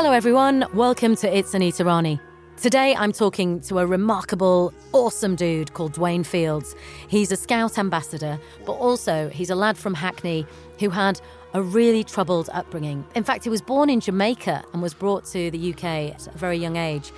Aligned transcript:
Hello, 0.00 0.12
everyone. 0.12 0.64
Welcome 0.74 1.16
to 1.16 1.36
It's 1.36 1.54
Anita 1.54 1.84
Rani. 1.84 2.20
Today, 2.56 2.94
I'm 2.94 3.10
talking 3.10 3.60
to 3.62 3.80
a 3.80 3.84
remarkable, 3.84 4.72
awesome 4.92 5.34
dude 5.34 5.72
called 5.72 5.92
Dwayne 5.92 6.24
Fields. 6.24 6.76
He's 7.08 7.32
a 7.32 7.36
Scout 7.36 7.78
ambassador, 7.78 8.38
but 8.64 8.74
also 8.74 9.28
he's 9.28 9.50
a 9.50 9.56
lad 9.56 9.76
from 9.76 9.94
Hackney 9.94 10.46
who 10.78 10.90
had 10.90 11.20
a 11.52 11.60
really 11.60 12.04
troubled 12.04 12.48
upbringing. 12.52 13.04
In 13.16 13.24
fact, 13.24 13.42
he 13.42 13.50
was 13.50 13.60
born 13.60 13.90
in 13.90 13.98
Jamaica 13.98 14.62
and 14.72 14.80
was 14.80 14.94
brought 14.94 15.24
to 15.32 15.50
the 15.50 15.72
UK 15.72 16.14
at 16.14 16.28
a 16.28 16.38
very 16.38 16.58
young 16.58 16.76
age 16.76 17.10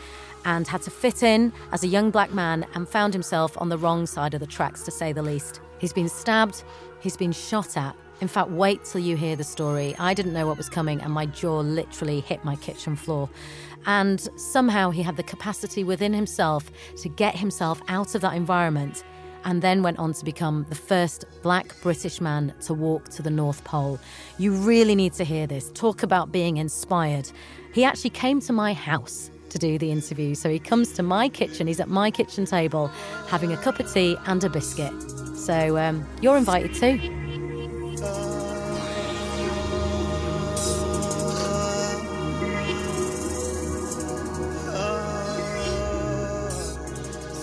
and 0.46 0.66
had 0.66 0.80
to 0.80 0.90
fit 0.90 1.22
in 1.22 1.52
as 1.72 1.84
a 1.84 1.86
young 1.86 2.10
black 2.10 2.32
man 2.32 2.64
and 2.74 2.88
found 2.88 3.12
himself 3.12 3.60
on 3.60 3.68
the 3.68 3.76
wrong 3.76 4.06
side 4.06 4.32
of 4.32 4.40
the 4.40 4.46
tracks, 4.46 4.84
to 4.84 4.90
say 4.90 5.12
the 5.12 5.22
least. 5.22 5.60
He's 5.76 5.92
been 5.92 6.08
stabbed, 6.08 6.64
he's 7.00 7.18
been 7.18 7.32
shot 7.32 7.76
at. 7.76 7.94
In 8.20 8.28
fact, 8.28 8.50
wait 8.50 8.84
till 8.84 9.00
you 9.00 9.16
hear 9.16 9.34
the 9.34 9.44
story. 9.44 9.94
I 9.98 10.14
didn't 10.14 10.32
know 10.32 10.46
what 10.46 10.56
was 10.56 10.68
coming, 10.68 11.00
and 11.00 11.12
my 11.12 11.26
jaw 11.26 11.60
literally 11.60 12.20
hit 12.20 12.44
my 12.44 12.56
kitchen 12.56 12.96
floor. 12.96 13.30
And 13.86 14.20
somehow 14.36 14.90
he 14.90 15.02
had 15.02 15.16
the 15.16 15.22
capacity 15.22 15.84
within 15.84 16.12
himself 16.12 16.70
to 16.98 17.08
get 17.08 17.34
himself 17.34 17.80
out 17.88 18.14
of 18.14 18.20
that 18.20 18.34
environment 18.34 19.04
and 19.44 19.62
then 19.62 19.82
went 19.82 19.98
on 19.98 20.12
to 20.12 20.24
become 20.24 20.66
the 20.68 20.74
first 20.74 21.24
black 21.42 21.74
British 21.82 22.20
man 22.20 22.54
to 22.60 22.74
walk 22.74 23.08
to 23.08 23.22
the 23.22 23.30
North 23.30 23.64
Pole. 23.64 23.98
You 24.38 24.52
really 24.52 24.94
need 24.94 25.14
to 25.14 25.24
hear 25.24 25.46
this. 25.46 25.70
Talk 25.72 26.02
about 26.02 26.30
being 26.30 26.58
inspired. 26.58 27.30
He 27.72 27.84
actually 27.84 28.10
came 28.10 28.40
to 28.42 28.52
my 28.52 28.74
house 28.74 29.30
to 29.48 29.58
do 29.58 29.78
the 29.78 29.90
interview. 29.90 30.34
So 30.34 30.48
he 30.48 30.58
comes 30.58 30.92
to 30.92 31.02
my 31.02 31.28
kitchen, 31.28 31.66
he's 31.66 31.80
at 31.80 31.88
my 31.88 32.10
kitchen 32.10 32.44
table 32.44 32.88
having 33.28 33.52
a 33.52 33.56
cup 33.56 33.80
of 33.80 33.92
tea 33.92 34.16
and 34.26 34.42
a 34.44 34.48
biscuit. 34.48 34.92
So 35.36 35.78
um, 35.78 36.06
you're 36.20 36.36
invited 36.36 36.74
too. 36.74 37.29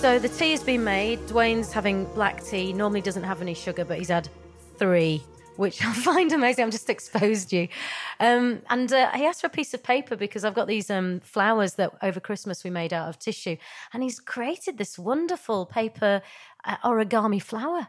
So 0.07 0.19
the 0.19 0.29
tea 0.29 0.51
has 0.51 0.63
been 0.63 0.83
made. 0.83 1.19
Dwayne's 1.27 1.73
having 1.73 2.05
black 2.13 2.43
tea. 2.43 2.71
Normally 2.71 3.01
doesn't 3.01 3.23
have 3.23 3.41
any 3.41 3.53
sugar, 3.53 3.83
but 3.83 3.97
he's 3.97 4.07
had 4.07 4.29
three, 4.77 5.21
which 5.57 5.83
I 5.85 5.91
find 5.91 6.31
amazing. 6.31 6.63
I'm 6.63 6.71
just 6.71 6.89
exposed 6.89 7.51
you. 7.51 7.67
Um, 8.19 8.61
and 8.69 8.93
uh, 8.93 9.11
he 9.11 9.25
asked 9.25 9.41
for 9.41 9.47
a 9.47 9.49
piece 9.49 9.73
of 9.73 9.83
paper 9.83 10.15
because 10.15 10.45
I've 10.45 10.53
got 10.53 10.67
these 10.67 10.89
um, 10.89 11.19
flowers 11.19 11.73
that 11.73 11.91
over 12.01 12.19
Christmas 12.19 12.63
we 12.63 12.69
made 12.69 12.93
out 12.93 13.09
of 13.09 13.19
tissue, 13.19 13.57
and 13.91 14.01
he's 14.01 14.19
created 14.19 14.77
this 14.77 14.97
wonderful 14.97 15.65
paper 15.65 16.21
uh, 16.63 16.77
origami 16.85 17.41
flower. 17.41 17.87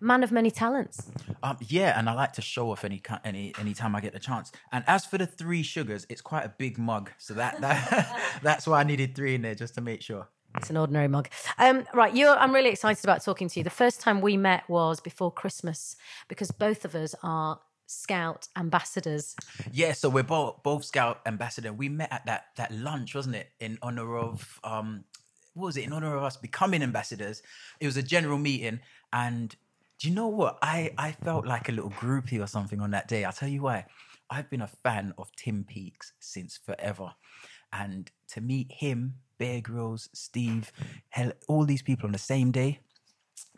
Man 0.00 0.22
of 0.22 0.32
many 0.32 0.50
talents. 0.50 1.10
Um, 1.42 1.56
yeah, 1.60 1.98
and 1.98 2.10
I 2.10 2.14
like 2.14 2.32
to 2.34 2.42
show 2.42 2.70
off 2.70 2.84
any 2.84 3.02
any 3.24 3.54
anytime 3.58 3.96
I 3.96 4.00
get 4.00 4.12
the 4.12 4.18
chance. 4.18 4.52
And 4.72 4.84
as 4.86 5.06
for 5.06 5.18
the 5.18 5.26
three 5.26 5.62
sugars, 5.62 6.06
it's 6.08 6.20
quite 6.20 6.44
a 6.44 6.50
big 6.50 6.78
mug, 6.78 7.10
so 7.18 7.34
that, 7.34 7.60
that 7.62 8.38
that's 8.42 8.66
why 8.66 8.80
I 8.80 8.84
needed 8.84 9.14
three 9.14 9.34
in 9.34 9.42
there 9.42 9.54
just 9.54 9.74
to 9.76 9.80
make 9.80 10.02
sure. 10.02 10.28
It's 10.56 10.70
an 10.70 10.76
ordinary 10.76 11.08
mug. 11.08 11.28
Um, 11.58 11.84
right, 11.94 12.14
you're, 12.14 12.36
I'm 12.36 12.54
really 12.54 12.70
excited 12.70 13.04
about 13.04 13.24
talking 13.24 13.48
to 13.48 13.60
you. 13.60 13.64
The 13.64 13.70
first 13.70 14.00
time 14.00 14.20
we 14.20 14.36
met 14.36 14.68
was 14.68 15.00
before 15.00 15.32
Christmas 15.32 15.96
because 16.28 16.50
both 16.52 16.84
of 16.84 16.94
us 16.94 17.14
are 17.22 17.58
Scout 17.86 18.48
ambassadors. 18.56 19.36
Yeah, 19.70 19.92
so 19.92 20.08
we're 20.08 20.22
both 20.22 20.62
both 20.62 20.84
Scout 20.84 21.20
ambassador. 21.26 21.72
We 21.72 21.90
met 21.90 22.10
at 22.10 22.24
that 22.26 22.46
that 22.56 22.72
lunch, 22.72 23.14
wasn't 23.14 23.36
it, 23.36 23.50
in 23.60 23.78
honor 23.82 24.16
of 24.16 24.58
um, 24.64 25.04
what 25.52 25.66
was 25.66 25.76
it? 25.76 25.84
In 25.84 25.92
honor 25.92 26.16
of 26.16 26.22
us 26.22 26.36
becoming 26.36 26.82
ambassadors. 26.82 27.42
It 27.80 27.86
was 27.86 27.96
a 27.98 28.02
general 28.02 28.38
meeting, 28.38 28.80
and 29.14 29.56
do 29.98 30.08
you 30.08 30.14
know 30.14 30.28
what? 30.28 30.58
I 30.60 30.92
I 30.98 31.12
felt 31.12 31.46
like 31.46 31.68
a 31.68 31.72
little 31.72 31.90
groupie 31.90 32.42
or 32.42 32.46
something 32.46 32.80
on 32.80 32.90
that 32.90 33.08
day. 33.08 33.24
I'll 33.24 33.32
tell 33.32 33.48
you 33.48 33.62
why. 33.62 33.86
I've 34.28 34.50
been 34.50 34.62
a 34.62 34.66
fan 34.66 35.14
of 35.16 35.30
Tim 35.36 35.64
Peaks 35.64 36.12
since 36.18 36.58
forever, 36.58 37.14
and 37.72 38.10
to 38.32 38.40
meet 38.40 38.72
him, 38.72 39.14
Bear 39.38 39.60
Grylls, 39.60 40.08
Steve, 40.12 40.72
hell, 41.10 41.32
all 41.48 41.64
these 41.64 41.82
people 41.82 42.06
on 42.06 42.12
the 42.12 42.18
same 42.18 42.50
day, 42.50 42.80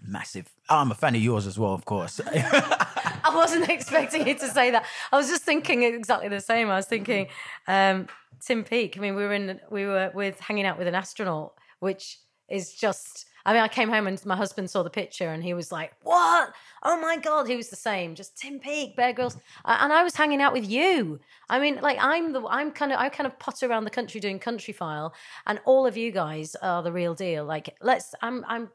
massive. 0.03 0.53
I'm 0.69 0.91
a 0.91 0.95
fan 0.95 1.15
of 1.15 1.23
yours 1.23 1.47
as 1.47 1.59
well, 1.59 1.73
of 1.73 1.85
course. 1.85 2.21
I 2.27 3.33
wasn't 3.35 3.69
expecting 3.71 4.27
you 4.27 4.35
to 4.35 4.49
say 4.49 4.71
that. 4.71 4.85
I 5.13 5.17
was 5.17 5.29
just 5.29 5.43
thinking 5.43 5.83
exactly 5.83 6.29
the 6.29 6.41
same. 6.41 6.69
I 6.69 6.77
was 6.77 6.87
thinking 6.87 7.29
um, 7.67 8.09
Tim 8.45 8.63
Peake. 8.65 8.97
I 8.99 9.01
mean, 9.01 9.15
we 9.15 9.23
were 9.23 9.33
in, 9.33 9.61
we 9.71 9.87
were 9.87 10.11
with 10.15 10.39
hanging 10.41 10.67
out 10.67 10.79
with 10.79 10.89
an 10.89 10.95
astronaut, 10.95 11.55
which 11.81 12.19
is 12.49 12.75
just. 12.75 13.27
I 13.47 13.53
mean, 13.53 13.63
I 13.63 13.69
came 13.69 13.89
home 13.89 14.09
and 14.09 14.27
my 14.27 14.35
husband 14.35 14.69
saw 14.69 14.83
the 14.83 14.91
picture 14.91 15.29
and 15.29 15.43
he 15.43 15.55
was 15.55 15.71
like, 15.71 15.93
"What? 16.03 16.53
Oh 16.83 17.01
my 17.01 17.17
god!" 17.17 17.47
He 17.47 17.55
was 17.55 17.69
the 17.71 17.77
same, 17.77 18.17
just 18.17 18.37
Tim 18.37 18.59
Peake, 18.59 18.97
Bear 18.97 19.13
Grylls, 19.13 19.37
and 19.65 19.93
I 19.93 20.03
was 20.03 20.17
hanging 20.17 20.43
out 20.43 20.53
with 20.53 20.69
you. 20.69 21.21
I 21.49 21.61
mean, 21.61 21.79
like 21.81 21.97
I'm 22.01 22.33
the 22.33 22.45
I'm 22.49 22.73
kind 22.73 22.93
of 22.93 22.99
I 22.99 23.09
kind 23.09 23.27
of 23.27 23.39
potter 23.39 23.69
around 23.69 23.85
the 23.85 23.91
country 23.91 24.21
doing 24.21 24.41
Countryfile, 24.41 25.13
and 25.47 25.61
all 25.65 25.87
of 25.87 25.97
you 25.97 26.11
guys 26.11 26.57
are 26.57 26.83
the 26.83 26.91
real 26.91 27.15
deal. 27.15 27.45
Like, 27.45 27.77
let's 27.81 28.17
I'm 28.21 28.45
I'm 28.49 28.69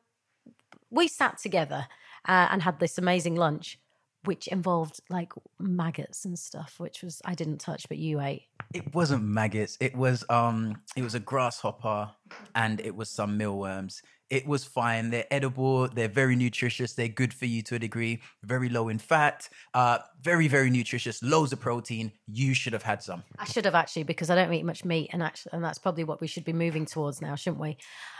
we 0.89 1.09
sat 1.09 1.37
together 1.37 1.87
uh, 2.27 2.47
and 2.49 2.61
had 2.61 2.79
this 2.79 2.97
amazing 2.97 3.35
lunch, 3.35 3.77
which 4.23 4.47
involved 4.47 5.01
like 5.09 5.33
maggots 5.59 6.23
and 6.23 6.39
stuff, 6.39 6.75
which 6.77 7.03
was 7.03 7.21
I 7.25 7.35
didn't 7.35 7.57
touch, 7.57 7.89
but 7.89 7.97
you 7.97 8.21
ate. 8.21 8.43
it 8.73 8.93
wasn't 8.95 9.23
maggots. 9.23 9.77
It 9.81 9.95
was 9.97 10.23
um, 10.29 10.81
it 10.95 11.03
was 11.03 11.13
a 11.13 11.19
grasshopper, 11.19 12.11
and 12.55 12.79
it 12.79 12.95
was 12.95 13.09
some 13.09 13.37
mealworms. 13.37 14.01
It 14.31 14.47
was 14.47 14.63
fine. 14.63 15.09
They're 15.09 15.25
edible. 15.29 15.89
They're 15.89 16.07
very 16.07 16.37
nutritious. 16.37 16.93
They're 16.93 17.09
good 17.09 17.33
for 17.33 17.45
you 17.45 17.61
to 17.63 17.75
a 17.75 17.79
degree. 17.79 18.21
Very 18.43 18.69
low 18.69 18.87
in 18.87 18.97
fat. 18.97 19.49
Uh, 19.73 19.97
very 20.21 20.47
very 20.47 20.69
nutritious. 20.69 21.21
Loads 21.21 21.51
of 21.51 21.59
protein. 21.59 22.13
You 22.27 22.53
should 22.53 22.71
have 22.71 22.81
had 22.81 23.03
some. 23.03 23.23
I 23.37 23.43
should 23.43 23.65
have 23.65 23.75
actually 23.75 24.03
because 24.03 24.29
I 24.29 24.35
don't 24.35 24.53
eat 24.53 24.63
much 24.63 24.85
meat, 24.85 25.09
and 25.11 25.21
actually, 25.21 25.51
and 25.51 25.61
that's 25.61 25.77
probably 25.79 26.05
what 26.05 26.21
we 26.21 26.27
should 26.27 26.45
be 26.45 26.53
moving 26.53 26.85
towards 26.85 27.21
now, 27.21 27.35
shouldn't 27.35 27.61
we? 27.61 27.75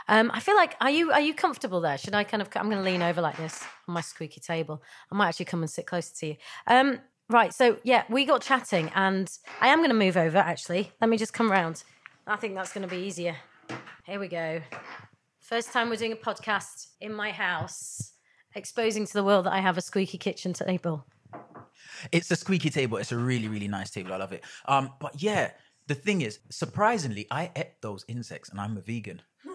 Um, 0.09 0.31
I 0.33 0.41
feel 0.41 0.57
like 0.57 0.75
are 0.81 0.89
you 0.89 1.13
are 1.13 1.21
you 1.21 1.33
comfortable 1.33 1.79
there? 1.79 1.97
Should 1.97 2.13
I 2.13 2.25
kind 2.25 2.41
of? 2.41 2.49
I'm 2.57 2.69
going 2.69 2.83
to 2.83 2.83
lean 2.83 3.01
over 3.01 3.21
like 3.21 3.37
this 3.37 3.63
on 3.87 3.93
my 3.93 4.01
squeaky 4.01 4.41
table. 4.41 4.83
I 5.13 5.15
might 5.15 5.29
actually 5.29 5.45
come 5.45 5.61
and 5.61 5.69
sit 5.69 5.85
closer 5.85 6.13
to 6.15 6.27
you. 6.27 6.35
Um, 6.67 6.99
right. 7.29 7.53
So 7.53 7.77
yeah, 7.83 8.03
we 8.09 8.25
got 8.25 8.41
chatting, 8.41 8.91
and 8.95 9.31
I 9.61 9.69
am 9.69 9.79
going 9.79 9.91
to 9.91 9.95
move 9.95 10.17
over. 10.17 10.39
Actually, 10.39 10.91
let 10.99 11.09
me 11.09 11.15
just 11.15 11.33
come 11.33 11.49
round. 11.49 11.85
I 12.27 12.35
think 12.35 12.55
that's 12.55 12.73
going 12.73 12.85
to 12.87 12.93
be 12.93 13.01
easier. 13.01 13.37
Here 14.03 14.19
we 14.19 14.27
go. 14.27 14.61
First 15.51 15.73
time 15.73 15.89
we're 15.89 15.97
doing 15.97 16.13
a 16.13 16.15
podcast 16.15 16.91
in 17.01 17.13
my 17.13 17.29
house, 17.29 18.13
exposing 18.55 19.05
to 19.05 19.11
the 19.11 19.21
world 19.21 19.47
that 19.47 19.51
I 19.51 19.59
have 19.59 19.77
a 19.77 19.81
squeaky 19.81 20.17
kitchen 20.17 20.53
table. 20.53 21.05
It's 22.13 22.31
a 22.31 22.37
squeaky 22.37 22.69
table. 22.69 22.95
It's 22.95 23.11
a 23.11 23.17
really, 23.17 23.49
really 23.49 23.67
nice 23.67 23.89
table. 23.89 24.13
I 24.13 24.15
love 24.15 24.31
it. 24.31 24.45
Um, 24.65 24.93
but 25.01 25.21
yeah, 25.21 25.51
the 25.87 25.95
thing 25.95 26.21
is, 26.21 26.39
surprisingly, 26.49 27.27
I 27.29 27.51
ate 27.53 27.81
those 27.81 28.05
insects 28.07 28.47
and 28.47 28.61
I'm 28.61 28.77
a 28.77 28.79
vegan. 28.79 29.23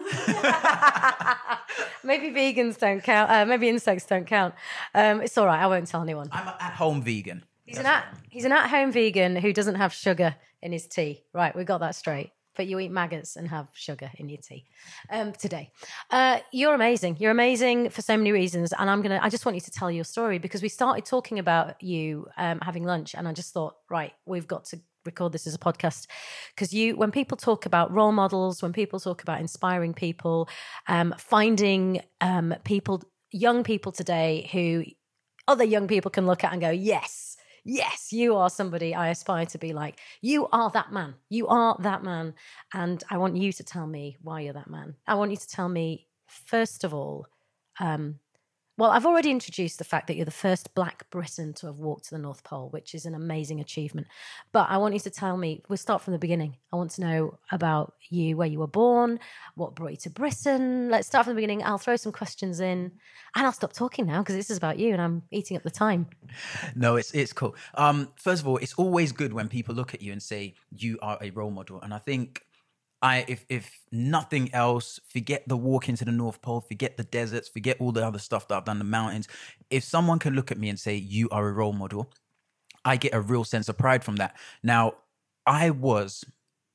maybe 2.03 2.29
vegans 2.29 2.77
don't 2.77 3.03
count. 3.03 3.31
Uh, 3.31 3.47
maybe 3.47 3.67
insects 3.67 4.05
don't 4.05 4.27
count. 4.27 4.53
Um, 4.93 5.21
it's 5.21 5.35
all 5.35 5.47
right. 5.47 5.63
I 5.63 5.65
won't 5.65 5.87
tell 5.87 6.03
anyone. 6.03 6.29
I'm 6.31 6.47
an 6.47 6.53
at-home 6.59 7.01
vegan. 7.01 7.43
He's 7.65 7.79
an 7.79 7.87
at 7.87 8.05
he's 8.29 8.45
an 8.45 8.51
at 8.51 8.69
home 8.69 8.91
vegan 8.91 9.35
who 9.35 9.51
doesn't 9.51 9.75
have 9.75 9.91
sugar 9.93 10.35
in 10.61 10.71
his 10.71 10.85
tea. 10.85 11.23
Right, 11.33 11.55
we 11.55 11.63
got 11.63 11.79
that 11.79 11.95
straight. 11.95 12.33
But 12.57 12.67
you 12.67 12.79
eat 12.79 12.91
maggots 12.91 13.35
and 13.35 13.47
have 13.47 13.67
sugar 13.73 14.11
in 14.15 14.27
your 14.27 14.39
tea 14.39 14.65
um, 15.09 15.31
today. 15.31 15.71
Uh, 16.09 16.39
you're 16.51 16.73
amazing. 16.73 17.17
You're 17.19 17.31
amazing 17.31 17.89
for 17.91 18.01
so 18.01 18.17
many 18.17 18.31
reasons, 18.31 18.73
and 18.77 18.89
I'm 18.89 19.01
gonna. 19.01 19.19
I 19.21 19.29
just 19.29 19.45
want 19.45 19.55
you 19.55 19.61
to 19.61 19.71
tell 19.71 19.89
your 19.89 20.03
story 20.03 20.39
because 20.39 20.61
we 20.61 20.69
started 20.69 21.05
talking 21.05 21.39
about 21.39 21.81
you 21.81 22.27
um, 22.37 22.59
having 22.61 22.83
lunch, 22.83 23.15
and 23.15 23.27
I 23.27 23.33
just 23.33 23.53
thought, 23.53 23.75
right, 23.89 24.13
we've 24.25 24.47
got 24.47 24.65
to 24.65 24.79
record 25.07 25.31
this 25.31 25.47
as 25.47 25.55
a 25.55 25.57
podcast 25.57 26.05
because 26.53 26.71
you, 26.73 26.95
when 26.95 27.09
people 27.09 27.37
talk 27.37 27.65
about 27.65 27.91
role 27.91 28.11
models, 28.11 28.61
when 28.61 28.73
people 28.73 28.99
talk 28.99 29.23
about 29.23 29.39
inspiring 29.39 29.93
people, 29.93 30.47
um, 30.87 31.15
finding 31.17 32.01
um, 32.21 32.53
people, 32.63 33.01
young 33.31 33.63
people 33.63 33.91
today 33.91 34.49
who 34.51 34.83
other 35.47 35.63
young 35.63 35.87
people 35.87 36.11
can 36.11 36.27
look 36.27 36.43
at 36.43 36.51
and 36.51 36.61
go, 36.61 36.69
yes, 36.69 37.36
yes, 37.67 38.13
you 38.13 38.35
are 38.35 38.49
somebody 38.49 38.95
I 38.95 39.09
aspire 39.09 39.45
to 39.47 39.57
be 39.57 39.73
like. 39.73 39.99
You 40.21 40.47
are 40.51 40.71
that 40.71 40.91
man. 40.91 41.15
You 41.29 41.47
are 41.47 41.75
that 41.81 42.01
man. 42.03 42.33
And 42.73 43.03
I 43.09 43.17
want 43.17 43.35
you 43.35 43.51
to 43.51 43.63
tell 43.63 43.85
me 43.85 44.17
why 44.21 44.41
you're 44.41 44.53
that 44.53 44.69
man. 44.69 44.95
I 45.05 45.15
want 45.15 45.31
you 45.31 45.37
to 45.37 45.47
tell 45.47 45.67
me, 45.67 46.07
first 46.27 46.83
of 46.83 46.93
all, 46.93 47.27
um, 47.79 48.19
well, 48.77 48.91
I've 48.91 49.05
already 49.05 49.31
introduced 49.31 49.79
the 49.79 49.83
fact 49.83 50.07
that 50.07 50.15
you're 50.15 50.25
the 50.25 50.31
first 50.31 50.73
black 50.75 51.09
Briton 51.09 51.53
to 51.55 51.65
have 51.65 51.79
walked 51.79 52.05
to 52.05 52.11
the 52.11 52.19
North 52.19 52.43
Pole, 52.43 52.69
which 52.69 52.93
is 52.93 53.05
an 53.05 53.15
amazing 53.15 53.59
achievement. 53.59 54.07
But 54.51 54.69
I 54.69 54.77
want 54.77 54.93
you 54.93 54.99
to 55.01 55.09
tell 55.09 55.35
me, 55.35 55.63
we'll 55.67 55.77
start 55.77 56.03
from 56.03 56.13
the 56.13 56.19
beginning. 56.19 56.57
I 56.71 56.75
want 56.75 56.91
to 56.91 57.01
know 57.01 57.39
about 57.51 57.95
you, 58.09 58.37
where 58.37 58.47
you 58.47 58.59
were 58.59 58.67
born, 58.67 59.19
what 59.55 59.73
brought 59.73 59.91
you 59.91 59.97
to 59.97 60.09
Britain. 60.11 60.89
Let's 60.89 61.07
start 61.07 61.25
from 61.25 61.33
the 61.33 61.37
beginning. 61.37 61.63
I'll 61.63 61.79
throw 61.79 61.95
some 61.95 62.11
questions 62.11 62.59
in 62.59 62.91
and 63.35 63.45
I'll 63.45 63.51
stop 63.51 63.73
talking 63.73 64.05
now 64.05 64.19
because 64.19 64.35
this 64.35 64.51
is 64.51 64.57
about 64.57 64.77
you 64.77 64.93
and 64.93 65.01
I'm 65.01 65.23
eating 65.31 65.57
up 65.57 65.63
the 65.63 65.71
time. 65.71 66.07
No, 66.75 66.97
it's 66.97 67.11
it's 67.11 67.33
cool. 67.33 67.55
Um, 67.75 68.09
first 68.15 68.41
of 68.41 68.47
all, 68.47 68.57
it's 68.57 68.73
always 68.75 69.11
good 69.11 69.33
when 69.33 69.47
people 69.47 69.73
look 69.73 69.93
at 69.93 70.01
you 70.01 70.11
and 70.11 70.21
say 70.21 70.53
you 70.75 70.99
are 71.01 71.17
a 71.21 71.31
role 71.31 71.51
model, 71.51 71.81
and 71.81 71.93
I 71.93 71.99
think 71.99 72.43
I 73.01 73.25
if 73.27 73.45
if 73.49 73.79
nothing 73.91 74.53
else, 74.53 74.99
forget 75.07 75.47
the 75.47 75.57
walk 75.57 75.87
into 75.87 76.05
the 76.05 76.11
North 76.11 76.41
Pole, 76.41 76.61
forget 76.61 76.97
the 76.97 77.03
deserts, 77.03 77.47
forget 77.47 77.77
all 77.79 77.91
the 77.91 78.05
other 78.05 78.19
stuff 78.19 78.47
that 78.47 78.57
I've 78.57 78.65
done, 78.65 78.79
the 78.79 78.85
mountains. 78.85 79.27
If 79.69 79.83
someone 79.83 80.19
can 80.19 80.33
look 80.33 80.51
at 80.51 80.57
me 80.57 80.69
and 80.69 80.79
say 80.79 80.95
you 80.95 81.29
are 81.29 81.47
a 81.47 81.51
role 81.51 81.73
model, 81.73 82.11
I 82.83 82.97
get 82.97 83.13
a 83.13 83.21
real 83.21 83.43
sense 83.43 83.69
of 83.69 83.77
pride 83.77 84.03
from 84.03 84.15
that. 84.15 84.35
Now, 84.63 84.95
I 85.45 85.69
was, 85.69 86.25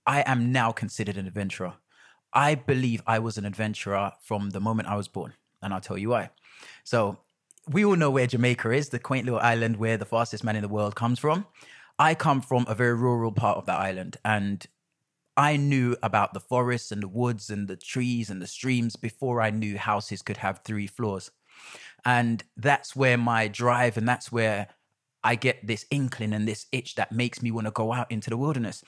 I 0.06 0.22
am 0.22 0.52
now 0.52 0.70
considered 0.70 1.16
an 1.16 1.26
adventurer. 1.26 1.74
I 2.32 2.54
believe 2.54 3.02
I 3.06 3.18
was 3.18 3.36
an 3.36 3.44
adventurer 3.44 4.12
from 4.22 4.50
the 4.50 4.60
moment 4.60 4.88
I 4.88 4.96
was 4.96 5.08
born, 5.08 5.34
and 5.60 5.74
I'll 5.74 5.80
tell 5.80 5.98
you 5.98 6.10
why. 6.10 6.30
So, 6.84 7.18
we 7.68 7.84
all 7.84 7.96
know 7.96 8.10
where 8.10 8.26
Jamaica 8.26 8.70
is, 8.70 8.88
the 8.88 8.98
quaint 8.98 9.24
little 9.24 9.40
island 9.40 9.76
where 9.76 9.96
the 9.96 10.04
fastest 10.04 10.42
man 10.44 10.56
in 10.56 10.62
the 10.62 10.68
world 10.68 10.94
comes 10.94 11.18
from. 11.18 11.46
I 11.98 12.14
come 12.14 12.40
from 12.40 12.64
a 12.68 12.74
very 12.74 12.94
rural 12.94 13.32
part 13.32 13.58
of 13.58 13.66
that 13.66 13.78
island, 13.78 14.16
and 14.24 14.66
I 15.36 15.56
knew 15.56 15.96
about 16.02 16.34
the 16.34 16.40
forests 16.40 16.92
and 16.92 17.02
the 17.02 17.08
woods 17.08 17.50
and 17.50 17.68
the 17.68 17.76
trees 17.76 18.30
and 18.30 18.40
the 18.40 18.46
streams 18.46 18.96
before 18.96 19.40
I 19.40 19.50
knew 19.50 19.78
houses 19.78 20.22
could 20.22 20.38
have 20.38 20.60
three 20.64 20.86
floors. 20.86 21.30
And 22.04 22.42
that's 22.56 22.96
where 22.96 23.16
my 23.16 23.48
drive 23.48 23.96
and 23.96 24.08
that's 24.08 24.30
where 24.30 24.68
I 25.24 25.36
get 25.36 25.66
this 25.66 25.86
inkling 25.90 26.32
and 26.32 26.46
this 26.46 26.66
itch 26.72 26.96
that 26.96 27.12
makes 27.12 27.42
me 27.42 27.50
want 27.50 27.66
to 27.66 27.70
go 27.70 27.92
out 27.92 28.10
into 28.10 28.28
the 28.28 28.36
wilderness. 28.36 28.82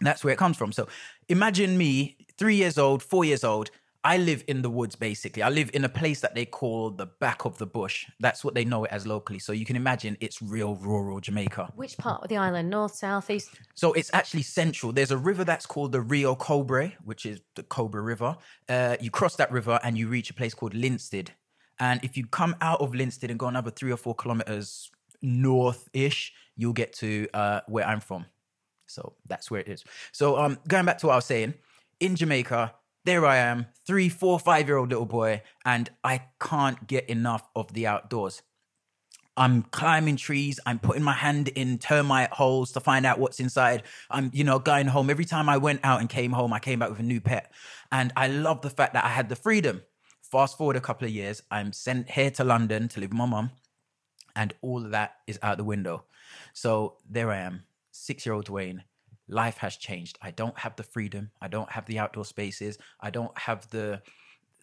That's 0.00 0.24
where 0.24 0.32
it 0.32 0.38
comes 0.38 0.56
from. 0.56 0.72
So 0.72 0.88
imagine 1.28 1.76
me, 1.76 2.16
three 2.38 2.56
years 2.56 2.78
old, 2.78 3.02
four 3.02 3.24
years 3.24 3.44
old. 3.44 3.70
I 4.04 4.16
live 4.16 4.44
in 4.46 4.62
the 4.62 4.70
woods 4.70 4.94
basically. 4.94 5.42
I 5.42 5.48
live 5.48 5.70
in 5.74 5.84
a 5.84 5.88
place 5.88 6.20
that 6.20 6.34
they 6.34 6.44
call 6.44 6.90
the 6.90 7.06
back 7.06 7.44
of 7.44 7.58
the 7.58 7.66
bush. 7.66 8.06
That's 8.20 8.44
what 8.44 8.54
they 8.54 8.64
know 8.64 8.84
it 8.84 8.92
as 8.92 9.06
locally. 9.06 9.38
So 9.38 9.52
you 9.52 9.64
can 9.64 9.76
imagine 9.76 10.16
it's 10.20 10.40
real 10.40 10.76
rural 10.76 11.20
Jamaica. 11.20 11.72
Which 11.74 11.98
part 11.98 12.22
of 12.22 12.28
the 12.28 12.36
island? 12.36 12.70
North, 12.70 12.94
south, 12.94 13.28
east? 13.28 13.50
So 13.74 13.92
it's 13.92 14.10
actually 14.12 14.42
central. 14.42 14.92
There's 14.92 15.10
a 15.10 15.18
river 15.18 15.44
that's 15.44 15.66
called 15.66 15.92
the 15.92 16.00
Rio 16.00 16.34
Cobre, 16.36 16.92
which 17.04 17.26
is 17.26 17.40
the 17.56 17.64
Cobra 17.64 18.00
River. 18.00 18.36
Uh, 18.68 18.96
you 19.00 19.10
cross 19.10 19.36
that 19.36 19.50
river 19.50 19.80
and 19.82 19.98
you 19.98 20.08
reach 20.08 20.30
a 20.30 20.34
place 20.34 20.54
called 20.54 20.74
Linstead. 20.74 21.30
And 21.80 22.00
if 22.04 22.16
you 22.16 22.26
come 22.26 22.56
out 22.60 22.80
of 22.80 22.92
Linstead 22.92 23.30
and 23.30 23.38
go 23.38 23.46
another 23.46 23.70
three 23.70 23.92
or 23.92 23.96
four 23.96 24.14
kilometers 24.14 24.90
north-ish, 25.22 26.32
you'll 26.56 26.72
get 26.72 26.92
to 26.94 27.28
uh, 27.34 27.60
where 27.66 27.86
I'm 27.86 28.00
from. 28.00 28.26
So 28.86 29.14
that's 29.26 29.50
where 29.50 29.60
it 29.60 29.68
is. 29.68 29.84
So 30.12 30.38
um, 30.38 30.58
going 30.66 30.86
back 30.86 30.98
to 30.98 31.06
what 31.06 31.12
I 31.12 31.16
was 31.16 31.24
saying, 31.24 31.54
in 32.00 32.16
Jamaica, 32.16 32.74
there 33.08 33.24
I 33.24 33.38
am, 33.38 33.64
three, 33.86 34.10
four, 34.10 34.38
five-year-old 34.38 34.90
little 34.90 35.06
boy, 35.06 35.40
and 35.64 35.88
I 36.04 36.24
can't 36.38 36.86
get 36.86 37.08
enough 37.08 37.48
of 37.56 37.72
the 37.72 37.86
outdoors. 37.86 38.42
I'm 39.34 39.62
climbing 39.62 40.16
trees. 40.16 40.60
I'm 40.66 40.78
putting 40.78 41.02
my 41.02 41.14
hand 41.14 41.48
in 41.48 41.78
termite 41.78 42.32
holes 42.32 42.72
to 42.72 42.80
find 42.80 43.06
out 43.06 43.18
what's 43.18 43.40
inside. 43.40 43.84
I'm, 44.10 44.30
you 44.34 44.44
know, 44.44 44.58
going 44.58 44.88
home. 44.88 45.08
Every 45.08 45.24
time 45.24 45.48
I 45.48 45.56
went 45.56 45.80
out 45.84 46.00
and 46.00 46.08
came 46.10 46.32
home, 46.32 46.52
I 46.52 46.58
came 46.58 46.80
back 46.80 46.90
with 46.90 46.98
a 46.98 47.02
new 47.02 47.20
pet. 47.20 47.50
And 47.90 48.12
I 48.14 48.26
love 48.26 48.60
the 48.60 48.68
fact 48.68 48.92
that 48.92 49.06
I 49.06 49.08
had 49.08 49.30
the 49.30 49.36
freedom. 49.36 49.80
Fast 50.20 50.58
forward 50.58 50.76
a 50.76 50.80
couple 50.80 51.06
of 51.06 51.14
years, 51.14 51.42
I'm 51.50 51.72
sent 51.72 52.10
here 52.10 52.30
to 52.32 52.44
London 52.44 52.88
to 52.88 53.00
live 53.00 53.08
with 53.08 53.16
my 53.16 53.24
mum, 53.24 53.52
and 54.36 54.52
all 54.60 54.84
of 54.84 54.90
that 54.90 55.16
is 55.26 55.38
out 55.42 55.56
the 55.56 55.64
window. 55.64 56.04
So 56.52 56.98
there 57.08 57.30
I 57.30 57.38
am, 57.38 57.62
six 57.90 58.26
year 58.26 58.34
old 58.34 58.46
Dwayne. 58.46 58.82
Life 59.28 59.58
has 59.58 59.76
changed. 59.76 60.18
I 60.22 60.30
don't 60.30 60.58
have 60.58 60.76
the 60.76 60.82
freedom. 60.82 61.30
I 61.40 61.48
don't 61.48 61.70
have 61.70 61.86
the 61.86 61.98
outdoor 61.98 62.24
spaces. 62.24 62.78
I 63.00 63.10
don't 63.10 63.36
have 63.38 63.68
the 63.70 64.02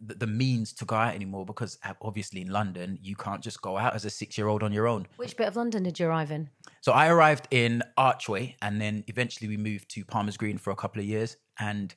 the, 0.01 0.15
the 0.15 0.27
means 0.27 0.73
to 0.73 0.85
go 0.85 0.95
out 0.95 1.15
anymore 1.15 1.45
because 1.45 1.77
uh, 1.83 1.93
obviously 2.01 2.41
in 2.41 2.49
London 2.49 2.99
you 3.01 3.15
can't 3.15 3.41
just 3.41 3.61
go 3.61 3.77
out 3.77 3.95
as 3.95 4.05
a 4.05 4.09
six 4.09 4.37
year 4.37 4.47
old 4.47 4.63
on 4.63 4.71
your 4.71 4.87
own. 4.87 5.07
Which 5.15 5.37
bit 5.37 5.47
of 5.47 5.55
London 5.55 5.83
did 5.83 5.99
you 5.99 6.07
arrive 6.07 6.31
in? 6.31 6.49
So 6.81 6.91
I 6.91 7.07
arrived 7.07 7.47
in 7.51 7.81
Archway, 7.97 8.55
and 8.61 8.81
then 8.81 9.03
eventually 9.07 9.47
we 9.47 9.57
moved 9.57 9.89
to 9.91 10.05
Palmer's 10.05 10.37
Green 10.37 10.57
for 10.57 10.71
a 10.71 10.75
couple 10.75 10.99
of 10.99 11.07
years, 11.07 11.37
and 11.59 11.93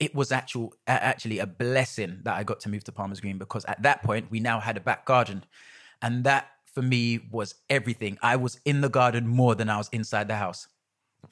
it 0.00 0.14
was 0.14 0.32
actual 0.32 0.74
actually 0.86 1.38
a 1.38 1.46
blessing 1.46 2.20
that 2.24 2.34
I 2.34 2.42
got 2.42 2.60
to 2.60 2.68
move 2.68 2.84
to 2.84 2.92
Palmer's 2.92 3.20
Green 3.20 3.38
because 3.38 3.64
at 3.66 3.82
that 3.82 4.02
point 4.02 4.30
we 4.30 4.40
now 4.40 4.60
had 4.60 4.76
a 4.76 4.80
back 4.80 5.04
garden, 5.04 5.44
and 6.02 6.24
that 6.24 6.48
for 6.64 6.82
me 6.82 7.20
was 7.30 7.54
everything. 7.70 8.18
I 8.22 8.36
was 8.36 8.58
in 8.64 8.80
the 8.80 8.88
garden 8.88 9.26
more 9.26 9.54
than 9.54 9.68
I 9.68 9.76
was 9.76 9.88
inside 9.92 10.28
the 10.28 10.36
house. 10.36 10.66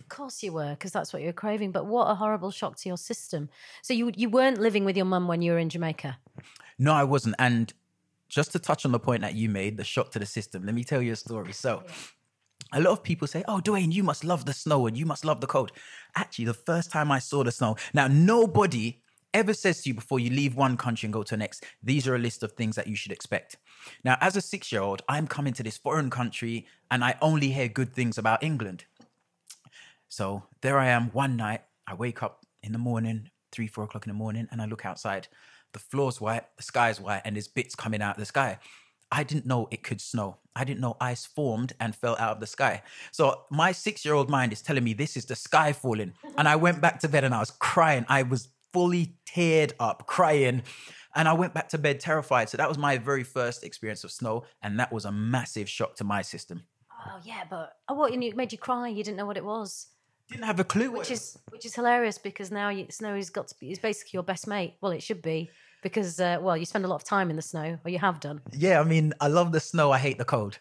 Of 0.01 0.09
course 0.09 0.43
you 0.43 0.53
were, 0.53 0.71
because 0.71 0.93
that's 0.93 1.13
what 1.13 1.23
you 1.23 1.29
were 1.29 1.33
craving. 1.33 1.73
But 1.73 1.87
what 1.87 2.11
a 2.11 2.15
horrible 2.15 2.51
shock 2.51 2.77
to 2.79 2.89
your 2.89 2.99
system. 2.99 3.49
So 3.83 3.95
you 3.95 4.13
you 4.17 4.29
weren't 4.29 4.59
living 4.59 4.85
with 4.85 4.97
your 4.97 5.07
mum 5.07 5.29
when 5.29 5.43
you 5.43 5.53
were 5.53 5.59
in 5.59 5.69
Jamaica. 5.69 6.19
No, 6.79 6.93
I 6.93 7.05
wasn't. 7.05 7.37
And 7.39 7.73
just 8.29 8.53
to 8.53 8.59
touch 8.59 8.85
on 8.85 8.93
the 8.93 8.99
point 8.99 9.23
that 9.23 9.35
you 9.35 9.49
made, 9.49 9.77
the 9.77 9.85
shock 9.85 10.11
to 10.13 10.19
the 10.19 10.27
system, 10.27 10.65
let 10.65 10.75
me 10.75 10.85
tell 10.85 11.03
you 11.03 11.13
a 11.13 11.17
story. 11.17 11.53
So, 11.53 11.83
a 12.73 12.81
lot 12.81 12.93
of 12.93 13.03
people 13.03 13.29
say, 13.29 13.45
Oh, 13.47 13.61
Dwayne, 13.63 13.93
you 13.93 14.03
must 14.03 14.25
love 14.25 14.47
the 14.47 14.53
snow 14.53 14.87
and 14.87 14.97
you 14.97 15.07
must 15.07 15.25
love 15.25 15.41
the 15.41 15.47
cold. 15.47 15.73
Actually, 16.17 16.47
the 16.47 16.55
first 16.55 16.91
time 16.91 17.13
I 17.13 17.19
saw 17.19 17.45
the 17.45 17.53
snow, 17.53 17.77
now, 17.93 18.09
nobody 18.09 19.03
ever 19.35 19.55
says 19.55 19.83
to 19.83 19.89
you 19.89 19.95
before 19.95 20.21
you 20.21 20.31
leave 20.31 20.57
one 20.57 20.77
country 20.77 21.07
and 21.07 21.13
go 21.13 21.23
to 21.23 21.35
the 21.35 21.39
next, 21.39 21.65
these 21.83 22.07
are 22.07 22.15
a 22.15 22.19
list 22.19 22.43
of 22.43 22.53
things 22.53 22.77
that 22.77 22.87
you 22.87 22.95
should 22.95 23.13
expect. 23.13 23.57
Now, 24.05 24.17
as 24.21 24.37
a 24.37 24.41
six 24.41 24.71
year 24.71 24.83
old, 24.83 25.03
I'm 25.09 25.27
coming 25.27 25.53
to 25.55 25.63
this 25.63 25.79
foreign 25.79 26.11
country 26.11 26.67
and 26.91 27.05
I 27.05 27.17
only 27.23 27.51
hear 27.51 27.69
good 27.69 27.95
things 27.95 28.19
about 28.19 28.43
England. 28.43 28.85
So 30.13 30.43
there 30.61 30.79
I 30.79 30.89
am 30.89 31.09
one 31.13 31.39
night. 31.39 31.63
I 31.87 31.95
wake 31.95 32.23
up 32.23 32.45
in 32.63 32.73
the 32.73 32.79
morning, 32.79 33.31
three, 33.51 33.67
four 33.67 33.85
o'clock 33.85 34.07
in 34.07 34.11
the 34.11 34.19
morning, 34.19 34.47
and 34.51 34.61
I 34.61 34.67
look 34.67 34.85
outside. 34.85 35.27
The 35.73 35.79
floor's 35.79 36.21
white, 36.21 36.45
the 36.59 36.63
sky's 36.63 37.01
white, 37.01 37.23
and 37.25 37.35
there's 37.35 37.49
bits 37.49 37.75
coming 37.75 38.03
out 38.03 38.17
of 38.17 38.21
the 38.21 38.27
sky. 38.27 38.59
I 39.11 39.23
didn't 39.23 39.47
know 39.47 39.69
it 39.71 39.83
could 39.83 40.03
snow. 40.03 40.37
I 40.55 40.65
didn't 40.65 40.81
know 40.81 40.99
ice 41.01 41.25
formed 41.25 41.73
and 41.81 41.97
fell 41.97 42.15
out 42.19 42.33
of 42.33 42.41
the 42.41 42.47
sky. 42.47 42.83
So 43.11 43.45
my 43.51 43.73
six 43.73 44.05
year 44.05 44.13
old 44.13 44.29
mind 44.29 44.53
is 44.53 44.61
telling 44.61 44.85
me 44.85 44.93
this 44.93 45.17
is 45.17 45.25
the 45.25 45.35
sky 45.35 45.73
falling. 45.73 46.13
And 46.37 46.47
I 46.47 46.57
went 46.57 46.83
back 46.83 47.01
to 47.01 47.09
bed 47.09 47.25
and 47.25 47.35
I 47.35 47.41
was 47.41 47.51
crying. 47.51 48.05
I 48.11 48.23
was 48.23 48.49
fully 48.75 49.17
teared 49.27 49.73
up, 49.81 50.07
crying. 50.07 50.63
And 51.15 51.27
I 51.27 51.33
went 51.33 51.55
back 51.55 51.71
to 51.71 51.79
bed 51.79 52.01
terrified. 52.01 52.51
So 52.51 52.59
that 52.59 52.69
was 52.69 52.77
my 52.77 52.99
very 52.99 53.25
first 53.25 53.65
experience 53.65 54.05
of 54.05 54.11
snow. 54.11 54.45
And 54.61 54.79
that 54.79 54.93
was 54.93 55.07
a 55.07 55.13
massive 55.13 55.71
shock 55.71 55.97
to 55.97 56.05
my 56.05 56.21
system. 56.21 56.65
Oh 57.07 57.19
yeah, 57.25 57.45
but 57.49 57.77
oh, 57.89 57.95
what? 57.95 58.13
And 58.13 58.23
it 58.23 58.37
made 58.37 58.53
you 58.53 58.59
cry. 58.59 58.89
You 58.89 59.03
didn't 59.03 59.17
know 59.17 59.27
what 59.27 59.37
it 59.37 59.45
was, 59.45 59.89
Didn't 60.31 60.45
have 60.45 60.61
a 60.61 60.65
clue. 60.65 60.91
which 60.91 61.11
is 61.11 61.39
which 61.51 61.67
is 61.67 61.75
hilarious 61.75 62.19
because 62.19 62.51
now 62.51 62.69
you, 62.71 62.87
snow 62.91 63.17
has 63.17 63.31
got 63.31 63.49
to 63.49 63.55
be. 63.59 63.71
It's 63.71 63.79
basically 63.79 64.11
your 64.15 64.23
best 64.23 64.47
mate. 64.47 64.75
Well, 64.81 64.93
it 64.93 65.03
should 65.03 65.21
be 65.23 65.51
because 65.83 66.19
uh, 66.21 66.39
well, 66.41 66.57
you 66.57 66.65
spend 66.65 66.85
a 66.85 66.89
lot 66.89 66.97
of 66.97 67.05
time 67.05 67.29
in 67.29 67.37
the 67.37 67.43
snow, 67.43 67.79
or 67.85 67.91
you 67.91 67.99
have 67.99 68.21
done. 68.21 68.41
yeah 68.53 68.81
i 68.81 68.85
mean 68.85 69.13
i 69.21 69.29
love 69.29 69.53
the 69.53 69.61
snow 69.61 69.91
i 69.91 69.99
hate 69.99 70.19
the 70.19 70.25
cold 70.25 70.59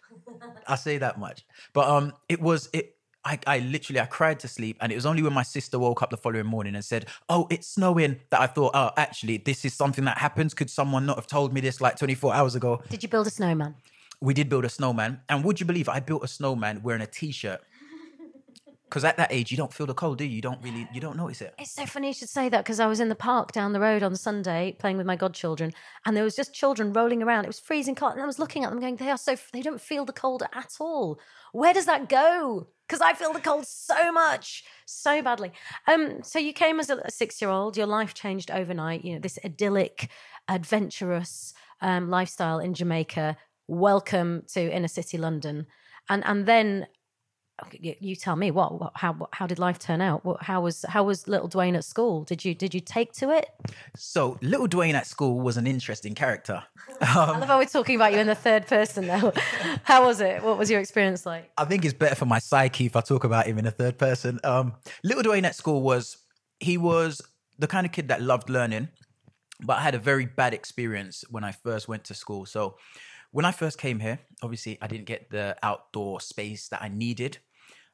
i 0.67 0.75
say 0.75 0.97
that 0.97 1.19
much 1.19 1.45
but 1.73 1.87
um 1.87 2.13
it 2.29 2.39
was 2.41 2.69
it 2.73 2.95
I, 3.23 3.37
I 3.45 3.59
literally 3.59 3.99
I 3.99 4.07
cried 4.07 4.39
to 4.39 4.47
sleep 4.47 4.77
and 4.81 4.91
it 4.91 4.95
was 4.95 5.05
only 5.05 5.21
when 5.21 5.33
my 5.33 5.43
sister 5.43 5.77
woke 5.77 6.01
up 6.01 6.09
the 6.09 6.17
following 6.17 6.47
morning 6.47 6.73
and 6.73 6.83
said, 6.83 7.05
"Oh, 7.29 7.45
it's 7.51 7.67
snowing," 7.67 8.19
that 8.31 8.41
I 8.41 8.47
thought, 8.47 8.71
"Oh, 8.73 8.89
actually, 8.97 9.37
this 9.37 9.63
is 9.63 9.75
something 9.75 10.05
that 10.05 10.17
happens. 10.17 10.55
Could 10.55 10.71
someone 10.71 11.05
not 11.05 11.17
have 11.17 11.27
told 11.27 11.53
me 11.53 11.61
this 11.61 11.79
like 11.81 11.97
24 11.97 12.33
hours 12.33 12.55
ago?" 12.55 12.81
Did 12.89 13.03
you 13.03 13.09
build 13.09 13.27
a 13.27 13.29
snowman? 13.29 13.75
We 14.21 14.33
did 14.33 14.49
build 14.49 14.65
a 14.65 14.69
snowman, 14.69 15.21
and 15.29 15.43
would 15.43 15.59
you 15.59 15.67
believe 15.67 15.87
I 15.87 15.99
built 15.99 16.23
a 16.23 16.27
snowman 16.27 16.81
wearing 16.81 17.03
a 17.03 17.05
t-shirt? 17.05 17.61
Because 18.91 19.05
at 19.05 19.15
that 19.15 19.31
age, 19.31 19.51
you 19.51 19.57
don't 19.57 19.73
feel 19.73 19.85
the 19.85 19.93
cold, 19.93 20.17
do 20.17 20.25
you? 20.25 20.35
You 20.35 20.41
don't 20.41 20.61
really, 20.61 20.85
you 20.93 20.99
don't 20.99 21.15
notice 21.15 21.39
it. 21.39 21.55
It's 21.57 21.71
so 21.71 21.85
funny 21.85 22.07
you 22.07 22.13
should 22.13 22.27
say 22.27 22.49
that 22.49 22.65
because 22.65 22.81
I 22.81 22.87
was 22.87 22.99
in 22.99 23.07
the 23.07 23.15
park 23.15 23.53
down 23.53 23.71
the 23.71 23.79
road 23.79 24.03
on 24.03 24.17
Sunday 24.17 24.75
playing 24.79 24.97
with 24.97 25.07
my 25.07 25.15
godchildren, 25.15 25.71
and 26.05 26.13
there 26.13 26.25
was 26.25 26.35
just 26.35 26.53
children 26.53 26.91
rolling 26.91 27.23
around. 27.23 27.45
It 27.45 27.47
was 27.47 27.61
freezing 27.61 27.95
cold, 27.95 28.13
and 28.13 28.21
I 28.21 28.25
was 28.25 28.37
looking 28.37 28.65
at 28.65 28.69
them, 28.69 28.81
going, 28.81 28.97
"They 28.97 29.09
are 29.09 29.17
so 29.17 29.37
they 29.53 29.61
don't 29.61 29.79
feel 29.79 30.03
the 30.03 30.11
cold 30.11 30.43
at 30.53 30.73
all. 30.81 31.21
Where 31.53 31.73
does 31.73 31.85
that 31.85 32.09
go? 32.09 32.67
Because 32.85 32.99
I 32.99 33.13
feel 33.13 33.31
the 33.31 33.39
cold 33.39 33.65
so 33.65 34.11
much, 34.11 34.65
so 34.85 35.21
badly." 35.21 35.53
Um, 35.87 36.21
so 36.21 36.37
you 36.37 36.51
came 36.51 36.81
as 36.81 36.89
a, 36.89 36.97
a 36.97 37.11
six-year-old. 37.11 37.77
Your 37.77 37.87
life 37.87 38.13
changed 38.13 38.51
overnight. 38.51 39.05
You 39.05 39.13
know 39.13 39.19
this 39.19 39.39
idyllic, 39.45 40.09
adventurous 40.49 41.53
um, 41.79 42.09
lifestyle 42.09 42.59
in 42.59 42.73
Jamaica. 42.73 43.37
Welcome 43.67 44.43
to 44.51 44.59
inner 44.69 44.89
city 44.89 45.17
London, 45.17 45.67
and 46.09 46.25
and 46.25 46.45
then 46.45 46.87
you, 47.71 47.95
you 47.99 48.15
tell 48.15 48.35
me 48.35 48.51
what, 48.51 48.79
what 48.79 48.91
how 48.95 49.13
what, 49.13 49.29
how 49.33 49.47
did 49.47 49.59
life 49.59 49.79
turn 49.79 50.01
out? 50.01 50.25
What, 50.25 50.43
how 50.43 50.61
was 50.61 50.85
how 50.87 51.03
was 51.03 51.27
little 51.27 51.49
Dwayne 51.49 51.75
at 51.75 51.83
school? 51.83 52.23
Did 52.23 52.43
you 52.43 52.53
did 52.55 52.73
you 52.73 52.79
take 52.79 53.13
to 53.13 53.31
it? 53.31 53.49
So 53.95 54.37
little 54.41 54.67
Dwayne 54.67 54.93
at 54.93 55.07
school 55.07 55.39
was 55.39 55.57
an 55.57 55.67
interesting 55.67 56.15
character. 56.15 56.63
I 57.01 57.37
love 57.39 57.47
how 57.47 57.57
we're 57.59 57.65
talking 57.65 57.95
about 57.95 58.13
you 58.13 58.19
in 58.19 58.27
the 58.27 58.35
third 58.35 58.67
person 58.67 59.07
now. 59.07 59.31
how 59.83 60.05
was 60.05 60.21
it? 60.21 60.43
What 60.43 60.57
was 60.57 60.69
your 60.69 60.79
experience 60.79 61.25
like? 61.25 61.51
I 61.57 61.65
think 61.65 61.85
it's 61.85 61.93
better 61.93 62.15
for 62.15 62.25
my 62.25 62.39
psyche 62.39 62.85
if 62.85 62.95
I 62.95 63.01
talk 63.01 63.23
about 63.23 63.47
him 63.47 63.57
in 63.57 63.65
a 63.65 63.71
third 63.71 63.97
person. 63.97 64.39
Um, 64.43 64.73
little 65.03 65.23
Dwayne 65.23 65.43
at 65.43 65.55
school 65.55 65.81
was 65.81 66.17
he 66.59 66.77
was 66.77 67.21
the 67.59 67.67
kind 67.67 67.85
of 67.85 67.91
kid 67.91 68.07
that 68.07 68.21
loved 68.21 68.49
learning, 68.49 68.89
but 69.61 69.77
I 69.77 69.81
had 69.81 69.95
a 69.95 69.99
very 69.99 70.25
bad 70.25 70.53
experience 70.53 71.23
when 71.29 71.43
I 71.43 71.51
first 71.51 71.87
went 71.87 72.03
to 72.05 72.13
school. 72.13 72.45
So 72.45 72.75
when 73.31 73.45
I 73.45 73.51
first 73.51 73.77
came 73.77 73.99
here, 73.99 74.19
obviously 74.41 74.77
I 74.81 74.87
didn't 74.87 75.05
get 75.05 75.29
the 75.29 75.55
outdoor 75.63 76.21
space 76.21 76.67
that 76.69 76.81
I 76.81 76.89
needed. 76.89 77.37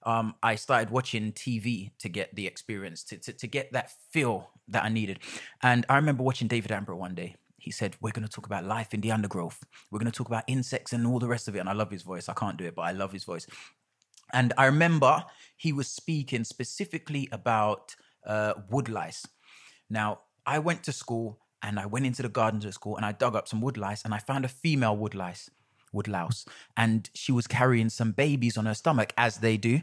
Um, 0.08 0.36
I 0.42 0.56
started 0.56 0.90
watching 0.90 1.34
TV 1.34 1.92
to 2.00 2.08
get 2.08 2.34
the 2.34 2.48
experience, 2.48 3.04
to, 3.04 3.18
to, 3.18 3.34
to 3.34 3.46
get 3.46 3.74
that 3.74 3.92
feel 4.12 4.50
that 4.70 4.86
I 4.86 4.90
needed. 4.90 5.20
And 5.62 5.86
I 5.90 5.98
remember 5.98 6.24
watching 6.24 6.48
David 6.48 6.72
Attenborough 6.72 6.98
one 6.98 7.14
day. 7.14 7.36
He 7.58 7.72
said, 7.72 7.98
We're 8.00 8.12
going 8.12 8.26
to 8.26 8.32
talk 8.32 8.46
about 8.46 8.64
life 8.64 8.94
in 8.94 9.02
the 9.02 9.12
undergrowth. 9.12 9.62
We're 9.92 10.00
going 10.00 10.10
to 10.10 10.18
talk 10.18 10.28
about 10.28 10.46
insects 10.48 10.94
and 10.94 11.06
all 11.06 11.20
the 11.20 11.28
rest 11.28 11.50
of 11.50 11.58
it. 11.58 11.60
And 11.60 11.68
I 11.68 11.74
love 11.74 11.92
his 11.92 12.04
voice. 12.04 12.30
I 12.30 12.34
can't 12.34 12.56
do 12.56 12.64
it, 12.64 12.76
but 12.76 12.84
I 12.84 12.94
love 12.94 13.12
his 13.12 13.26
voice. 13.26 13.46
And 14.32 14.54
I 14.58 14.66
remember 14.66 15.26
he 15.58 15.74
was 15.74 15.90
speaking 15.90 16.46
specifically 16.46 17.28
about 17.34 17.94
uh, 18.26 18.54
wood 18.70 18.88
lice. 18.88 19.26
Now, 19.90 20.20
I 20.46 20.60
went 20.60 20.84
to 20.84 20.94
school 20.94 21.40
and 21.62 21.80
I 21.80 21.86
went 21.86 22.06
into 22.06 22.22
the 22.22 22.30
gardens 22.30 22.66
at 22.66 22.74
school 22.74 22.96
and 22.96 23.06
I 23.06 23.12
dug 23.12 23.36
up 23.36 23.50
some 23.50 23.60
wood 23.60 23.78
lice 23.78 24.04
and 24.06 24.14
I 24.14 24.20
found 24.20 24.46
a 24.46 24.50
female 24.50 24.96
wood 24.96 25.16
lice, 25.16 25.50
wood 25.92 26.08
louse, 26.08 26.46
and 26.78 27.10
she 27.14 27.34
was 27.34 27.48
carrying 27.48 27.90
some 27.90 28.14
babies 28.14 28.58
on 28.58 28.66
her 28.66 28.74
stomach, 28.74 29.12
as 29.18 29.40
they 29.40 29.58
do. 29.58 29.82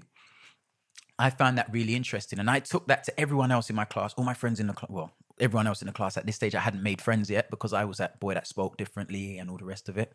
I 1.18 1.30
found 1.30 1.58
that 1.58 1.72
really 1.72 1.94
interesting, 1.94 2.38
and 2.38 2.50
I 2.50 2.60
took 2.60 2.88
that 2.88 3.04
to 3.04 3.20
everyone 3.20 3.52
else 3.52 3.70
in 3.70 3.76
my 3.76 3.84
class, 3.84 4.14
all 4.14 4.24
my 4.24 4.34
friends 4.34 4.58
in 4.58 4.66
the 4.66 4.72
class. 4.72 4.90
Well, 4.90 5.12
everyone 5.38 5.66
else 5.66 5.80
in 5.82 5.86
the 5.86 5.92
class 5.92 6.16
at 6.16 6.26
this 6.26 6.36
stage, 6.36 6.54
I 6.54 6.60
hadn't 6.60 6.82
made 6.82 7.00
friends 7.00 7.30
yet 7.30 7.50
because 7.50 7.72
I 7.72 7.84
was 7.84 7.98
that 7.98 8.18
boy 8.20 8.34
that 8.34 8.46
spoke 8.46 8.76
differently 8.76 9.38
and 9.38 9.50
all 9.50 9.58
the 9.58 9.64
rest 9.64 9.88
of 9.88 9.96
it. 9.96 10.12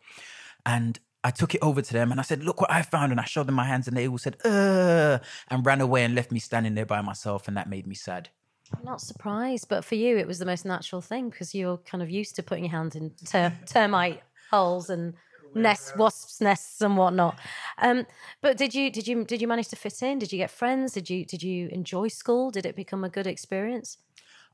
And 0.66 0.98
I 1.24 1.30
took 1.30 1.54
it 1.54 1.62
over 1.62 1.82
to 1.82 1.92
them 1.92 2.10
and 2.10 2.20
I 2.20 2.22
said, 2.22 2.42
"Look 2.44 2.60
what 2.60 2.70
I 2.70 2.82
found," 2.82 3.12
and 3.12 3.20
I 3.20 3.24
showed 3.24 3.46
them 3.46 3.54
my 3.54 3.64
hands, 3.64 3.88
and 3.88 3.96
they 3.96 4.08
all 4.08 4.18
said, 4.18 4.36
"Uh," 4.44 5.18
and 5.48 5.64
ran 5.64 5.80
away 5.80 6.04
and 6.04 6.14
left 6.14 6.32
me 6.32 6.38
standing 6.38 6.74
there 6.74 6.86
by 6.86 7.00
myself, 7.00 7.48
and 7.48 7.56
that 7.56 7.68
made 7.68 7.86
me 7.86 7.94
sad. 7.94 8.28
I'm 8.76 8.84
not 8.84 9.00
surprised, 9.00 9.68
but 9.68 9.84
for 9.84 9.96
you, 9.96 10.16
it 10.16 10.26
was 10.26 10.38
the 10.38 10.46
most 10.46 10.64
natural 10.64 11.00
thing 11.00 11.30
because 11.30 11.54
you're 11.54 11.78
kind 11.78 12.02
of 12.02 12.10
used 12.10 12.36
to 12.36 12.42
putting 12.42 12.64
your 12.64 12.72
hands 12.72 12.94
in 12.94 13.10
ter- 13.26 13.56
termite 13.66 14.22
holes 14.50 14.90
and 14.90 15.14
nests, 15.54 15.96
wasps' 15.96 16.40
nests, 16.40 16.80
and 16.80 16.96
whatnot. 16.96 17.38
Um, 17.78 18.06
but 18.40 18.56
did 18.56 18.74
you 18.74 18.90
did 18.90 19.06
you 19.06 19.24
did 19.24 19.40
you 19.40 19.48
manage 19.48 19.68
to 19.68 19.76
fit 19.76 20.02
in? 20.02 20.18
Did 20.18 20.32
you 20.32 20.38
get 20.38 20.50
friends? 20.50 20.92
Did 20.92 21.10
you 21.10 21.24
did 21.24 21.42
you 21.42 21.68
enjoy 21.68 22.08
school? 22.08 22.50
Did 22.50 22.66
it 22.66 22.76
become 22.76 23.04
a 23.04 23.08
good 23.08 23.26
experience? 23.26 23.98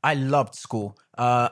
I 0.03 0.13
loved 0.13 0.55
school. 0.55 0.97
Uh, 1.17 1.49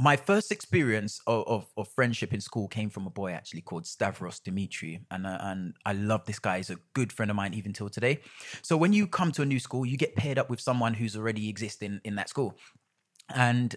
my 0.00 0.14
first 0.14 0.52
experience 0.52 1.20
of, 1.26 1.46
of, 1.48 1.66
of 1.76 1.88
friendship 1.88 2.32
in 2.32 2.40
school 2.40 2.68
came 2.68 2.88
from 2.88 3.06
a 3.06 3.10
boy 3.10 3.32
actually 3.32 3.62
called 3.62 3.84
Stavros 3.84 4.38
Dimitri, 4.38 5.00
and 5.10 5.26
uh, 5.26 5.38
and 5.40 5.74
I 5.84 5.92
love 5.92 6.24
this 6.24 6.38
guy. 6.38 6.58
He's 6.58 6.70
a 6.70 6.78
good 6.94 7.12
friend 7.12 7.30
of 7.30 7.36
mine 7.36 7.52
even 7.54 7.72
till 7.72 7.88
today. 7.88 8.20
So 8.62 8.76
when 8.76 8.92
you 8.92 9.06
come 9.08 9.32
to 9.32 9.42
a 9.42 9.46
new 9.46 9.58
school, 9.58 9.84
you 9.84 9.96
get 9.96 10.14
paired 10.14 10.38
up 10.38 10.48
with 10.48 10.60
someone 10.60 10.94
who's 10.94 11.16
already 11.16 11.48
existing 11.48 12.00
in 12.04 12.14
that 12.14 12.28
school, 12.28 12.56
and 13.34 13.74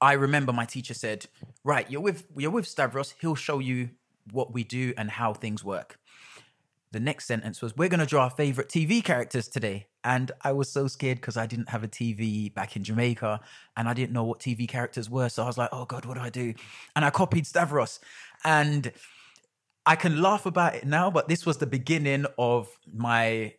I 0.00 0.14
remember 0.14 0.52
my 0.52 0.64
teacher 0.64 0.94
said, 0.94 1.26
"Right, 1.62 1.88
you're 1.88 2.00
with 2.00 2.26
you're 2.36 2.50
with 2.50 2.66
Stavros. 2.66 3.14
He'll 3.20 3.36
show 3.36 3.60
you 3.60 3.90
what 4.32 4.52
we 4.52 4.64
do 4.64 4.92
and 4.96 5.10
how 5.10 5.34
things 5.34 5.64
work." 5.64 5.98
The 6.92 7.00
next 7.00 7.26
sentence 7.26 7.62
was, 7.62 7.76
"We're 7.76 7.88
going 7.88 8.00
to 8.00 8.06
draw 8.06 8.24
our 8.24 8.30
favorite 8.30 8.68
TV 8.68 9.02
characters 9.02 9.48
today." 9.48 9.86
And 10.02 10.32
I 10.42 10.52
was 10.52 10.70
so 10.70 10.88
scared 10.88 11.18
because 11.18 11.36
I 11.36 11.46
didn't 11.46 11.68
have 11.68 11.84
a 11.84 11.88
TV 11.88 12.48
back 12.48 12.74
in 12.74 12.82
Jamaica 12.82 13.40
and 13.76 13.88
I 13.88 13.94
didn't 13.94 14.12
know 14.12 14.24
what 14.24 14.40
TV 14.40 14.66
characters 14.66 15.08
were. 15.10 15.28
So 15.28 15.42
I 15.44 15.46
was 15.46 15.58
like, 15.58 15.68
"Oh 15.72 15.84
God, 15.84 16.04
what 16.04 16.14
do 16.14 16.20
I 16.20 16.30
do?" 16.30 16.54
And 16.96 17.04
I 17.04 17.10
copied 17.10 17.46
Stavros, 17.46 18.00
and 18.44 18.92
I 19.86 19.96
can 19.96 20.20
laugh 20.20 20.46
about 20.46 20.74
it 20.74 20.86
now, 20.86 21.10
but 21.10 21.28
this 21.28 21.46
was 21.46 21.58
the 21.58 21.66
beginning 21.66 22.26
of 22.38 22.68
my 22.92 23.54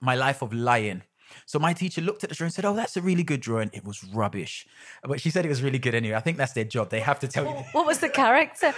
my 0.00 0.14
life 0.14 0.42
of 0.42 0.52
lying. 0.52 1.02
So 1.44 1.58
my 1.58 1.72
teacher 1.72 2.00
looked 2.00 2.24
at 2.24 2.30
the 2.30 2.36
drawing 2.36 2.48
and 2.48 2.54
said, 2.54 2.64
"Oh, 2.64 2.74
that's 2.74 2.96
a 2.96 3.02
really 3.02 3.22
good 3.22 3.40
drawing." 3.40 3.70
It 3.72 3.84
was 3.84 4.02
rubbish, 4.04 4.66
but 5.02 5.20
she 5.20 5.30
said 5.30 5.44
it 5.44 5.48
was 5.48 5.62
really 5.62 5.78
good 5.78 5.94
anyway. 5.94 6.16
I 6.16 6.20
think 6.20 6.36
that's 6.36 6.52
their 6.52 6.64
job; 6.64 6.90
they 6.90 7.00
have 7.00 7.20
to 7.20 7.28
tell 7.28 7.44
you. 7.44 7.64
What 7.72 7.86
was 7.86 7.98
the 7.98 8.08
character? 8.08 8.72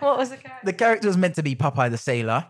What 0.00 0.18
was 0.18 0.30
the 0.30 0.36
character? 0.36 0.66
The 0.66 0.72
character 0.72 1.08
was 1.08 1.16
meant 1.16 1.34
to 1.36 1.42
be 1.42 1.54
Popeye 1.54 1.90
the 1.90 1.98
sailor, 1.98 2.46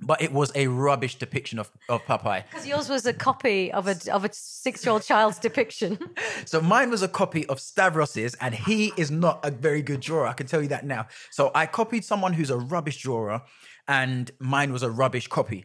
but 0.00 0.20
it 0.20 0.32
was 0.32 0.52
a 0.54 0.66
rubbish 0.66 1.14
depiction 1.16 1.58
of, 1.58 1.70
of 1.88 2.04
Popeye. 2.04 2.44
Because 2.50 2.66
yours 2.66 2.88
was 2.88 3.06
a 3.06 3.12
copy 3.12 3.72
of 3.72 3.88
a 3.88 3.96
of 4.12 4.24
a 4.24 4.30
six 4.32 4.84
year 4.84 4.92
old 4.92 5.02
child's 5.02 5.38
depiction. 5.38 5.98
So 6.44 6.60
mine 6.60 6.90
was 6.90 7.02
a 7.02 7.08
copy 7.08 7.44
of 7.46 7.58
Stavros's, 7.58 8.34
and 8.40 8.54
he 8.54 8.92
is 8.96 9.10
not 9.10 9.44
a 9.44 9.50
very 9.50 9.82
good 9.82 10.00
drawer. 10.00 10.26
I 10.26 10.32
can 10.32 10.46
tell 10.46 10.62
you 10.62 10.68
that 10.68 10.86
now. 10.86 11.08
So 11.30 11.50
I 11.54 11.66
copied 11.66 12.04
someone 12.04 12.34
who's 12.34 12.50
a 12.50 12.56
rubbish 12.56 13.02
drawer, 13.02 13.42
and 13.88 14.30
mine 14.38 14.72
was 14.72 14.82
a 14.82 14.90
rubbish 14.90 15.26
copy. 15.26 15.64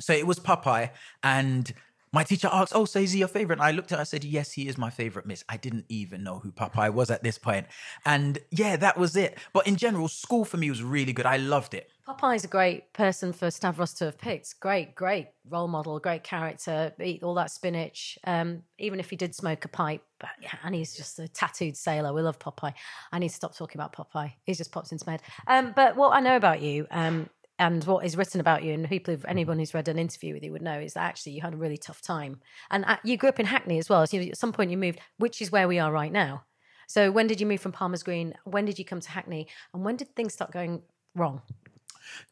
So 0.00 0.12
it 0.12 0.26
was 0.26 0.38
Popeye, 0.38 0.90
and 1.22 1.72
my 2.14 2.24
teacher 2.24 2.48
asked, 2.52 2.72
"Oh, 2.74 2.84
so 2.84 3.00
is 3.00 3.12
he 3.12 3.18
your 3.18 3.28
favorite?" 3.28 3.58
And 3.58 3.66
I 3.66 3.72
looked 3.72 3.92
at 3.92 3.96
her, 3.96 4.02
I 4.02 4.04
said, 4.04 4.24
"Yes, 4.24 4.52
he 4.52 4.68
is 4.68 4.78
my 4.78 4.90
favorite, 4.90 5.26
Miss." 5.26 5.44
I 5.48 5.56
didn't 5.56 5.86
even 5.88 6.22
know 6.22 6.38
who 6.38 6.52
Popeye 6.52 6.92
was 6.92 7.10
at 7.10 7.22
this 7.22 7.38
point, 7.38 7.66
and 8.06 8.38
yeah, 8.50 8.76
that 8.76 8.96
was 8.96 9.16
it. 9.16 9.38
But 9.52 9.66
in 9.66 9.76
general, 9.76 10.08
school 10.08 10.44
for 10.44 10.56
me 10.56 10.70
was 10.70 10.82
really 10.82 11.12
good. 11.12 11.26
I 11.26 11.36
loved 11.36 11.74
it. 11.74 11.90
Popeye's 12.06 12.44
a 12.44 12.48
great 12.48 12.92
person 12.92 13.32
for 13.32 13.50
Stavros 13.50 13.94
to 13.94 14.04
have 14.06 14.18
picked. 14.18 14.60
Great, 14.60 14.94
great 14.94 15.28
role 15.48 15.68
model, 15.68 15.98
great 15.98 16.22
character. 16.22 16.92
Eat 17.02 17.22
all 17.22 17.34
that 17.34 17.50
spinach. 17.50 18.18
Um, 18.24 18.62
even 18.78 19.00
if 19.00 19.08
he 19.08 19.16
did 19.16 19.34
smoke 19.34 19.64
a 19.64 19.68
pipe, 19.68 20.02
yeah, 20.40 20.54
and 20.62 20.74
he's 20.74 20.94
just 20.94 21.18
a 21.18 21.28
tattooed 21.28 21.76
sailor. 21.76 22.12
We 22.12 22.22
love 22.22 22.38
Popeye. 22.38 22.74
I 23.10 23.18
need 23.18 23.30
to 23.30 23.34
stop 23.34 23.56
talking 23.56 23.80
about 23.80 23.94
Popeye. 23.94 24.34
He's 24.44 24.58
just 24.58 24.70
popped 24.70 24.92
into 24.92 25.04
my 25.06 25.12
head. 25.12 25.22
Um, 25.46 25.72
but 25.74 25.96
what 25.96 26.14
I 26.14 26.20
know 26.20 26.36
about 26.36 26.60
you, 26.60 26.86
um, 26.90 27.30
and 27.58 27.84
what 27.84 28.04
is 28.04 28.16
written 28.16 28.40
about 28.40 28.62
you, 28.64 28.72
and 28.72 28.88
people, 28.88 29.14
who've, 29.14 29.24
anyone 29.26 29.58
who's 29.58 29.74
read 29.74 29.88
an 29.88 29.98
interview 29.98 30.34
with 30.34 30.42
you 30.42 30.52
would 30.52 30.62
know, 30.62 30.78
is 30.78 30.94
that 30.94 31.02
actually 31.04 31.32
you 31.32 31.40
had 31.40 31.54
a 31.54 31.56
really 31.56 31.76
tough 31.76 32.02
time, 32.02 32.40
and 32.70 32.84
uh, 32.84 32.96
you 33.04 33.16
grew 33.16 33.28
up 33.28 33.40
in 33.40 33.46
Hackney 33.46 33.78
as 33.78 33.88
well. 33.88 34.06
So 34.06 34.16
you- 34.16 34.30
at 34.30 34.38
some 34.38 34.52
point 34.52 34.70
you 34.70 34.76
moved, 34.76 35.00
which 35.18 35.40
is 35.40 35.52
where 35.52 35.68
we 35.68 35.78
are 35.78 35.92
right 35.92 36.12
now. 36.12 36.44
So 36.86 37.10
when 37.10 37.26
did 37.26 37.40
you 37.40 37.46
move 37.46 37.60
from 37.60 37.72
Palmer's 37.72 38.02
Green? 38.02 38.34
When 38.44 38.64
did 38.64 38.78
you 38.78 38.84
come 38.84 39.00
to 39.00 39.10
Hackney? 39.10 39.48
And 39.72 39.84
when 39.84 39.96
did 39.96 40.14
things 40.14 40.34
start 40.34 40.50
going 40.50 40.82
wrong? 41.14 41.40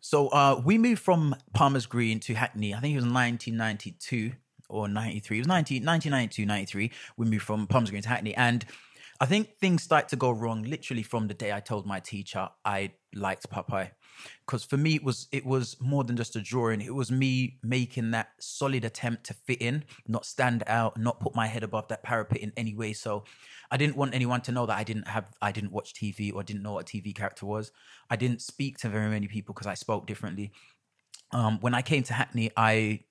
So 0.00 0.28
uh, 0.28 0.60
we 0.62 0.76
moved 0.76 1.00
from 1.00 1.34
Palmer's 1.54 1.86
Green 1.86 2.20
to 2.20 2.34
Hackney. 2.34 2.74
I 2.74 2.80
think 2.80 2.92
it 2.92 2.96
was 2.96 3.04
1992 3.04 4.32
or 4.68 4.88
93. 4.88 5.38
It 5.38 5.40
was 5.40 5.46
90, 5.48 5.74
1992, 5.76 6.46
93. 6.46 6.90
We 7.16 7.26
moved 7.26 7.44
from 7.44 7.66
Palmer's 7.66 7.90
Green 7.90 8.02
to 8.02 8.08
Hackney. 8.08 8.34
And 8.34 8.64
I 9.20 9.26
think 9.26 9.56
things 9.58 9.82
started 9.82 10.08
to 10.10 10.16
go 10.16 10.30
wrong 10.30 10.64
literally 10.64 11.02
from 11.02 11.28
the 11.28 11.34
day 11.34 11.52
I 11.52 11.60
told 11.60 11.86
my 11.86 12.00
teacher 12.00 12.48
I 12.64 12.92
liked 13.14 13.48
Popeye. 13.50 13.90
Because 14.47 14.64
for 14.64 14.76
me, 14.76 14.95
it 14.97 15.04
was 15.04 15.28
it 15.33 15.45
was 15.45 15.76
more 15.81 16.04
than 16.04 16.16
just 16.16 16.37
a 16.37 16.40
drawing. 16.40 16.81
It 16.81 16.95
was 16.95 17.11
me 17.11 17.59
making 17.62 18.11
that 18.12 18.31
solid 18.38 18.85
attempt 18.85 19.25
to 19.25 19.35
fit 19.35 19.61
in, 19.61 19.85
not 20.07 20.26
stand 20.26 20.62
out, 20.66 20.99
not 20.99 21.21
put 21.21 21.35
my 21.35 21.47
head 21.47 21.62
above 21.62 21.88
that 21.88 22.02
parapet 22.02 22.38
in 22.38 22.52
any 22.57 22.75
way. 22.75 22.92
So 22.92 23.25
I 23.71 23.76
didn't 23.76 23.97
want 23.97 24.14
anyone 24.14 24.40
to 24.42 24.52
know 24.52 24.66
that 24.66 24.76
I 24.76 24.85
didn't 24.85 25.09
have 25.09 25.26
I 25.40 25.52
didn't 25.52 25.73
watch 25.73 25.95
TV 25.95 26.33
or 26.33 26.42
didn't 26.42 26.62
know 26.62 26.73
what 26.75 26.92
a 26.92 26.97
TV 26.97 27.14
character 27.14 27.47
was. 27.47 27.73
I 28.11 28.16
didn't 28.16 28.42
speak 28.42 28.78
to 28.78 28.88
very 28.88 29.09
many 29.09 29.28
people 29.28 29.54
because 29.54 29.66
I 29.66 29.75
spoke 29.75 30.07
differently. 30.07 30.52
Um, 31.33 31.59
when 31.61 31.75
I 31.75 31.83
came 31.83 32.02
to 32.04 32.12
Hackney, 32.12 32.50
I 32.57 33.04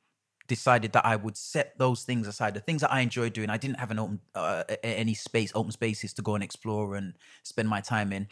decided 0.47 0.91
that 0.91 1.05
I 1.05 1.15
would 1.15 1.37
set 1.37 1.77
those 1.77 2.03
things 2.03 2.27
aside. 2.27 2.53
The 2.53 2.59
things 2.59 2.81
that 2.81 2.91
I 2.91 2.99
enjoyed 2.99 3.33
doing, 3.33 3.49
I 3.49 3.57
didn't 3.57 3.79
have 3.79 3.89
an 3.89 3.99
open 3.99 4.19
uh, 4.35 4.63
any 4.83 5.13
space, 5.13 5.51
open 5.55 5.71
spaces 5.71 6.13
to 6.15 6.21
go 6.21 6.35
and 6.35 6.43
explore 6.43 6.95
and 6.95 7.13
spend 7.43 7.69
my 7.69 7.81
time 7.81 8.11
in. 8.11 8.27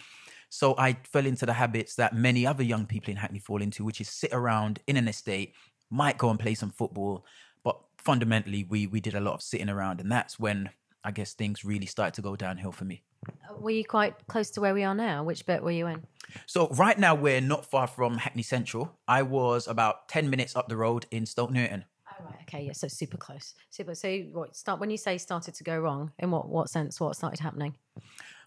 So 0.50 0.76
I 0.78 0.98
fell 1.04 1.26
into 1.26 1.46
the 1.46 1.54
habits 1.54 1.96
that 1.96 2.16
many 2.16 2.46
other 2.46 2.64
young 2.64 2.86
people 2.86 3.12
in 3.12 3.18
Hackney 3.18 3.40
fall 3.40 3.62
into, 3.62 3.86
which 3.86 4.02
is 4.02 4.10
sit 4.10 4.34
around 4.34 4.80
in 4.88 4.98
an 4.98 5.08
estate, 5.08 5.54
might 5.90 6.18
go 6.18 6.30
and 6.30 6.40
play 6.40 6.56
some 6.56 6.72
football, 6.72 7.26
but 7.64 7.80
fundamentally 7.98 8.66
we 8.68 8.88
we 8.88 9.00
did 9.00 9.16
a 9.16 9.20
lot 9.20 9.36
of 9.36 9.42
sitting 9.42 9.70
around, 9.70 10.02
and 10.02 10.12
that's 10.12 10.40
when 10.40 10.70
I 11.04 11.12
guess 11.12 11.34
things 11.34 11.64
really 11.64 11.86
started 11.86 12.16
to 12.16 12.22
go 12.22 12.36
downhill 12.36 12.72
for 12.72 12.86
me. 12.86 13.04
Uh, 13.28 13.58
were 13.60 13.72
you 13.72 13.86
quite 13.86 14.16
close 14.28 14.50
to 14.52 14.62
where 14.62 14.74
we 14.74 14.84
are 14.84 14.96
now? 14.96 15.24
Which 15.24 15.46
bit 15.46 15.64
were 15.64 15.72
you 15.72 15.88
in? 15.88 16.04
So 16.46 16.68
right 16.70 16.98
now 16.98 17.16
we're 17.16 17.42
not 17.42 17.66
far 17.66 17.88
from 17.88 18.18
Hackney 18.18 18.44
Central. 18.44 18.98
I 19.08 19.22
was 19.22 19.68
about 19.68 20.08
ten 20.10 20.30
minutes 20.30 20.56
up 20.56 20.68
the 20.68 20.78
road 20.78 21.06
in 21.12 21.26
Stoke 21.26 21.52
Newington. 21.52 21.86
Oh, 22.08 22.26
right, 22.26 22.40
okay, 22.44 22.64
yeah, 22.66 22.74
so 22.74 22.88
super 22.88 23.18
close. 23.18 23.54
Super. 23.70 23.96
So 23.96 24.20
what 24.32 24.56
start 24.56 24.80
when 24.80 24.90
you 24.90 24.98
say 24.98 25.18
started 25.18 25.54
to 25.56 25.64
go 25.64 25.78
wrong, 25.80 26.12
in 26.20 26.32
what 26.32 26.50
what 26.50 26.70
sense? 26.70 27.00
What 27.00 27.16
started 27.16 27.40
happening? 27.40 27.76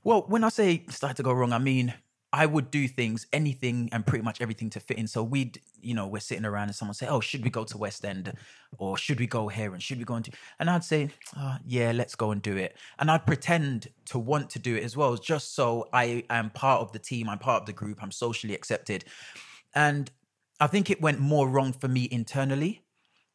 Well, 0.04 0.24
when 0.28 0.44
I 0.44 0.48
say 0.48 0.84
started 0.88 1.16
to 1.18 1.22
go 1.22 1.32
wrong, 1.32 1.52
I 1.52 1.58
mean 1.58 1.94
I 2.32 2.46
would 2.46 2.70
do 2.70 2.88
things, 2.88 3.26
anything 3.32 3.90
and 3.92 4.06
pretty 4.06 4.24
much 4.24 4.40
everything 4.40 4.70
to 4.70 4.80
fit 4.80 4.96
in. 4.98 5.06
So 5.06 5.22
we'd, 5.22 5.60
you 5.82 5.94
know, 5.94 6.06
we're 6.06 6.20
sitting 6.20 6.46
around 6.46 6.68
and 6.68 6.74
someone 6.74 6.94
say, 6.94 7.06
"Oh, 7.06 7.20
should 7.20 7.44
we 7.44 7.50
go 7.50 7.64
to 7.64 7.76
West 7.76 8.04
End, 8.04 8.32
or 8.78 8.96
should 8.96 9.20
we 9.20 9.26
go 9.26 9.48
here, 9.48 9.74
and 9.74 9.82
should 9.82 9.98
we 9.98 10.04
go 10.04 10.16
into?" 10.16 10.32
And 10.58 10.70
I'd 10.70 10.82
say, 10.82 11.10
oh, 11.36 11.56
"Yeah, 11.66 11.92
let's 11.92 12.14
go 12.14 12.30
and 12.30 12.40
do 12.40 12.56
it." 12.56 12.76
And 12.98 13.10
I'd 13.10 13.26
pretend 13.26 13.88
to 14.06 14.18
want 14.18 14.48
to 14.50 14.58
do 14.58 14.74
it 14.76 14.82
as 14.82 14.96
well, 14.96 15.16
just 15.16 15.54
so 15.54 15.88
I 15.92 16.24
am 16.30 16.50
part 16.50 16.80
of 16.80 16.92
the 16.92 16.98
team, 16.98 17.28
I'm 17.28 17.38
part 17.38 17.62
of 17.62 17.66
the 17.66 17.72
group, 17.74 18.02
I'm 18.02 18.10
socially 18.12 18.54
accepted. 18.54 19.04
And 19.74 20.10
I 20.58 20.68
think 20.68 20.90
it 20.90 21.02
went 21.02 21.20
more 21.20 21.48
wrong 21.48 21.72
for 21.72 21.88
me 21.88 22.08
internally 22.10 22.82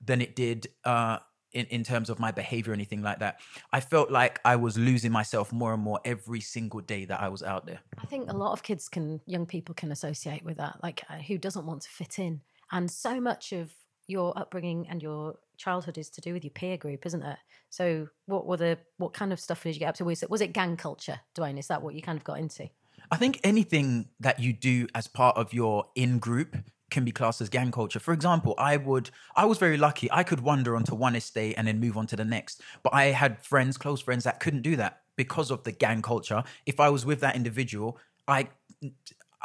than 0.04 0.22
it 0.22 0.36
did 0.36 0.68
uh, 0.86 1.20
in, 1.58 1.66
in 1.68 1.84
terms 1.84 2.10
of 2.10 2.20
my 2.20 2.32
behavior 2.32 2.72
or 2.72 2.76
anything 2.76 3.02
like 3.02 3.20
that. 3.20 3.42
I 3.74 3.80
felt 3.80 4.12
like 4.12 4.40
I 4.46 4.56
was 4.56 4.78
losing 4.78 5.12
myself 5.12 5.52
more 5.52 5.74
and 5.74 5.82
more 5.82 6.00
every 6.06 6.40
single 6.40 6.82
day 6.82 7.06
that 7.06 7.20
I 7.20 7.30
was 7.30 7.42
out 7.42 7.66
there. 7.66 7.80
I 7.98 8.06
think 8.06 8.32
a 8.32 8.38
lot 8.38 8.52
of 8.52 8.62
kids 8.62 8.88
can, 8.88 9.20
young 9.26 9.48
people 9.48 9.74
can 9.74 9.92
associate 9.92 10.46
with 10.46 10.58
that, 10.58 10.78
like 10.84 11.04
uh, 11.10 11.16
who 11.16 11.40
doesn't 11.40 11.66
want 11.66 11.82
to 11.82 11.90
fit 11.90 12.20
in. 12.20 12.42
And 12.72 12.92
so 12.92 13.20
much 13.20 13.54
of 13.54 13.72
your 14.06 14.38
upbringing 14.38 14.88
and 14.88 15.02
your 15.02 15.40
childhood 15.58 15.98
is 15.98 16.10
to 16.12 16.22
do 16.22 16.34
with 16.34 16.44
your 16.44 16.52
peer 16.52 16.78
group, 16.78 17.06
isn't 17.06 17.24
it? 17.24 17.38
So, 17.70 18.08
what 18.28 18.46
were 18.46 18.58
the 18.58 18.78
what 18.98 19.14
kind 19.14 19.34
of 19.34 19.40
stuff 19.40 19.64
did 19.64 19.76
you 19.76 19.80
get 19.80 19.90
up 19.90 19.96
to? 19.96 20.06
Was 20.06 20.24
it 20.24 20.30
was 20.30 20.42
it 20.42 20.54
gang 20.54 20.78
culture, 20.78 21.20
Dwayne? 21.36 21.60
Is 21.60 21.68
that 21.68 21.82
what 21.82 21.96
you 21.96 22.02
kind 22.02 22.18
of 22.18 22.24
got 22.24 22.40
into? 22.40 22.70
I 23.12 23.18
think 23.18 23.40
anything 23.44 24.10
that 24.20 24.40
you 24.40 24.54
do 24.54 24.88
as 24.96 25.08
part 25.08 25.38
of 25.38 25.54
your 25.54 25.86
in 25.96 26.20
group 26.20 26.56
can 26.90 27.04
be 27.04 27.12
classed 27.12 27.42
as 27.42 27.50
gang 27.50 27.72
culture. 27.72 28.00
For 28.00 28.14
example, 28.14 28.56
I 28.58 28.78
would 28.78 29.10
I 29.36 29.46
was 29.46 29.58
very 29.58 29.78
lucky. 29.78 30.10
I 30.12 30.24
could 30.24 30.42
wander 30.42 30.76
onto 30.76 30.96
one 30.96 31.16
estate 31.16 31.56
and 31.58 31.68
then 31.68 31.80
move 31.80 31.98
on 31.98 32.08
to 32.08 32.16
the 32.16 32.26
next. 32.26 32.62
But 32.84 32.94
I 32.94 33.06
had 33.06 33.44
friends, 33.44 33.78
close 33.78 34.02
friends 34.02 34.24
that 34.24 34.40
couldn't 34.40 34.62
do 34.62 34.76
that 34.78 35.02
because 35.16 35.52
of 35.52 35.64
the 35.64 35.72
gang 35.72 36.02
culture. 36.02 36.44
If 36.66 36.80
I 36.80 36.90
was 36.90 37.06
with 37.06 37.20
that 37.22 37.36
individual, 37.36 37.98
I 38.28 38.50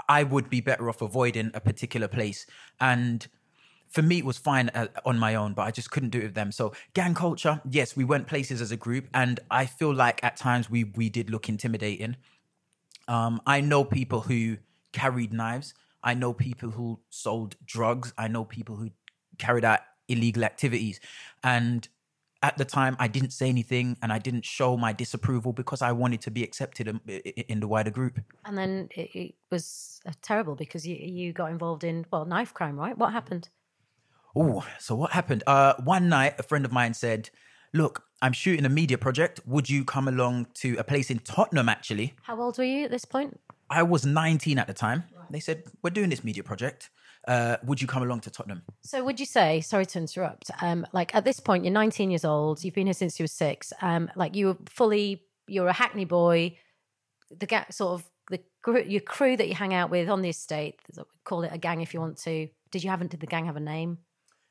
I 0.08 0.22
would 0.22 0.50
be 0.50 0.60
better 0.60 0.88
off 0.88 1.02
avoiding 1.02 1.50
a 1.54 1.60
particular 1.60 2.08
place 2.08 2.46
and 2.80 3.26
for 3.92 4.00
me, 4.00 4.18
it 4.18 4.24
was 4.24 4.38
fine 4.38 4.70
uh, 4.70 4.86
on 5.04 5.18
my 5.18 5.34
own, 5.34 5.52
but 5.52 5.62
I 5.62 5.70
just 5.70 5.90
couldn't 5.90 6.10
do 6.10 6.20
it 6.20 6.24
with 6.24 6.34
them. 6.34 6.50
So 6.50 6.72
gang 6.94 7.14
culture, 7.14 7.60
yes, 7.68 7.94
we 7.94 8.04
went 8.04 8.26
places 8.26 8.62
as 8.62 8.72
a 8.72 8.76
group, 8.76 9.06
and 9.12 9.38
I 9.50 9.66
feel 9.66 9.94
like 9.94 10.24
at 10.24 10.36
times 10.36 10.70
we 10.70 10.84
we 10.84 11.10
did 11.10 11.28
look 11.28 11.48
intimidating. 11.48 12.16
Um, 13.06 13.42
I 13.46 13.60
know 13.60 13.84
people 13.84 14.22
who 14.22 14.56
carried 14.92 15.32
knives. 15.32 15.74
I 16.02 16.14
know 16.14 16.32
people 16.32 16.70
who 16.70 17.00
sold 17.10 17.56
drugs. 17.64 18.12
I 18.18 18.28
know 18.28 18.44
people 18.44 18.76
who 18.76 18.90
carried 19.38 19.64
out 19.64 19.80
illegal 20.08 20.44
activities. 20.44 21.00
And 21.42 21.88
at 22.42 22.58
the 22.58 22.64
time, 22.64 22.96
I 22.98 23.08
didn't 23.08 23.32
say 23.32 23.48
anything 23.48 23.96
and 24.02 24.12
I 24.12 24.18
didn't 24.18 24.44
show 24.44 24.76
my 24.76 24.92
disapproval 24.92 25.52
because 25.52 25.80
I 25.80 25.92
wanted 25.92 26.20
to 26.22 26.30
be 26.30 26.42
accepted 26.42 26.88
in, 26.88 27.00
in 27.06 27.60
the 27.60 27.68
wider 27.68 27.90
group. 27.90 28.20
And 28.44 28.58
then 28.58 28.88
it, 28.96 29.10
it 29.14 29.34
was 29.50 30.00
uh, 30.06 30.12
terrible 30.22 30.56
because 30.56 30.86
you 30.86 30.96
you 30.96 31.32
got 31.32 31.50
involved 31.50 31.84
in 31.84 32.04
well 32.10 32.24
knife 32.24 32.52
crime, 32.52 32.78
right? 32.78 32.98
What 32.98 33.12
happened? 33.12 33.48
Oh, 34.34 34.66
so 34.78 34.94
what 34.96 35.12
happened? 35.12 35.44
Uh, 35.46 35.74
one 35.84 36.08
night, 36.08 36.34
a 36.38 36.42
friend 36.42 36.64
of 36.64 36.72
mine 36.72 36.94
said, 36.94 37.30
Look, 37.74 38.04
I'm 38.20 38.32
shooting 38.32 38.64
a 38.64 38.68
media 38.68 38.98
project. 38.98 39.40
Would 39.46 39.70
you 39.70 39.84
come 39.84 40.08
along 40.08 40.48
to 40.54 40.76
a 40.76 40.84
place 40.84 41.10
in 41.10 41.20
Tottenham, 41.20 41.68
actually? 41.68 42.14
How 42.22 42.40
old 42.40 42.58
were 42.58 42.64
you 42.64 42.84
at 42.84 42.90
this 42.90 43.04
point? 43.04 43.40
I 43.72 43.82
was 43.82 44.04
19 44.04 44.58
at 44.58 44.66
the 44.66 44.74
time. 44.74 45.04
They 45.30 45.40
said, 45.40 45.64
We're 45.82 45.90
doing 45.90 46.10
this 46.10 46.22
media 46.22 46.42
project. 46.42 46.90
Uh, 47.26 47.56
would 47.64 47.80
you 47.80 47.86
come 47.86 48.02
along 48.02 48.20
to 48.20 48.30
Tottenham? 48.30 48.62
So, 48.82 49.04
would 49.04 49.18
you 49.18 49.26
say, 49.26 49.60
sorry 49.60 49.86
to 49.86 49.98
interrupt, 49.98 50.50
um, 50.60 50.84
like 50.92 51.14
at 51.14 51.24
this 51.24 51.38
point, 51.40 51.64
you're 51.64 51.72
19 51.72 52.10
years 52.10 52.24
old, 52.24 52.64
you've 52.64 52.74
been 52.74 52.88
here 52.88 52.94
since 52.94 53.18
you 53.18 53.24
were 53.24 53.28
six, 53.28 53.72
um, 53.80 54.10
like 54.16 54.34
you 54.34 54.46
were 54.48 54.56
fully, 54.68 55.22
you're 55.46 55.68
a 55.68 55.72
Hackney 55.72 56.04
boy, 56.04 56.58
the 57.38 57.46
ga- 57.46 57.70
sort 57.70 58.00
of 58.00 58.10
the 58.28 58.40
gr- 58.60 58.78
your 58.80 59.00
crew 59.00 59.36
that 59.36 59.48
you 59.48 59.54
hang 59.54 59.72
out 59.72 59.88
with 59.88 60.08
on 60.08 60.20
the 60.20 60.30
estate, 60.30 60.80
call 61.24 61.44
it 61.44 61.52
a 61.52 61.58
gang 61.58 61.80
if 61.80 61.94
you 61.94 62.00
want 62.00 62.18
to. 62.18 62.48
Did 62.72 62.82
you 62.82 62.90
haven't, 62.90 63.12
did 63.12 63.20
the 63.20 63.26
gang 63.26 63.46
have 63.46 63.56
a 63.56 63.60
name? 63.60 63.98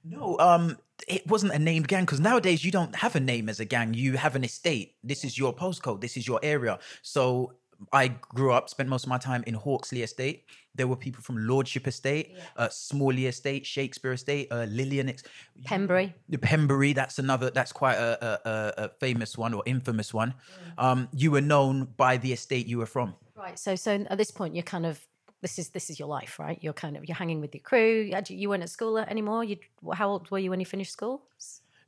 No, 0.04 0.40
um, 0.40 0.78
it 1.08 1.28
wasn't 1.28 1.54
a 1.54 1.60
named 1.60 1.88
gang 1.88 2.06
because 2.06 2.20
nowadays 2.20 2.64
you 2.66 2.72
don't 2.72 2.96
have 2.96 3.16
a 3.16 3.20
name 3.20 3.50
as 3.50 3.60
a 3.60 3.66
gang. 3.66 3.94
You 3.94 4.18
have 4.18 4.36
an 4.36 4.44
estate. 4.44 4.96
This 5.04 5.24
is 5.24 5.38
your 5.38 5.54
postcode. 5.54 6.02
This 6.02 6.18
is 6.18 6.28
your 6.28 6.40
area. 6.42 6.80
So 7.02 7.54
I 7.92 8.10
grew 8.10 8.52
up, 8.52 8.70
spent 8.70 8.90
most 8.90 9.04
of 9.04 9.10
my 9.10 9.18
time 9.18 9.44
in 9.48 9.54
Hawksley 9.54 10.04
Estate. 10.04 10.46
There 10.76 10.88
were 10.88 10.96
people 10.96 11.22
from 11.22 11.48
Lordship 11.48 11.88
Estate, 11.88 12.36
uh, 12.56 12.70
Smalley 12.70 13.28
Estate, 13.28 13.66
Shakespeare 13.66 14.14
Estate, 14.14 14.48
uh, 14.52 14.66
Lillian, 14.70 15.10
Ex- 15.10 15.24
Pembury. 15.66 16.14
the 16.30 16.38
Pembury. 16.38 16.94
That's 16.94 17.20
another. 17.20 17.50
That's 17.50 17.72
quite 17.72 17.96
a, 17.96 18.40
a, 18.48 18.84
a, 18.86 18.90
famous 19.00 19.38
one 19.38 19.54
or 19.54 19.64
infamous 19.66 20.14
one. 20.14 20.34
Um, 20.78 21.10
you 21.14 21.32
were 21.32 21.42
known 21.42 21.90
by 21.98 22.18
the 22.18 22.32
estate 22.32 22.68
you 22.68 22.78
were 22.78 22.86
from. 22.86 23.16
Right. 23.36 23.60
So, 23.60 23.76
so 23.76 24.06
at 24.10 24.18
this 24.18 24.32
point, 24.32 24.56
you're 24.56 24.64
kind 24.64 24.86
of 24.86 25.06
this 25.42 25.58
is 25.60 25.70
this 25.70 25.90
is 25.90 26.00
your 26.00 26.08
life, 26.08 26.40
right? 26.40 26.58
You're 26.62 26.74
kind 26.74 26.96
of 26.96 27.08
you're 27.08 27.16
hanging 27.16 27.42
with 27.42 27.54
your 27.54 27.62
crew. 27.62 28.02
You, 28.02 28.22
you 28.30 28.50
weren't 28.50 28.64
at 28.64 28.70
school 28.70 28.98
anymore. 28.98 29.44
You 29.44 29.58
how 29.94 30.10
old 30.10 30.30
were 30.32 30.40
you 30.40 30.50
when 30.52 30.60
you 30.60 30.66
finished 30.66 30.92
school? 30.92 31.24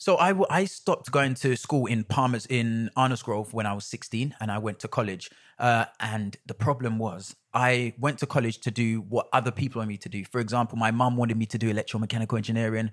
So 0.03 0.17
I, 0.17 0.29
w- 0.31 0.45
I 0.49 0.65
stopped 0.65 1.13
going 1.13 1.33
to 1.35 1.55
school 1.55 1.85
in 1.85 2.03
Palmer's 2.03 2.45
in 2.47 2.89
Arnos 2.97 3.23
Grove 3.23 3.53
when 3.53 3.65
I 3.65 3.71
was 3.71 3.85
16 3.85 4.35
and 4.41 4.51
I 4.51 4.57
went 4.57 4.79
to 4.79 4.89
college. 4.89 5.31
Uh, 5.57 5.85
and 6.01 6.35
the 6.45 6.53
problem 6.53 6.99
was 6.99 7.37
I 7.53 7.93
went 7.97 8.19
to 8.19 8.25
college 8.25 8.59
to 8.67 8.69
do 8.69 8.99
what 9.07 9.29
other 9.31 9.49
people 9.49 9.79
wanted 9.79 9.87
me 9.87 9.97
to 9.99 10.09
do. 10.09 10.25
For 10.25 10.41
example, 10.41 10.77
my 10.77 10.91
mum 10.91 11.15
wanted 11.15 11.37
me 11.37 11.45
to 11.45 11.57
do 11.57 11.73
electromechanical 11.73 12.35
engineering. 12.35 12.91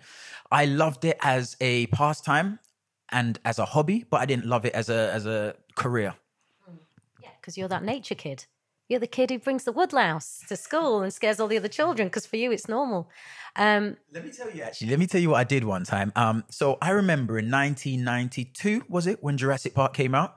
I 0.53 0.67
loved 0.67 1.05
it 1.05 1.19
as 1.21 1.57
a 1.61 1.87
pastime 1.87 2.61
and 3.11 3.41
as 3.45 3.59
a 3.59 3.65
hobby, 3.65 4.05
but 4.09 4.21
I 4.21 4.25
didn't 4.25 4.47
love 4.47 4.65
it 4.65 4.75
as 4.75 4.89
a 4.89 5.13
as 5.13 5.27
a 5.27 5.57
career. 5.75 6.15
Yeah, 7.21 7.31
because 7.41 7.59
you're 7.59 7.67
that 7.67 7.83
nature 7.83 8.15
kid. 8.15 8.47
You're 8.91 8.99
the 8.99 9.07
kid 9.07 9.31
who 9.31 9.39
brings 9.39 9.63
the 9.63 9.71
woodlouse 9.71 10.43
to 10.49 10.57
school 10.57 11.01
and 11.01 11.15
scares 11.15 11.39
all 11.39 11.47
the 11.47 11.57
other 11.57 11.69
children. 11.69 12.09
Because 12.09 12.27
for 12.27 12.37
you, 12.37 12.51
it's 12.51 12.69
normal. 12.69 13.09
Um, 13.55 13.97
Let 14.13 14.25
me 14.25 14.33
tell 14.33 14.51
you 14.51 14.63
actually. 14.63 14.91
Let 14.91 14.99
me 14.99 15.07
tell 15.07 15.21
you 15.21 15.31
what 15.31 15.37
I 15.39 15.45
did 15.45 15.63
one 15.63 15.85
time. 15.85 16.13
Um, 16.17 16.43
so 16.51 16.77
I 16.83 16.91
remember 16.91 17.39
in 17.39 17.49
1992 17.49 18.87
was 18.89 19.07
it 19.07 19.23
when 19.23 19.39
Jurassic 19.39 19.75
Park 19.75 19.95
came 19.95 20.13
out? 20.13 20.35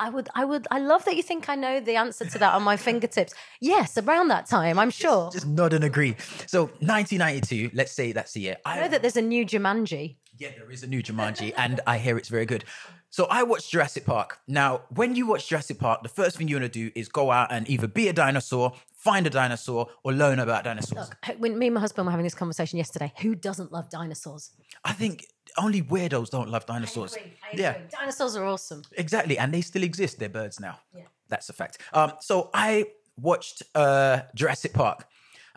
I 0.00 0.08
would, 0.08 0.28
I 0.34 0.44
would, 0.46 0.66
I 0.70 0.80
love 0.80 1.04
that 1.04 1.14
you 1.14 1.22
think 1.22 1.48
I 1.48 1.54
know 1.54 1.78
the 1.78 1.94
answer 1.94 2.24
to 2.24 2.38
that 2.38 2.54
on 2.54 2.62
my 2.62 2.76
fingertips. 2.88 3.34
Yes, 3.60 3.96
around 3.98 4.28
that 4.28 4.46
time, 4.46 4.78
I'm 4.78 4.90
sure. 4.90 5.30
Just 5.30 5.46
nod 5.46 5.72
and 5.72 5.84
agree. 5.84 6.16
So 6.46 6.64
1992, 6.80 7.70
let's 7.74 7.92
say 7.92 8.10
that's 8.10 8.32
the 8.32 8.40
year. 8.40 8.56
I 8.64 8.80
know 8.80 8.88
that 8.88 9.02
there's 9.02 9.18
a 9.18 9.22
new 9.22 9.44
Jumanji. 9.44 10.16
Yeah, 10.40 10.52
there 10.56 10.70
is 10.70 10.82
a 10.82 10.86
new 10.86 11.02
Jumanji, 11.02 11.52
and 11.54 11.80
I 11.86 11.98
hear 11.98 12.16
it's 12.16 12.30
very 12.30 12.46
good. 12.46 12.64
So 13.10 13.26
I 13.26 13.42
watched 13.42 13.70
Jurassic 13.70 14.06
Park. 14.06 14.38
Now, 14.48 14.80
when 14.88 15.14
you 15.14 15.26
watch 15.26 15.46
Jurassic 15.48 15.78
Park, 15.78 16.02
the 16.02 16.08
first 16.08 16.38
thing 16.38 16.48
you 16.48 16.56
want 16.56 16.72
to 16.72 16.78
do 16.86 16.90
is 16.94 17.10
go 17.10 17.30
out 17.30 17.52
and 17.52 17.68
either 17.68 17.86
be 17.86 18.08
a 18.08 18.14
dinosaur, 18.14 18.72
find 18.94 19.26
a 19.26 19.30
dinosaur, 19.30 19.88
or 20.02 20.14
learn 20.14 20.38
about 20.38 20.64
dinosaurs. 20.64 21.10
When 21.36 21.58
me 21.58 21.66
and 21.66 21.74
my 21.74 21.80
husband 21.82 22.06
were 22.06 22.10
having 22.10 22.24
this 22.24 22.34
conversation 22.34 22.78
yesterday, 22.78 23.12
who 23.20 23.34
doesn't 23.34 23.70
love 23.70 23.90
dinosaurs? 23.90 24.52
I 24.82 24.94
think 24.94 25.26
only 25.58 25.82
weirdos 25.82 26.30
don't 26.30 26.48
love 26.48 26.64
dinosaurs. 26.64 27.18
Yeah, 27.52 27.76
Dinosaurs 27.90 28.34
are 28.34 28.46
awesome. 28.46 28.80
exactly, 28.96 29.36
and 29.36 29.52
they 29.52 29.60
still 29.60 29.82
exist. 29.82 30.18
They're 30.20 30.30
birds 30.30 30.58
now. 30.58 30.78
Yeah, 30.96 31.02
that's 31.28 31.50
a 31.50 31.52
fact. 31.52 31.82
Um, 31.92 32.12
so 32.20 32.48
I 32.54 32.86
watched 33.18 33.62
uh, 33.74 34.20
Jurassic 34.34 34.72
Park, 34.72 35.06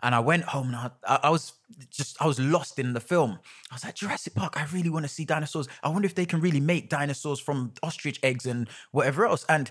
and 0.04 0.14
I 0.14 0.20
went 0.20 0.44
home 0.44 0.68
and 0.68 0.76
I, 0.76 0.90
I 1.24 1.30
was 1.30 1.54
just 1.90 2.20
I 2.20 2.26
was 2.26 2.38
lost 2.38 2.78
in 2.78 2.92
the 2.92 3.00
film. 3.00 3.38
I 3.70 3.74
was 3.74 3.84
like 3.84 3.96
Jurassic 3.96 4.34
Park. 4.34 4.56
I 4.56 4.66
really 4.66 4.90
want 4.90 5.04
to 5.06 5.08
see 5.08 5.24
dinosaurs. 5.24 5.66
I 5.82 5.88
wonder 5.88 6.06
if 6.06 6.14
they 6.14 6.26
can 6.26 6.40
really 6.40 6.60
make 6.60 6.90
dinosaurs 6.90 7.40
from 7.40 7.72
ostrich 7.82 8.20
eggs 8.22 8.44
and 8.44 8.68
whatever 8.92 9.24
else. 9.24 9.46
And 9.48 9.70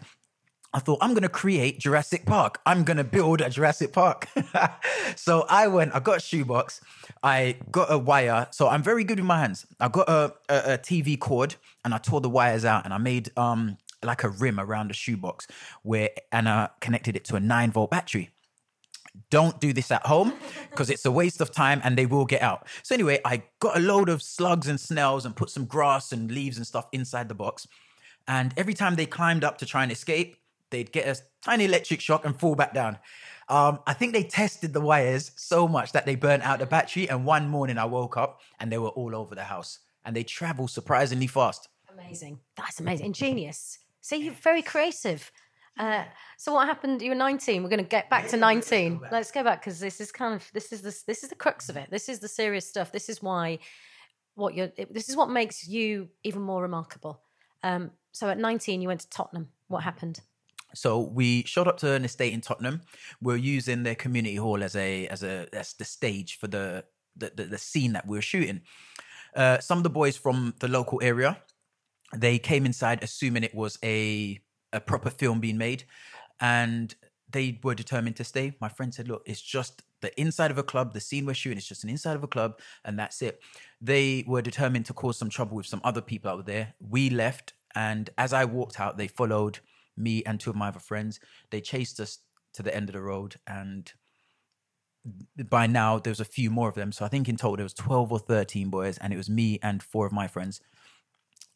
I 0.74 0.80
thought 0.80 0.98
I'm 1.02 1.14
gonna 1.14 1.30
create 1.30 1.80
Jurassic 1.80 2.26
Park. 2.26 2.60
I'm 2.66 2.84
gonna 2.84 3.04
build 3.04 3.42
a 3.42 3.50
Jurassic 3.52 3.94
Park. 3.94 4.28
so 5.16 5.46
I 5.50 5.68
went. 5.68 5.94
I 5.94 6.00
got 6.00 6.18
a 6.18 6.20
shoebox. 6.20 6.82
I 7.22 7.58
got 7.72 7.92
a 7.92 8.00
wire. 8.00 8.48
So 8.50 8.68
I'm 8.68 8.82
very 8.82 9.04
good 9.04 9.20
with 9.20 9.28
my 9.28 9.40
hands. 9.40 9.68
I 9.80 9.88
got 9.88 10.10
a, 10.10 10.34
a, 10.50 10.74
a 10.74 10.78
TV 10.80 11.18
cord 11.18 11.56
and 11.86 11.94
I 11.94 12.00
tore 12.00 12.22
the 12.22 12.30
wires 12.30 12.66
out 12.66 12.86
and 12.86 12.94
I 12.94 12.98
made 12.98 13.30
um 13.38 13.78
like 14.02 14.24
a 14.24 14.30
rim 14.30 14.60
around 14.60 14.90
the 14.90 14.96
shoebox 14.96 15.48
where 15.84 16.10
and 16.32 16.50
I 16.50 16.70
connected 16.82 17.16
it 17.16 17.24
to 17.26 17.36
a 17.36 17.40
nine 17.40 17.72
volt 17.72 17.92
battery. 17.92 18.32
Don't 19.30 19.60
do 19.60 19.74
this 19.74 19.92
at 19.92 20.06
home 20.06 20.34
because 20.72 20.90
it's 20.90 21.06
a 21.06 21.12
waste 21.12 21.40
of 21.42 21.52
time 21.52 21.82
and 21.84 21.98
they 21.98 22.06
will 22.06 22.26
get 22.26 22.42
out. 22.42 22.68
So 22.82 22.96
anyway, 22.96 23.20
I 23.24 23.44
got 23.60 23.78
a 23.78 23.80
load 23.80 24.10
of 24.10 24.22
slugs 24.22 24.68
and 24.68 24.80
snails 24.80 25.26
and 25.26 25.36
put 25.36 25.50
some 25.50 25.66
grass 25.66 26.12
and 26.12 26.32
leaves 26.32 26.58
and 26.58 26.66
stuff 26.66 26.88
inside 26.92 27.30
the 27.30 27.36
box. 27.36 27.68
And 28.28 28.54
every 28.58 28.74
time 28.74 28.96
they 28.96 29.06
climbed 29.06 29.44
up 29.44 29.58
to 29.60 29.66
try 29.66 29.84
and 29.84 29.92
escape, 29.92 30.38
they'd 30.70 30.92
get 30.92 31.08
a 31.08 31.22
tiny 31.44 31.66
electric 31.66 32.02
shock 32.02 32.26
and 32.26 32.38
fall 32.40 32.56
back 32.56 32.74
down. 32.74 32.98
Um, 33.50 33.80
I 33.86 33.94
think 33.94 34.14
they 34.14 34.24
tested 34.24 34.74
the 34.74 34.82
wires 34.82 35.32
so 35.36 35.68
much 35.68 35.92
that 35.92 36.06
they 36.06 36.16
burnt 36.16 36.44
out 36.44 36.60
the 36.60 36.66
battery. 36.66 37.10
And 37.10 37.26
one 37.26 37.48
morning 37.48 37.78
I 37.78 37.86
woke 37.86 38.18
up 38.18 38.40
and 38.60 38.72
they 38.72 38.78
were 38.78 38.90
all 38.90 39.16
over 39.16 39.36
the 39.36 39.44
house 39.44 39.80
and 40.06 40.16
they 40.16 40.24
travel 40.24 40.68
surprisingly 40.68 41.28
fast. 41.28 41.70
Amazing. 41.92 42.40
That's 42.58 42.80
amazing. 42.80 43.08
Ingenious. 43.08 43.80
See, 44.02 44.18
you're 44.18 44.34
very 44.34 44.62
creative. 44.62 45.32
Uh, 45.78 46.04
so 46.38 46.54
what 46.54 46.68
happened? 46.68 47.02
You 47.02 47.10
were 47.10 47.16
19. 47.16 47.64
We're 47.64 47.70
going 47.70 47.84
to 47.84 47.90
get 47.90 48.10
back 48.10 48.28
to 48.30 48.38
19. 48.38 49.02
Let's 49.12 49.32
go 49.32 49.44
back 49.44 49.62
because 49.62 49.80
this 49.80 50.00
is 50.00 50.12
kind 50.12 50.34
of 50.36 50.48
this 50.54 50.72
is 50.72 50.82
the 50.82 50.96
this 51.08 51.24
is 51.24 51.30
the 51.30 51.36
crux 51.36 51.70
of 51.70 51.78
it. 51.78 51.90
This 51.90 52.10
is 52.10 52.20
the 52.20 52.28
serious 52.28 52.68
stuff. 52.68 52.92
This 52.92 53.10
is 53.10 53.22
why 53.24 53.60
what 54.36 54.54
you're. 54.54 54.72
it- 54.78 54.94
This 54.94 55.10
is 55.10 55.16
what 55.16 55.30
makes 55.30 55.68
you 55.68 56.10
even 56.24 56.42
more 56.42 56.62
remarkable. 56.62 57.22
Um, 57.64 57.92
so 58.12 58.30
at 58.30 58.38
19, 58.38 58.82
you 58.82 58.88
went 58.88 59.02
to 59.02 59.10
Tottenham. 59.10 59.48
What 59.68 59.84
happened? 59.84 60.20
So 60.76 61.00
we 61.00 61.44
showed 61.44 61.68
up 61.68 61.78
to 61.78 61.92
an 61.94 62.04
estate 62.06 62.34
in 62.34 62.42
Tottenham. 62.42 62.82
We 63.22 63.34
are 63.34 63.38
using 63.38 63.84
their 63.84 63.96
community 63.96 64.36
hall 64.36 64.64
as 64.64 64.76
a 64.76 65.08
as 65.08 65.24
a 65.24 65.48
as 65.54 65.74
the 65.74 65.86
stage 65.86 66.38
for 66.40 66.48
the 66.48 66.84
the, 67.16 67.32
the, 67.36 67.44
the 67.46 67.58
scene 67.58 67.94
that 67.94 68.06
we 68.08 68.18
were 68.18 68.22
shooting. 68.24 68.62
Uh, 69.36 69.60
some 69.60 69.78
of 69.80 69.84
the 69.84 69.90
boys 69.90 70.18
from 70.18 70.54
the 70.60 70.68
local 70.68 71.00
area, 71.02 71.38
they 72.16 72.38
came 72.40 72.66
inside 72.66 73.04
assuming 73.04 73.44
it 73.44 73.54
was 73.56 73.78
a 73.84 74.40
a 74.74 74.82
proper 74.82 75.10
film 75.10 75.40
being 75.40 75.58
made, 75.58 75.86
and 76.40 76.96
they 77.32 77.60
were 77.64 77.76
determined 77.76 78.18
to 78.18 78.24
stay. 78.24 78.56
My 78.60 78.70
friend 78.70 78.94
said, 78.94 79.08
"Look, 79.08 79.24
it's 79.26 79.42
just 79.42 79.84
the 80.02 80.20
inside 80.20 80.52
of 80.52 80.58
a 80.58 80.64
club. 80.64 80.94
The 80.94 81.00
scene 81.00 81.26
we're 81.26 81.34
shooting 81.34 81.58
is 81.58 81.68
just 81.68 81.84
an 81.84 81.90
inside 81.90 82.16
of 82.16 82.24
a 82.24 82.28
club, 82.28 82.60
and 82.84 83.00
that's 83.00 83.22
it." 83.22 83.42
They 83.80 84.24
were 84.28 84.42
determined 84.42 84.86
to 84.88 84.94
cause 84.94 85.18
some 85.18 85.30
trouble 85.30 85.56
with 85.56 85.66
some 85.66 85.82
other 85.84 86.02
people 86.02 86.30
out 86.32 86.46
there. 86.46 86.74
We 86.80 87.10
left, 87.10 87.54
and 87.74 88.10
as 88.18 88.34
I 88.34 88.46
walked 88.46 88.80
out, 88.80 88.98
they 88.98 89.08
followed 89.08 89.60
me 89.96 90.24
and 90.26 90.40
two 90.40 90.50
of 90.50 90.56
my 90.56 90.68
other 90.68 90.80
friends. 90.80 91.20
They 91.50 91.62
chased 91.62 92.00
us 92.00 92.20
to 92.54 92.64
the 92.64 92.76
end 92.76 92.90
of 92.90 92.94
the 92.94 93.02
road, 93.02 93.36
and 93.48 93.92
by 95.50 95.68
now 95.68 96.00
there 96.00 96.12
was 96.12 96.20
a 96.20 96.26
few 96.26 96.50
more 96.50 96.70
of 96.70 96.76
them. 96.76 96.92
So 96.92 97.04
I 97.04 97.10
think 97.10 97.28
in 97.28 97.36
total 97.36 97.58
there 97.58 97.66
was 97.66 97.74
twelve 97.74 98.12
or 98.12 98.20
thirteen 98.20 98.70
boys, 98.70 98.98
and 99.00 99.12
it 99.12 99.18
was 99.18 99.30
me 99.30 99.60
and 99.62 99.82
four 99.82 100.06
of 100.06 100.14
my 100.14 100.28
friends. 100.28 100.62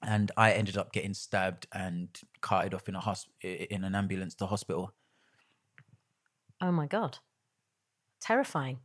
And 0.04 0.32
I 0.38 0.52
ended 0.54 0.78
up 0.78 0.94
getting 0.94 1.14
stabbed 1.14 1.68
and 1.74 2.10
carted 2.42 2.74
off 2.74 2.88
in 2.88 2.96
a 2.96 3.00
hosp- 3.00 3.28
in 3.42 3.84
an 3.84 3.96
ambulance 3.96 4.36
to 4.36 4.46
hospital. 4.46 4.94
Oh 6.62 6.72
my 6.72 6.88
God. 6.88 7.18
Terrifying. 8.20 8.80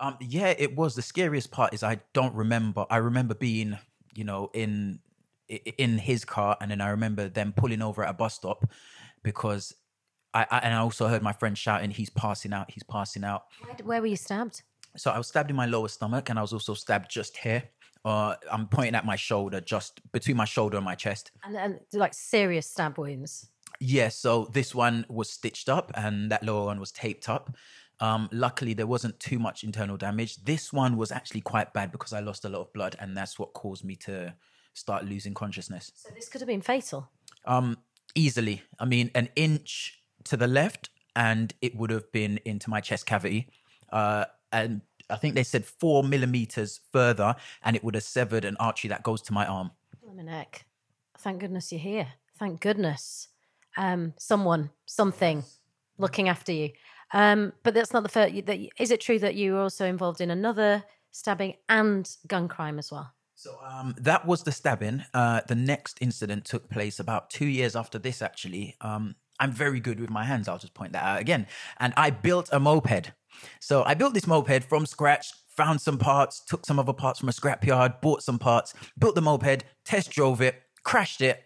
Um, 0.00 0.16
yeah, 0.20 0.54
it 0.56 0.76
was. 0.76 0.94
The 0.94 1.02
scariest 1.02 1.50
part 1.50 1.74
is 1.74 1.82
I 1.82 2.00
don't 2.12 2.34
remember. 2.34 2.86
I 2.88 2.98
remember 2.98 3.34
being, 3.34 3.78
you 4.14 4.24
know, 4.24 4.50
in 4.54 5.00
in 5.48 5.98
his 5.98 6.24
car, 6.24 6.56
and 6.60 6.70
then 6.70 6.80
I 6.80 6.90
remember 6.90 7.28
them 7.28 7.52
pulling 7.56 7.82
over 7.82 8.04
at 8.04 8.10
a 8.10 8.14
bus 8.14 8.34
stop 8.34 8.70
because 9.22 9.74
I, 10.34 10.46
I 10.50 10.58
and 10.58 10.74
I 10.74 10.78
also 10.78 11.08
heard 11.08 11.22
my 11.22 11.32
friend 11.32 11.58
shouting, 11.58 11.90
"He's 11.90 12.10
passing 12.10 12.52
out! 12.52 12.70
He's 12.70 12.84
passing 12.84 13.24
out!" 13.24 13.44
Where, 13.62 13.74
where 13.84 14.00
were 14.00 14.06
you 14.06 14.16
stabbed? 14.16 14.62
So 14.96 15.10
I 15.10 15.18
was 15.18 15.26
stabbed 15.26 15.50
in 15.50 15.56
my 15.56 15.66
lower 15.66 15.88
stomach, 15.88 16.30
and 16.30 16.38
I 16.38 16.42
was 16.42 16.52
also 16.52 16.74
stabbed 16.74 17.10
just 17.10 17.36
here. 17.38 17.64
Uh, 18.04 18.34
I'm 18.50 18.66
pointing 18.68 18.94
at 18.94 19.04
my 19.04 19.16
shoulder, 19.16 19.60
just 19.60 20.00
between 20.12 20.36
my 20.36 20.44
shoulder 20.44 20.76
and 20.76 20.84
my 20.84 20.94
chest. 20.94 21.32
And, 21.44 21.56
and 21.56 21.80
like 21.92 22.14
serious 22.14 22.70
stab 22.70 22.98
wounds. 22.98 23.48
Yeah, 23.80 24.08
so 24.08 24.48
this 24.52 24.74
one 24.74 25.04
was 25.08 25.30
stitched 25.30 25.68
up 25.68 25.92
and 25.94 26.30
that 26.30 26.42
lower 26.42 26.66
one 26.66 26.80
was 26.80 26.90
taped 26.90 27.28
up. 27.28 27.54
Um, 28.00 28.28
luckily, 28.32 28.74
there 28.74 28.86
wasn't 28.86 29.18
too 29.18 29.38
much 29.38 29.64
internal 29.64 29.96
damage. 29.96 30.36
This 30.44 30.72
one 30.72 30.96
was 30.96 31.10
actually 31.10 31.40
quite 31.40 31.72
bad 31.72 31.90
because 31.90 32.12
I 32.12 32.20
lost 32.20 32.44
a 32.44 32.48
lot 32.48 32.60
of 32.60 32.72
blood, 32.72 32.96
and 33.00 33.16
that's 33.16 33.38
what 33.38 33.52
caused 33.54 33.84
me 33.84 33.96
to 33.96 34.34
start 34.74 35.04
losing 35.04 35.34
consciousness. 35.34 35.90
So 35.94 36.10
this 36.14 36.28
could 36.28 36.40
have 36.40 36.48
been 36.48 36.62
fatal. 36.62 37.10
Um, 37.44 37.78
easily. 38.14 38.62
I 38.78 38.84
mean, 38.84 39.10
an 39.14 39.28
inch 39.34 40.00
to 40.24 40.36
the 40.36 40.46
left, 40.46 40.90
and 41.16 41.52
it 41.60 41.74
would 41.74 41.90
have 41.90 42.10
been 42.12 42.38
into 42.44 42.70
my 42.70 42.80
chest 42.80 43.06
cavity. 43.06 43.48
Uh, 43.90 44.26
and 44.52 44.82
I 45.10 45.16
think 45.16 45.34
they 45.34 45.44
said 45.44 45.64
four 45.64 46.02
millimeters 46.02 46.80
further, 46.92 47.34
and 47.62 47.76
it 47.76 47.84
would 47.84 47.94
have 47.94 48.04
severed 48.04 48.44
an 48.44 48.56
artery 48.58 48.88
that 48.88 49.02
goes 49.02 49.22
to 49.22 49.32
my 49.32 49.46
arm. 49.46 49.70
Limerick. 50.02 50.64
Thank 51.18 51.40
goodness 51.40 51.72
you're 51.72 51.80
here. 51.80 52.08
Thank 52.38 52.60
goodness. 52.60 53.28
Um, 53.76 54.14
someone, 54.18 54.70
something, 54.86 55.44
looking 55.98 56.28
after 56.28 56.52
you. 56.52 56.70
Um, 57.12 57.52
but 57.62 57.74
that's 57.74 57.92
not 57.92 58.02
the 58.02 58.08
first. 58.08 58.46
That 58.46 58.58
is 58.78 58.90
it 58.90 59.00
true 59.00 59.18
that 59.18 59.34
you 59.34 59.54
were 59.54 59.60
also 59.60 59.86
involved 59.86 60.20
in 60.20 60.30
another 60.30 60.84
stabbing 61.10 61.54
and 61.68 62.08
gun 62.26 62.48
crime 62.48 62.78
as 62.78 62.92
well? 62.92 63.12
So 63.34 63.56
um, 63.64 63.94
that 63.98 64.26
was 64.26 64.42
the 64.42 64.52
stabbing. 64.52 65.04
Uh, 65.14 65.40
the 65.46 65.54
next 65.54 65.98
incident 66.00 66.44
took 66.44 66.68
place 66.68 66.98
about 66.98 67.30
two 67.30 67.46
years 67.46 67.76
after 67.76 67.98
this, 67.98 68.20
actually. 68.20 68.76
Um, 68.80 69.14
I'm 69.38 69.52
very 69.52 69.78
good 69.78 70.00
with 70.00 70.10
my 70.10 70.24
hands. 70.24 70.48
I'll 70.48 70.58
just 70.58 70.74
point 70.74 70.92
that 70.92 71.04
out 71.04 71.20
again. 71.20 71.46
And 71.78 71.94
I 71.96 72.10
built 72.10 72.48
a 72.52 72.58
moped. 72.58 73.12
So 73.60 73.84
I 73.84 73.94
built 73.94 74.14
this 74.14 74.26
moped 74.26 74.64
from 74.64 74.86
scratch, 74.86 75.32
found 75.56 75.80
some 75.80 75.98
parts, 75.98 76.40
took 76.40 76.64
some 76.64 76.78
other 76.78 76.92
parts 76.92 77.18
from 77.20 77.28
a 77.28 77.32
scrapyard, 77.32 78.00
bought 78.00 78.22
some 78.22 78.38
parts, 78.38 78.74
built 78.98 79.14
the 79.14 79.22
moped, 79.22 79.64
test 79.84 80.10
drove 80.10 80.40
it, 80.40 80.62
crashed 80.84 81.20
it, 81.20 81.44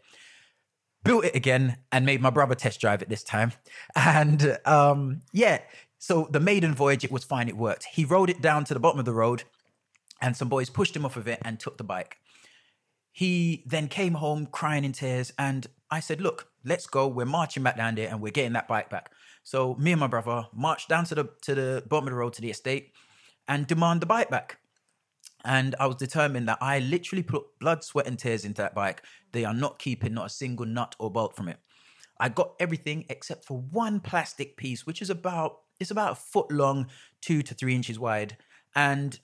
built 1.05 1.25
it 1.25 1.35
again, 1.35 1.79
and 1.91 2.07
made 2.07 2.21
my 2.21 2.31
brother 2.31 2.55
test 2.55 2.81
drive 2.81 3.03
it 3.03 3.09
this 3.09 3.25
time. 3.25 3.53
And 3.97 4.59
um, 4.65 5.23
yeah, 5.33 5.61
so 5.99 6.29
the 6.31 6.41
maiden 6.41 6.75
voyage, 6.75 7.05
it 7.05 7.13
was 7.13 7.25
fine, 7.25 7.49
it 7.49 7.57
worked. 7.57 7.87
He 7.93 8.05
rode 8.05 8.31
it 8.31 8.41
down 8.41 8.65
to 8.65 8.75
the 8.75 8.81
bottom 8.81 8.99
of 8.99 9.05
the 9.05 9.13
road, 9.13 9.45
and 10.21 10.37
some 10.37 10.49
boys 10.49 10.71
pushed 10.71 10.97
him 10.97 11.05
off 11.05 11.17
of 11.17 11.27
it 11.29 11.41
and 11.45 11.59
took 11.59 11.79
the 11.79 11.85
bike. 11.85 12.19
He 13.13 13.63
then 13.67 13.89
came 13.89 14.15
home 14.15 14.47
crying 14.47 14.85
in 14.85 14.93
tears, 14.93 15.33
and 15.39 15.67
I 15.91 16.01
said, 16.01 16.21
"Look, 16.21 16.49
let's 16.65 16.87
go. 16.87 17.07
We're 17.07 17.27
marching 17.27 17.63
back 17.63 17.77
down 17.77 17.95
there, 17.95 18.09
and 18.09 18.21
we're 18.21 18.33
getting 18.33 18.55
that 18.55 18.69
bike 18.69 18.89
back." 18.91 19.11
So 19.45 19.75
me 19.75 19.93
and 19.93 20.01
my 20.01 20.07
brother 20.07 20.47
marched 20.53 20.89
down 20.89 21.05
to 21.07 21.15
the 21.15 21.29
to 21.43 21.55
the 21.55 21.83
bottom 21.89 22.09
of 22.09 22.13
the 22.13 22.19
road 22.19 22.33
to 22.35 22.43
the 22.43 22.51
estate 22.51 22.93
and 23.49 23.67
demand 23.67 24.01
the 24.01 24.07
bike 24.07 24.31
back. 24.31 24.59
And 25.45 25.75
I 25.81 25.87
was 25.87 25.97
determined 25.97 26.49
that 26.49 26.59
I 26.61 26.79
literally 26.79 27.25
put 27.25 27.59
blood, 27.59 27.83
sweat, 27.83 28.07
and 28.07 28.19
tears 28.19 28.45
into 28.45 28.63
that 28.63 28.75
bike. 28.75 29.03
They 29.33 29.45
are 29.45 29.55
not 29.55 29.81
keeping 29.81 30.15
not 30.15 30.27
a 30.27 30.31
single 30.31 30.67
nut 30.67 30.95
or 30.99 31.11
bolt 31.11 31.35
from 31.35 31.49
it. 31.49 31.59
I 32.21 32.29
got 32.29 32.53
everything 32.61 33.05
except 33.09 33.45
for 33.45 33.59
one 33.59 33.99
plastic 33.99 34.57
piece, 34.57 34.87
which 34.87 35.03
is 35.03 35.11
about 35.11 35.59
it's 35.81 35.91
about 35.91 36.13
a 36.13 36.15
foot 36.15 36.53
long, 36.53 36.87
two 37.21 37.43
to 37.43 37.55
three 37.55 37.75
inches 37.75 37.99
wide, 37.99 38.37
and 38.77 39.19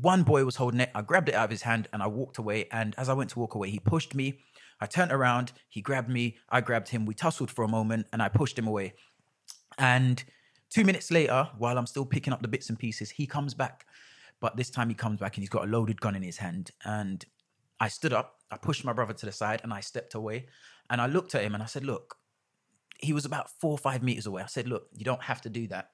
one 0.00 0.22
boy 0.22 0.44
was 0.44 0.56
holding 0.56 0.80
it. 0.80 0.90
I 0.94 1.02
grabbed 1.02 1.28
it 1.28 1.34
out 1.34 1.44
of 1.44 1.50
his 1.50 1.62
hand 1.62 1.88
and 1.92 2.02
I 2.02 2.06
walked 2.06 2.38
away. 2.38 2.68
And 2.72 2.94
as 2.96 3.08
I 3.08 3.14
went 3.14 3.30
to 3.30 3.38
walk 3.38 3.54
away, 3.54 3.70
he 3.70 3.78
pushed 3.78 4.14
me. 4.14 4.40
I 4.80 4.86
turned 4.86 5.12
around. 5.12 5.52
He 5.68 5.82
grabbed 5.82 6.08
me. 6.08 6.38
I 6.48 6.60
grabbed 6.60 6.88
him. 6.88 7.04
We 7.04 7.14
tussled 7.14 7.50
for 7.50 7.64
a 7.64 7.68
moment 7.68 8.06
and 8.12 8.22
I 8.22 8.28
pushed 8.28 8.58
him 8.58 8.66
away. 8.66 8.94
And 9.80 10.22
two 10.68 10.84
minutes 10.84 11.10
later, 11.10 11.48
while 11.58 11.78
I'm 11.78 11.86
still 11.86 12.04
picking 12.04 12.32
up 12.32 12.42
the 12.42 12.48
bits 12.48 12.68
and 12.68 12.78
pieces, 12.78 13.10
he 13.10 13.26
comes 13.26 13.54
back. 13.54 13.86
But 14.38 14.56
this 14.56 14.70
time 14.70 14.88
he 14.88 14.94
comes 14.94 15.18
back 15.18 15.36
and 15.36 15.42
he's 15.42 15.48
got 15.48 15.64
a 15.64 15.70
loaded 15.70 16.00
gun 16.00 16.14
in 16.14 16.22
his 16.22 16.36
hand. 16.36 16.70
And 16.84 17.24
I 17.80 17.88
stood 17.88 18.12
up. 18.12 18.36
I 18.50 18.56
pushed 18.56 18.84
my 18.84 18.92
brother 18.92 19.14
to 19.14 19.26
the 19.26 19.32
side 19.32 19.60
and 19.64 19.72
I 19.72 19.80
stepped 19.80 20.14
away. 20.14 20.46
And 20.88 21.00
I 21.00 21.06
looked 21.06 21.34
at 21.34 21.42
him 21.42 21.54
and 21.54 21.62
I 21.62 21.66
said, 21.66 21.84
Look, 21.84 22.16
he 22.98 23.12
was 23.12 23.24
about 23.24 23.50
four 23.50 23.72
or 23.72 23.78
five 23.78 24.02
meters 24.02 24.26
away. 24.26 24.42
I 24.42 24.46
said, 24.46 24.68
Look, 24.68 24.88
you 24.94 25.04
don't 25.04 25.22
have 25.22 25.40
to 25.42 25.48
do 25.48 25.66
that. 25.68 25.90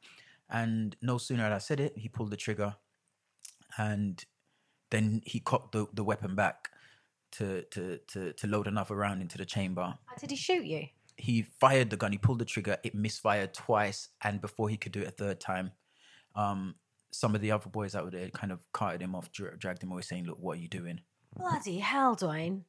And 0.51 0.97
no 1.01 1.19
sooner 1.19 1.45
had 1.45 1.53
I 1.53 1.59
said 1.59 1.81
it, 1.81 1.97
he 1.97 2.09
pulled 2.09 2.31
the 2.31 2.37
trigger 2.37 2.77
and 3.79 4.25
then 4.91 5.23
he 5.25 5.41
cocked 5.41 5.73
the, 5.73 5.87
the 5.93 6.05
weapon 6.05 6.35
back 6.35 6.71
to, 7.33 7.63
to 7.71 7.99
to 8.09 8.33
to 8.33 8.47
load 8.47 8.67
another 8.67 8.95
round 8.95 9.21
into 9.21 9.37
the 9.37 9.45
chamber. 9.45 9.95
Did 10.19 10.31
he 10.31 10.37
shoot 10.37 10.65
you? 10.65 10.87
He 11.17 11.43
fired 11.43 11.91
the 11.91 11.97
gun. 11.97 12.13
He 12.13 12.19
pulled 12.19 12.41
the 12.41 12.45
trigger. 12.45 12.77
It 12.83 12.95
misfired 12.95 13.55
twice, 13.55 14.09
and 14.23 14.41
before 14.41 14.69
he 14.69 14.77
could 14.77 14.93
do 14.93 15.01
it 15.01 15.09
a 15.09 15.13
third 15.13 15.41
time, 15.41 15.73
um, 16.35 16.75
some 17.11 17.35
of 17.35 17.41
the 17.41 17.51
other 17.51 17.71
boys 17.71 17.95
out 17.95 18.11
there 18.13 18.29
kind 18.31 18.53
of 18.53 18.71
carted 18.73 19.01
him 19.01 19.15
off, 19.15 19.33
dra- 19.33 19.57
dragged 19.57 19.83
him 19.83 19.93
away, 19.93 20.03
saying, 20.03 20.27
"Look, 20.27 20.39
what 20.39 20.59
are 20.59 20.61
you 20.61 20.69
doing?" 20.69 21.01
Bloody 21.35 21.79
hell, 21.79 22.17
Dwayne. 22.17 22.63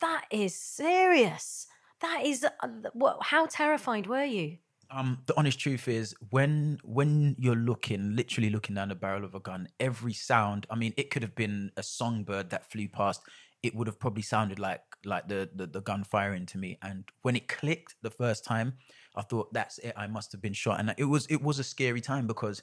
That 0.00 0.24
is 0.30 0.54
serious. 0.54 1.66
That 2.00 2.22
is 2.24 2.44
uh, 2.44 2.68
what? 2.92 3.18
How 3.22 3.46
terrified 3.46 4.06
were 4.06 4.24
you? 4.24 4.58
Um, 4.90 5.18
the 5.26 5.36
honest 5.36 5.60
truth 5.60 5.86
is, 5.88 6.14
when 6.30 6.78
when 6.82 7.36
you're 7.38 7.54
looking, 7.54 8.16
literally 8.16 8.48
looking 8.50 8.74
down 8.76 8.88
the 8.88 8.94
barrel 8.94 9.24
of 9.24 9.34
a 9.34 9.40
gun, 9.40 9.68
every 9.78 10.14
sound. 10.14 10.66
I 10.70 10.76
mean, 10.76 10.94
it 10.96 11.10
could 11.10 11.22
have 11.22 11.34
been 11.34 11.72
a 11.76 11.82
songbird 11.82 12.50
that 12.50 12.70
flew 12.70 12.88
past. 12.88 13.20
It 13.62 13.74
would 13.74 13.88
have 13.88 13.98
probably 13.98 14.22
sounded 14.22 14.58
like 14.58 14.80
like 15.08 15.28
the, 15.28 15.48
the 15.54 15.66
the 15.66 15.80
gun 15.80 16.04
firing 16.04 16.46
to 16.46 16.58
me. 16.58 16.78
And 16.82 17.04
when 17.22 17.36
it 17.36 17.48
clicked 17.48 17.96
the 18.02 18.10
first 18.10 18.44
time, 18.44 18.74
I 19.16 19.22
thought, 19.22 19.52
"That's 19.52 19.78
it. 19.78 19.94
I 19.96 20.06
must 20.06 20.32
have 20.32 20.40
been 20.40 20.52
shot." 20.52 20.80
And 20.80 20.94
it 20.96 21.04
was 21.04 21.26
it 21.26 21.42
was 21.42 21.58
a 21.58 21.64
scary 21.64 22.00
time 22.00 22.26
because, 22.26 22.62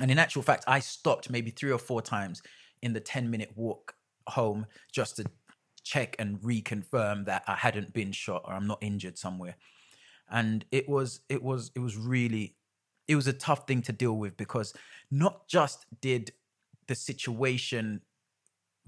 and 0.00 0.10
in 0.10 0.18
actual 0.18 0.42
fact, 0.42 0.64
I 0.66 0.80
stopped 0.80 1.30
maybe 1.30 1.50
three 1.50 1.72
or 1.72 1.78
four 1.78 2.02
times 2.02 2.42
in 2.82 2.92
the 2.92 3.00
ten 3.00 3.30
minute 3.30 3.52
walk 3.56 3.94
home 4.28 4.66
just 4.92 5.16
to 5.16 5.24
check 5.84 6.14
and 6.18 6.40
reconfirm 6.40 7.24
that 7.26 7.42
I 7.48 7.56
hadn't 7.56 7.92
been 7.92 8.12
shot 8.12 8.42
or 8.44 8.54
I'm 8.54 8.66
not 8.68 8.78
injured 8.82 9.18
somewhere 9.18 9.56
and 10.32 10.64
it 10.72 10.88
was 10.88 11.20
it 11.28 11.42
was 11.42 11.70
it 11.76 11.78
was 11.78 11.96
really 11.96 12.56
it 13.06 13.14
was 13.14 13.26
a 13.28 13.32
tough 13.32 13.66
thing 13.66 13.82
to 13.82 13.92
deal 13.92 14.16
with 14.16 14.36
because 14.36 14.72
not 15.10 15.46
just 15.46 15.86
did 16.00 16.32
the 16.88 16.94
situation 16.94 18.00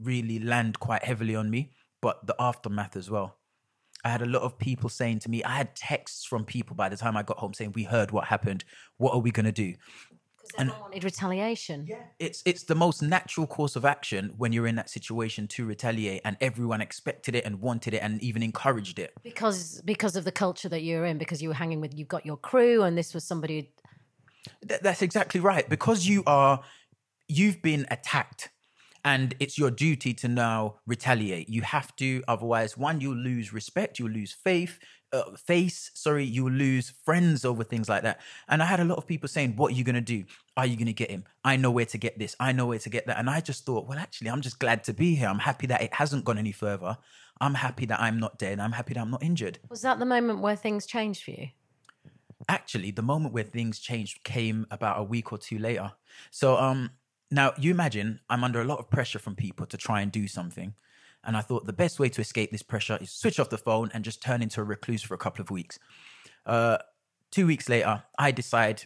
really 0.00 0.38
land 0.40 0.80
quite 0.80 1.04
heavily 1.04 1.37
on 1.37 1.50
me 1.50 1.70
but 2.05 2.27
the 2.27 2.37
aftermath 2.38 2.97
as 2.97 3.09
well. 3.11 3.29
I 4.05 4.11
had 4.11 4.21
a 4.21 4.27
lot 4.27 4.43
of 4.43 4.59
people 4.59 4.90
saying 4.90 5.21
to 5.21 5.31
me 5.31 5.43
i 5.43 5.55
had 5.62 5.75
texts 5.75 6.27
from 6.31 6.45
people 6.45 6.77
by 6.77 6.88
the 6.90 6.99
time 7.03 7.17
i 7.17 7.23
got 7.23 7.38
home 7.38 7.55
saying 7.55 7.73
we 7.75 7.85
heard 7.85 8.11
what 8.11 8.25
happened. 8.35 8.62
What 9.03 9.12
are 9.14 9.23
we 9.27 9.31
going 9.38 9.47
to 9.55 9.59
do 9.67 9.71
Because 9.73 10.51
everyone 10.59 10.81
wanted 10.83 11.05
retaliation. 11.05 11.79
yeah. 11.88 12.03
It's 12.27 12.43
it's 12.51 12.64
the 12.64 12.75
most 12.75 12.99
natural 13.17 13.47
course 13.57 13.75
of 13.81 13.85
action 13.97 14.23
when 14.37 14.53
you're 14.53 14.67
in 14.73 14.77
that 14.81 14.90
situation 14.90 15.43
to 15.55 15.61
retaliate 15.64 16.21
and 16.27 16.37
everyone 16.49 16.81
expected 16.88 17.35
it 17.38 17.43
and 17.47 17.55
wanted 17.69 17.93
it 17.97 18.03
and 18.07 18.23
even 18.29 18.43
encouraged 18.43 18.99
it. 19.05 19.11
Because 19.23 19.81
because 19.93 20.14
of 20.19 20.25
the 20.29 20.37
culture 20.45 20.69
that 20.75 20.83
you're 20.83 21.07
in, 21.11 21.17
because 21.25 21.40
you 21.43 21.49
were 21.53 21.61
hanging 21.64 21.81
with, 21.81 21.93
you've 21.99 22.14
got 22.17 22.27
your 22.31 22.37
crew, 22.51 22.83
and 22.87 22.93
this 23.01 23.14
was 23.14 23.25
somebody. 23.33 23.59
Th- 24.69 24.83
that's 24.87 25.01
exactly 25.09 25.40
right. 25.40 25.67
Because 25.77 26.01
you 26.12 26.23
are 26.27 26.61
you've 27.38 27.61
been 27.62 27.87
attacked 27.97 28.51
and 29.05 29.35
it's 29.38 29.59
your 29.59 29.71
duty 29.71 30.14
to 30.14 30.29
now 30.29 30.77
retaliate. 30.87 31.49
You 31.49 31.62
have 31.62 31.95
to, 31.97 32.25
otherwise, 32.27 32.77
one, 32.77 33.01
you'll 33.01 33.17
lose 33.17 33.53
respect, 33.53 33.99
you'll 33.99 34.11
lose 34.11 34.33
faith, 34.33 34.79
uh, 35.12 35.37
face. 35.37 35.90
Sorry, 35.95 36.25
you'll 36.25 36.51
lose 36.51 36.90
friends 37.05 37.45
over 37.45 37.62
things 37.62 37.88
like 37.88 38.03
that. 38.03 38.21
And 38.49 38.62
I 38.62 38.67
had 38.67 38.81
a 38.81 38.85
lot 38.85 38.99
of 38.99 39.07
people 39.07 39.29
saying, 39.29 39.57
"What 39.57 39.73
are 39.73 39.75
you 39.75 39.85
gonna 39.85 40.01
do? 40.01 40.25
Are 40.57 40.67
you 40.67 40.77
gonna 40.77 40.93
get 40.93 41.11
him? 41.11 41.25
I 41.45 41.57
know 41.57 41.71
where 41.71 41.87
to 41.87 41.99
get 41.99 42.19
this. 42.19 42.35
I 42.40 42.53
know 42.53 42.67
where 42.67 42.79
to 42.79 42.90
get 42.90 43.07
that." 43.07 43.19
And 43.19 43.31
I 43.31 43.40
just 43.40 43.64
thought, 43.67 43.87
well, 43.87 43.99
actually, 43.99 44.31
I'm 44.31 44.40
just 44.40 44.59
glad 44.59 44.83
to 44.85 44.93
be 44.93 45.14
here. 45.14 45.29
I'm 45.29 45.38
happy 45.38 45.67
that 45.69 45.83
it 45.83 45.95
hasn't 45.95 46.25
gone 46.25 46.38
any 46.38 46.53
further. 46.53 46.97
I'm 47.40 47.55
happy 47.55 47.87
that 47.87 48.01
I'm 48.01 48.19
not 48.19 48.38
dead. 48.38 48.59
I'm 48.59 48.73
happy 48.73 48.95
that 48.95 49.01
I'm 49.01 49.11
not 49.11 49.23
injured. 49.23 49.59
Was 49.69 49.83
that 49.83 49.99
the 49.99 50.07
moment 50.07 50.40
where 50.40 50.57
things 50.57 50.87
changed 50.87 51.23
for 51.23 51.33
you? 51.33 51.49
actually 52.49 52.90
the 52.90 53.03
moment 53.03 53.33
where 53.33 53.45
things 53.45 53.79
changed 53.79 54.23
came 54.25 54.67
about 54.71 54.99
a 54.99 55.03
week 55.03 55.33
or 55.33 55.38
two 55.38 55.59
later 55.59 55.90
so 56.31 56.57
um 56.59 56.90
now 57.35 57.53
you 57.59 57.70
imagine 57.70 58.20
i'm 58.31 58.44
under 58.44 58.61
a 58.61 58.64
lot 58.64 58.79
of 58.79 58.90
pressure 58.90 59.18
from 59.18 59.35
people 59.35 59.66
to 59.66 59.77
try 59.77 60.01
and 60.01 60.12
do 60.12 60.27
something 60.27 60.75
and 61.25 61.37
i 61.37 61.40
thought 61.40 61.66
the 61.66 61.73
best 61.73 61.99
way 61.99 62.09
to 62.09 62.20
escape 62.20 62.51
this 62.51 62.62
pressure 62.62 62.99
is 63.01 63.11
switch 63.11 63.40
off 63.40 63.51
the 63.51 63.59
phone 63.59 63.90
and 63.92 64.05
just 64.05 64.23
turn 64.23 64.42
into 64.42 64.61
a 64.61 64.64
recluse 64.64 65.03
for 65.03 65.14
a 65.14 65.18
couple 65.18 65.42
of 65.42 65.51
weeks. 65.51 65.79
Uh 66.47 66.79
two 67.31 67.47
weeks 67.47 67.68
later 67.68 68.03
i 68.18 68.31
decide 68.31 68.83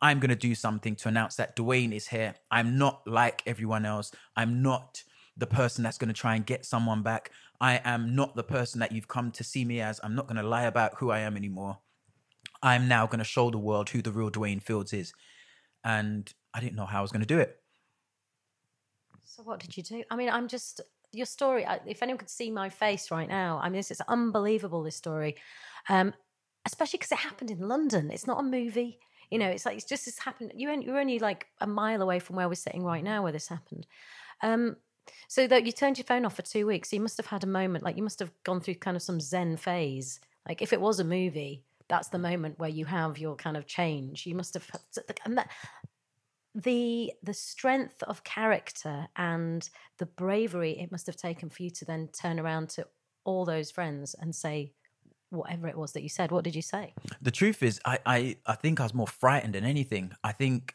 i'm 0.00 0.18
going 0.18 0.28
to 0.30 0.34
do 0.34 0.54
something 0.54 0.96
to 0.96 1.08
announce 1.08 1.36
that 1.36 1.56
dwayne 1.56 1.92
is 1.92 2.08
here. 2.08 2.34
I'm 2.50 2.76
not 2.76 3.02
like 3.06 3.42
everyone 3.46 3.86
else. 3.86 4.10
I'm 4.36 4.62
not 4.62 5.02
the 5.36 5.46
person 5.46 5.84
that's 5.84 5.98
going 5.98 6.08
to 6.08 6.20
try 6.20 6.34
and 6.34 6.44
get 6.44 6.64
someone 6.64 7.02
back. 7.02 7.30
I 7.60 7.80
am 7.84 8.14
not 8.14 8.34
the 8.34 8.42
person 8.42 8.80
that 8.80 8.92
you've 8.92 9.08
come 9.08 9.30
to 9.32 9.44
see 9.44 9.64
me 9.64 9.80
as. 9.80 10.00
I'm 10.02 10.14
not 10.14 10.26
going 10.26 10.36
to 10.36 10.42
lie 10.42 10.64
about 10.64 10.98
who 10.98 11.10
i 11.10 11.20
am 11.20 11.36
anymore. 11.36 11.78
I'm 12.62 12.88
now 12.88 13.06
going 13.06 13.18
to 13.18 13.24
show 13.24 13.50
the 13.50 13.58
world 13.58 13.90
who 13.90 14.02
the 14.02 14.12
real 14.12 14.30
Dwayne 14.30 14.62
Fields 14.62 14.92
is. 14.92 15.12
And 15.84 16.32
I 16.52 16.60
didn't 16.60 16.76
know 16.76 16.86
how 16.86 16.98
I 16.98 17.02
was 17.02 17.12
going 17.12 17.22
to 17.22 17.26
do 17.26 17.38
it. 17.38 17.61
What 19.44 19.60
did 19.60 19.76
you 19.76 19.82
do? 19.82 20.04
I 20.10 20.16
mean, 20.16 20.30
I'm 20.30 20.48
just 20.48 20.80
your 21.12 21.26
story. 21.26 21.66
If 21.86 22.02
anyone 22.02 22.18
could 22.18 22.30
see 22.30 22.50
my 22.50 22.68
face 22.68 23.10
right 23.10 23.28
now, 23.28 23.60
I 23.62 23.68
mean, 23.68 23.78
this 23.78 23.90
is 23.90 24.00
unbelievable. 24.02 24.82
This 24.82 24.96
story, 24.96 25.36
um, 25.88 26.14
especially 26.64 26.98
because 26.98 27.12
it 27.12 27.18
happened 27.18 27.50
in 27.50 27.68
London. 27.68 28.10
It's 28.10 28.26
not 28.26 28.40
a 28.40 28.42
movie. 28.42 28.98
You 29.30 29.38
know, 29.38 29.48
it's 29.48 29.64
like 29.64 29.76
it's 29.76 29.86
just 29.86 30.04
this 30.04 30.18
happened. 30.18 30.52
You 30.56 30.70
you're 30.80 30.98
only 30.98 31.18
like 31.18 31.46
a 31.60 31.66
mile 31.66 32.02
away 32.02 32.18
from 32.18 32.36
where 32.36 32.48
we're 32.48 32.54
sitting 32.54 32.84
right 32.84 33.04
now, 33.04 33.22
where 33.22 33.32
this 33.32 33.48
happened. 33.48 33.86
Um, 34.42 34.76
so 35.28 35.46
that 35.46 35.66
you 35.66 35.72
turned 35.72 35.98
your 35.98 36.04
phone 36.04 36.24
off 36.24 36.36
for 36.36 36.42
two 36.42 36.66
weeks. 36.66 36.90
So 36.90 36.96
you 36.96 37.02
must 37.02 37.16
have 37.16 37.26
had 37.26 37.44
a 37.44 37.48
moment, 37.48 37.84
like 37.84 37.96
you 37.96 38.02
must 38.02 38.20
have 38.20 38.30
gone 38.44 38.60
through 38.60 38.76
kind 38.76 38.96
of 38.96 39.02
some 39.02 39.20
Zen 39.20 39.56
phase. 39.56 40.20
Like 40.48 40.62
if 40.62 40.72
it 40.72 40.80
was 40.80 41.00
a 41.00 41.04
movie, 41.04 41.64
that's 41.88 42.08
the 42.08 42.18
moment 42.18 42.58
where 42.58 42.70
you 42.70 42.84
have 42.84 43.18
your 43.18 43.36
kind 43.36 43.56
of 43.56 43.66
change. 43.66 44.26
You 44.26 44.34
must 44.34 44.54
have, 44.54 44.68
and 45.24 45.38
that 45.38 45.50
the 46.54 47.12
the 47.22 47.34
strength 47.34 48.02
of 48.02 48.24
character 48.24 49.08
and 49.16 49.70
the 49.98 50.06
bravery 50.06 50.78
it 50.78 50.92
must 50.92 51.06
have 51.06 51.16
taken 51.16 51.48
for 51.48 51.62
you 51.62 51.70
to 51.70 51.84
then 51.84 52.08
turn 52.08 52.38
around 52.38 52.68
to 52.68 52.86
all 53.24 53.44
those 53.44 53.70
friends 53.70 54.14
and 54.18 54.34
say 54.34 54.72
whatever 55.30 55.66
it 55.66 55.76
was 55.76 55.92
that 55.92 56.02
you 56.02 56.08
said. 56.08 56.30
What 56.30 56.44
did 56.44 56.54
you 56.54 56.62
say? 56.62 56.94
The 57.20 57.30
truth 57.30 57.62
is, 57.62 57.80
I, 57.84 57.98
I, 58.04 58.36
I 58.46 58.54
think 58.54 58.80
I 58.80 58.82
was 58.82 58.94
more 58.94 59.06
frightened 59.06 59.54
than 59.54 59.64
anything. 59.64 60.12
I 60.22 60.32
think 60.32 60.74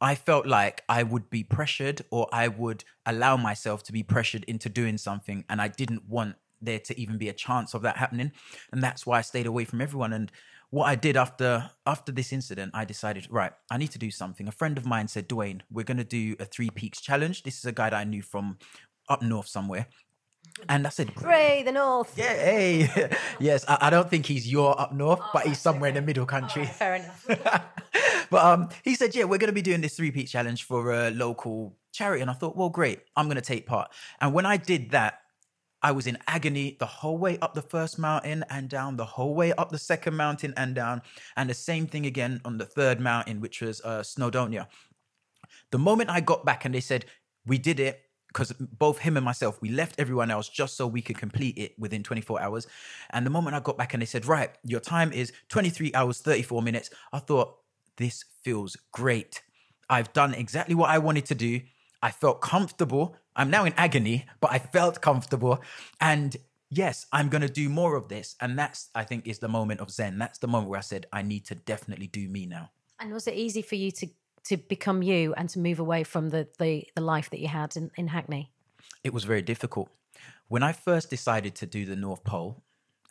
I 0.00 0.14
felt 0.14 0.46
like 0.46 0.84
I 0.88 1.02
would 1.02 1.28
be 1.28 1.42
pressured 1.42 2.02
or 2.10 2.28
I 2.32 2.48
would 2.48 2.84
allow 3.04 3.36
myself 3.36 3.82
to 3.84 3.92
be 3.92 4.02
pressured 4.02 4.44
into 4.44 4.68
doing 4.68 4.98
something. 4.98 5.44
And 5.48 5.60
I 5.60 5.68
didn't 5.68 6.08
want 6.08 6.36
there 6.60 6.78
to 6.78 7.00
even 7.00 7.18
be 7.18 7.28
a 7.28 7.32
chance 7.32 7.74
of 7.74 7.82
that 7.82 7.96
happening. 7.96 8.32
And 8.72 8.82
that's 8.82 9.04
why 9.06 9.18
I 9.18 9.22
stayed 9.22 9.46
away 9.46 9.64
from 9.64 9.80
everyone. 9.80 10.12
And 10.12 10.30
what 10.70 10.84
I 10.84 10.94
did 10.94 11.16
after 11.16 11.70
after 11.86 12.12
this 12.12 12.32
incident, 12.32 12.72
I 12.74 12.84
decided, 12.84 13.26
right, 13.30 13.52
I 13.70 13.78
need 13.78 13.90
to 13.92 13.98
do 13.98 14.10
something. 14.10 14.48
A 14.48 14.52
friend 14.52 14.76
of 14.76 14.84
mine 14.84 15.08
said, 15.08 15.28
Dwayne, 15.28 15.62
we're 15.70 15.84
gonna 15.84 16.04
do 16.04 16.36
a 16.38 16.44
three 16.44 16.70
peaks 16.70 17.00
challenge. 17.00 17.42
This 17.42 17.58
is 17.58 17.64
a 17.64 17.72
guy 17.72 17.90
that 17.90 17.98
I 17.98 18.04
knew 18.04 18.22
from 18.22 18.58
up 19.08 19.22
north 19.22 19.48
somewhere. 19.48 19.86
And 20.68 20.86
I 20.86 20.90
said, 20.90 21.10
Hooray, 21.10 21.62
the 21.62 21.72
North. 21.72 22.16
yeah, 22.16 22.34
hey. 22.34 23.10
yes, 23.38 23.64
I, 23.68 23.78
I 23.82 23.90
don't 23.90 24.10
think 24.10 24.26
he's 24.26 24.50
your 24.50 24.78
up 24.80 24.92
north, 24.92 25.20
but 25.32 25.46
he's 25.46 25.58
somewhere 25.58 25.88
in 25.88 25.94
the 25.94 26.02
middle 26.02 26.26
country. 26.26 26.66
Fair 26.66 26.96
enough. 26.96 27.26
but 28.30 28.44
um, 28.44 28.68
he 28.82 28.94
said, 28.94 29.14
yeah, 29.14 29.24
we're 29.24 29.38
going 29.38 29.48
to 29.48 29.54
be 29.54 29.62
doing 29.62 29.80
this 29.80 29.96
three 29.96 30.10
peaks 30.10 30.32
challenge 30.32 30.64
for 30.64 30.92
a 30.92 31.10
local 31.10 31.76
charity. 31.92 32.22
And 32.22 32.30
I 32.30 32.34
thought, 32.34 32.56
well, 32.56 32.70
great, 32.70 33.00
I'm 33.14 33.26
going 33.26 33.36
to 33.36 33.40
take 33.42 33.66
part. 33.66 33.90
And 34.20 34.34
when 34.34 34.46
I 34.46 34.56
did 34.56 34.90
that, 34.90 35.20
I 35.82 35.92
was 35.92 36.06
in 36.06 36.18
agony 36.26 36.76
the 36.78 36.86
whole 36.86 37.18
way 37.18 37.38
up 37.38 37.54
the 37.54 37.62
first 37.62 37.98
mountain 37.98 38.44
and 38.50 38.68
down, 38.68 38.96
the 38.96 39.04
whole 39.04 39.34
way 39.34 39.52
up 39.52 39.70
the 39.70 39.78
second 39.78 40.16
mountain 40.16 40.52
and 40.56 40.74
down. 40.74 41.02
And 41.36 41.48
the 41.48 41.54
same 41.54 41.86
thing 41.86 42.06
again 42.06 42.40
on 42.44 42.58
the 42.58 42.66
third 42.66 43.00
mountain, 43.00 43.40
which 43.40 43.60
was 43.60 43.80
uh, 43.84 44.00
Snowdonia. 44.00 44.66
The 45.70 45.78
moment 45.78 46.10
I 46.10 46.20
got 46.20 46.44
back 46.44 46.64
and 46.64 46.74
they 46.74 46.80
said, 46.80 47.04
we 47.46 47.58
did 47.58 47.80
it, 47.80 48.02
because 48.28 48.52
both 48.52 48.98
him 48.98 49.16
and 49.16 49.24
myself, 49.24 49.60
we 49.62 49.70
left 49.70 49.98
everyone 49.98 50.30
else 50.30 50.48
just 50.48 50.76
so 50.76 50.86
we 50.86 51.00
could 51.00 51.16
complete 51.16 51.56
it 51.56 51.74
within 51.78 52.02
24 52.02 52.40
hours. 52.40 52.66
And 53.10 53.24
the 53.24 53.30
moment 53.30 53.56
I 53.56 53.60
got 53.60 53.78
back 53.78 53.94
and 53.94 54.02
they 54.02 54.06
said, 54.06 54.26
right, 54.26 54.50
your 54.64 54.80
time 54.80 55.12
is 55.12 55.32
23 55.48 55.92
hours, 55.94 56.20
34 56.20 56.62
minutes, 56.62 56.90
I 57.12 57.20
thought, 57.20 57.56
this 57.96 58.24
feels 58.42 58.76
great. 58.92 59.42
I've 59.90 60.12
done 60.12 60.34
exactly 60.34 60.74
what 60.74 60.90
I 60.90 60.98
wanted 60.98 61.26
to 61.26 61.34
do. 61.34 61.60
I 62.02 62.10
felt 62.10 62.40
comfortable. 62.40 63.16
I'm 63.38 63.48
now 63.50 63.64
in 63.64 63.72
agony, 63.78 64.26
but 64.40 64.52
I 64.52 64.58
felt 64.58 65.00
comfortable. 65.00 65.62
And 66.00 66.36
yes, 66.68 67.06
I'm 67.12 67.30
going 67.30 67.42
to 67.42 67.48
do 67.48 67.70
more 67.70 67.96
of 67.96 68.08
this. 68.08 68.36
And 68.40 68.58
that's, 68.58 68.90
I 68.94 69.04
think, 69.04 69.26
is 69.26 69.38
the 69.38 69.48
moment 69.48 69.80
of 69.80 69.90
Zen. 69.90 70.18
That's 70.18 70.38
the 70.38 70.48
moment 70.48 70.68
where 70.68 70.78
I 70.78 70.82
said, 70.82 71.06
I 71.12 71.22
need 71.22 71.46
to 71.46 71.54
definitely 71.54 72.08
do 72.08 72.28
me 72.28 72.44
now. 72.44 72.70
And 73.00 73.14
was 73.14 73.26
it 73.26 73.34
easy 73.34 73.62
for 73.62 73.76
you 73.76 73.90
to 73.92 74.08
to 74.44 74.56
become 74.56 75.02
you 75.02 75.34
and 75.34 75.48
to 75.50 75.58
move 75.58 75.78
away 75.78 76.04
from 76.04 76.30
the 76.30 76.48
the, 76.58 76.84
the 76.94 77.00
life 77.00 77.30
that 77.30 77.38
you 77.38 77.48
had 77.48 77.76
in, 77.76 77.90
in 77.96 78.08
Hackney? 78.08 78.50
it 79.04 79.12
was 79.12 79.24
very 79.24 79.42
difficult. 79.42 79.90
When 80.48 80.62
I 80.62 80.72
first 80.72 81.10
decided 81.10 81.54
to 81.56 81.66
do 81.66 81.84
the 81.84 81.96
North 81.96 82.24
Pole, 82.24 82.62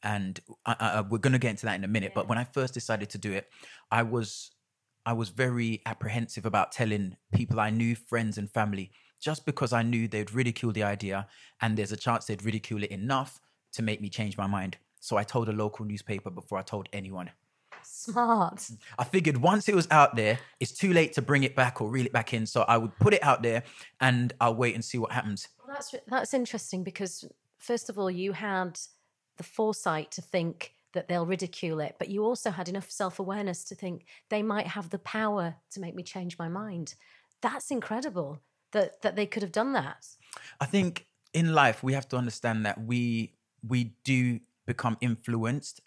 and 0.04 0.40
I, 0.66 0.76
I, 0.80 1.02
we're 1.02 1.18
going 1.18 1.34
to 1.34 1.40
get 1.40 1.52
into 1.52 1.66
that 1.66 1.76
in 1.76 1.84
a 1.84 1.88
minute, 1.88 2.14
but 2.14 2.28
when 2.28 2.38
I 2.38 2.44
first 2.44 2.74
decided 2.74 3.10
to 3.12 3.18
do 3.18 3.34
it, 3.34 3.50
I 3.92 4.04
was 4.04 4.52
I 5.06 5.14
was 5.14 5.30
very 5.30 5.82
apprehensive 5.86 6.46
about 6.46 6.74
telling 6.74 7.16
people 7.34 7.60
I 7.60 7.70
knew, 7.70 7.96
friends 7.96 8.38
and 8.38 8.52
family, 8.52 8.92
just 9.20 9.46
because 9.46 9.74
I 9.74 9.84
knew 9.84 10.08
they'd 10.08 10.32
ridicule 10.32 10.72
the 10.72 10.84
idea, 10.84 11.28
and 11.62 11.78
there's 11.78 11.92
a 11.92 11.98
chance 11.98 12.26
they'd 12.26 12.44
ridicule 12.44 12.84
it 12.84 12.92
enough 12.92 13.40
to 13.74 13.82
make 13.82 14.02
me 14.02 14.10
change 14.10 14.38
my 14.38 14.48
mind. 14.48 14.78
So 15.00 15.18
I 15.18 15.24
told 15.24 15.50
a 15.50 15.54
local 15.54 15.86
newspaper 15.86 16.30
before 16.30 16.58
I 16.58 16.64
told 16.64 16.90
anyone. 16.94 17.32
Smart. 17.84 18.70
I 18.98 19.04
figured 19.04 19.38
once 19.38 19.70
it 19.70 19.76
was 19.76 19.88
out 19.92 20.16
there, 20.16 20.40
it's 20.60 20.72
too 20.72 20.94
late 20.94 21.14
to 21.14 21.22
bring 21.22 21.44
it 21.44 21.56
back 21.56 21.80
or 21.82 21.90
reel 21.90 22.06
it 22.06 22.12
back 22.12 22.34
in. 22.34 22.46
So 22.46 22.64
I 22.68 22.78
would 22.78 22.98
put 23.00 23.14
it 23.14 23.24
out 23.24 23.44
there 23.44 23.64
and 24.02 24.34
I'll 24.42 24.56
wait 24.56 24.76
and 24.76 24.84
see 24.84 24.98
what 24.98 25.12
happens. 25.12 25.48
Well, 25.60 25.76
that's 25.76 25.96
that's 26.08 26.34
interesting 26.34 26.84
because 26.84 27.24
first 27.60 27.90
of 27.90 27.98
all, 27.98 28.12
you 28.12 28.34
had 28.34 28.80
the 29.38 29.44
foresight 29.44 30.12
to 30.12 30.22
think 30.22 30.74
that 30.94 31.08
they'll 31.08 31.26
ridicule 31.26 31.80
it, 31.80 31.96
but 32.00 32.10
you 32.10 32.24
also 32.24 32.50
had 32.50 32.68
enough 32.68 32.90
self 32.90 33.20
awareness 33.20 33.64
to 33.66 33.76
think 33.76 34.06
they 34.30 34.42
might 34.42 34.68
have 34.68 34.90
the 34.90 35.00
power 35.00 35.56
to 35.72 35.80
make 35.80 35.96
me 35.96 36.04
change 36.04 36.38
my 36.38 36.50
mind. 36.50 36.96
That's 37.42 37.72
incredible 37.72 38.42
that 38.72 39.02
that 39.02 39.16
they 39.16 39.26
could 39.26 39.44
have 39.44 39.52
done 39.52 39.74
that. 39.74 40.06
I 40.60 40.66
think 40.66 41.08
in 41.34 41.54
life 41.54 41.84
we 41.84 41.94
have 41.94 42.08
to 42.10 42.18
understand 42.18 42.66
that 42.66 42.82
we 42.82 43.34
we 43.68 43.96
do 44.04 44.40
become 44.66 44.98
influenced 45.02 45.82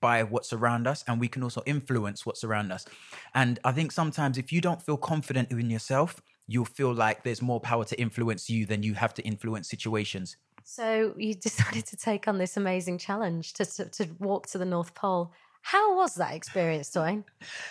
by 0.00 0.22
what's 0.22 0.52
around 0.52 0.86
us 0.86 1.04
and 1.06 1.20
we 1.20 1.28
can 1.28 1.42
also 1.42 1.62
influence 1.66 2.24
what's 2.24 2.42
around 2.42 2.72
us. 2.72 2.86
And 3.34 3.58
I 3.64 3.72
think 3.72 3.92
sometimes 3.92 4.38
if 4.38 4.52
you 4.52 4.60
don't 4.60 4.80
feel 4.80 4.96
confident 4.96 5.50
in 5.50 5.68
yourself, 5.68 6.22
you'll 6.46 6.64
feel 6.64 6.92
like 6.94 7.22
there's 7.22 7.42
more 7.42 7.60
power 7.60 7.84
to 7.84 8.00
influence 8.00 8.48
you 8.48 8.66
than 8.66 8.82
you 8.82 8.94
have 8.94 9.12
to 9.14 9.22
influence 9.22 9.68
situations. 9.68 10.36
So 10.64 11.14
you 11.16 11.34
decided 11.48 11.86
to 11.86 11.96
take 11.96 12.28
on 12.28 12.38
this 12.38 12.56
amazing 12.56 12.98
challenge 12.98 13.52
to 13.54 13.64
to, 13.64 13.84
to 13.90 14.08
walk 14.18 14.46
to 14.48 14.58
the 14.58 14.64
North 14.64 14.94
Pole. 14.94 15.32
How 15.62 15.96
was 15.96 16.14
that 16.16 16.34
experience, 16.34 16.90
Dwayne? 16.90 17.24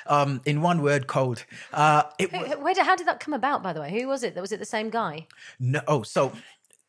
Um, 0.08 0.42
in 0.46 0.62
one 0.62 0.82
word, 0.82 1.08
cold. 1.08 1.44
Uh, 1.74 2.04
it 2.18 2.32
Who- 2.32 2.38
who- 2.46 2.60
Where 2.64 2.74
did, 2.74 2.86
how 2.86 2.96
did 2.96 3.08
that 3.08 3.20
come 3.20 3.34
about, 3.34 3.64
by 3.64 3.74
the 3.74 3.82
way? 3.82 3.92
Who 4.00 4.08
was 4.08 4.24
it? 4.24 4.36
Was 4.36 4.52
it 4.52 4.60
the 4.60 4.66
same 4.66 4.90
guy? 4.90 5.28
No, 5.60 5.82
oh, 5.88 6.04
so 6.04 6.32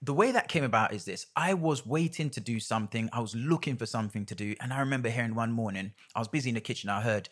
the 0.02 0.14
way 0.14 0.30
that 0.32 0.48
came 0.48 0.64
about 0.64 0.92
is 0.92 1.04
this. 1.04 1.26
I 1.36 1.54
was 1.54 1.84
waiting 1.86 2.30
to 2.30 2.40
do 2.40 2.60
something. 2.60 3.08
I 3.12 3.20
was 3.20 3.34
looking 3.34 3.76
for 3.76 3.86
something 3.86 4.24
to 4.26 4.34
do. 4.34 4.54
And 4.60 4.72
I 4.72 4.80
remember 4.80 5.08
hearing 5.08 5.34
one 5.34 5.52
morning, 5.52 5.92
I 6.14 6.18
was 6.18 6.28
busy 6.28 6.50
in 6.50 6.54
the 6.54 6.60
kitchen. 6.60 6.90
I 6.90 7.00
heard 7.00 7.28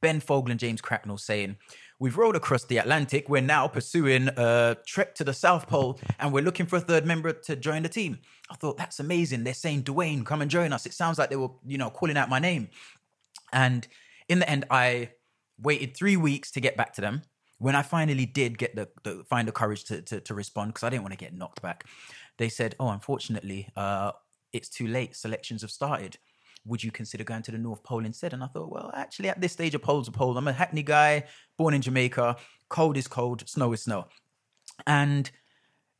Ben 0.00 0.20
Fogle 0.20 0.50
and 0.50 0.60
James 0.60 0.80
Cracknell 0.80 1.18
saying, 1.18 1.56
We've 2.00 2.16
rowed 2.18 2.34
across 2.34 2.64
the 2.64 2.78
Atlantic. 2.78 3.28
We're 3.28 3.42
now 3.42 3.68
pursuing 3.68 4.28
a 4.36 4.76
trek 4.84 5.14
to 5.14 5.24
the 5.24 5.32
South 5.32 5.68
Pole 5.68 6.00
and 6.18 6.32
we're 6.32 6.42
looking 6.42 6.66
for 6.66 6.74
a 6.76 6.80
third 6.80 7.06
member 7.06 7.32
to 7.32 7.54
join 7.54 7.84
the 7.84 7.88
team. 7.88 8.18
I 8.50 8.56
thought, 8.56 8.76
that's 8.76 8.98
amazing. 8.98 9.44
They're 9.44 9.54
saying, 9.54 9.84
Dwayne, 9.84 10.26
come 10.26 10.42
and 10.42 10.50
join 10.50 10.72
us. 10.72 10.84
It 10.84 10.94
sounds 10.94 11.16
like 11.18 11.30
they 11.30 11.36
were, 11.36 11.50
you 11.64 11.78
know, 11.78 11.90
calling 11.90 12.16
out 12.16 12.28
my 12.28 12.40
name. 12.40 12.70
And 13.52 13.86
in 14.28 14.38
the 14.38 14.48
end, 14.48 14.64
I 14.70 15.10
waited 15.60 15.96
three 15.96 16.16
weeks 16.16 16.50
to 16.52 16.60
get 16.60 16.76
back 16.76 16.92
to 16.94 17.00
them. 17.00 17.22
When 17.58 17.76
I 17.76 17.82
finally 17.82 18.26
did 18.26 18.58
get 18.58 18.74
the, 18.74 18.88
the 19.04 19.24
find 19.28 19.46
the 19.46 19.52
courage 19.52 19.84
to 19.84 20.02
to, 20.02 20.20
to 20.20 20.34
respond, 20.34 20.74
because 20.74 20.86
I 20.86 20.90
didn't 20.90 21.02
want 21.02 21.12
to 21.12 21.18
get 21.18 21.34
knocked 21.34 21.62
back, 21.62 21.84
they 22.38 22.48
said, 22.48 22.74
"Oh, 22.80 22.88
unfortunately, 22.88 23.68
uh, 23.76 24.12
it's 24.52 24.68
too 24.68 24.86
late. 24.86 25.14
Selections 25.14 25.62
have 25.62 25.70
started. 25.70 26.18
Would 26.64 26.82
you 26.82 26.90
consider 26.90 27.24
going 27.24 27.42
to 27.42 27.52
the 27.52 27.58
North 27.58 27.82
Pole 27.84 28.04
instead?" 28.04 28.32
And 28.32 28.42
I 28.42 28.48
thought, 28.48 28.70
well, 28.70 28.90
actually, 28.94 29.28
at 29.28 29.40
this 29.40 29.52
stage, 29.52 29.74
a 29.74 29.78
pole's 29.78 30.08
a 30.08 30.12
pole. 30.12 30.36
I'm 30.36 30.48
a 30.48 30.52
Hackney 30.52 30.82
guy, 30.82 31.24
born 31.56 31.74
in 31.74 31.82
Jamaica. 31.82 32.36
Cold 32.68 32.96
is 32.96 33.06
cold, 33.06 33.48
snow 33.48 33.72
is 33.72 33.82
snow. 33.82 34.08
And 34.86 35.30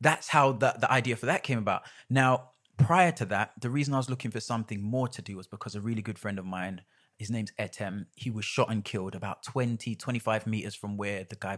that's 0.01 0.27
how 0.27 0.51
the, 0.51 0.75
the 0.79 0.91
idea 0.91 1.15
for 1.15 1.27
that 1.27 1.43
came 1.43 1.59
about. 1.59 1.83
Now, 2.09 2.51
prior 2.77 3.11
to 3.13 3.25
that, 3.25 3.51
the 3.59 3.69
reason 3.69 3.93
I 3.93 3.97
was 3.97 4.09
looking 4.09 4.31
for 4.31 4.39
something 4.41 4.81
more 4.81 5.07
to 5.07 5.21
do 5.21 5.37
was 5.37 5.47
because 5.47 5.75
a 5.75 5.81
really 5.81 6.01
good 6.01 6.19
friend 6.19 6.39
of 6.39 6.45
mine, 6.45 6.81
his 7.23 7.31
name's 7.31 7.53
Etem, 7.57 8.05
he 8.15 8.29
was 8.29 8.43
shot 8.43 8.69
and 8.69 8.83
killed 8.83 9.15
about 9.15 9.43
20, 9.43 9.95
25 9.95 10.45
meters 10.45 10.75
from 10.75 10.97
where 10.97 11.23
the 11.23 11.37
guy 11.37 11.57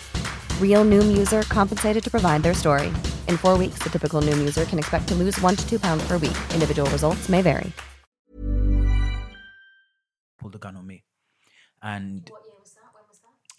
Real 0.61 0.83
Noom 0.83 1.15
user 1.15 1.43
compensated 1.43 2.03
to 2.03 2.09
provide 2.09 2.41
their 2.41 2.55
story. 2.55 2.87
In 3.27 3.37
four 3.37 3.59
weeks, 3.59 3.77
the 3.83 3.89
typical 3.89 4.23
Noom 4.23 4.39
user 4.39 4.65
can 4.65 4.79
expect 4.79 5.07
to 5.09 5.15
lose 5.15 5.39
one 5.41 5.55
to 5.55 5.69
two 5.69 5.77
pounds 5.77 6.03
per 6.07 6.17
week. 6.17 6.37
Individual 6.55 6.89
results 6.89 7.29
may 7.29 7.43
vary. 7.43 7.71
pulled 10.41 10.55
a 10.55 10.57
gun 10.57 10.75
on 10.75 10.87
me. 10.87 11.03
And 11.81 12.25
that? 12.25 12.31
Was? 12.31 12.77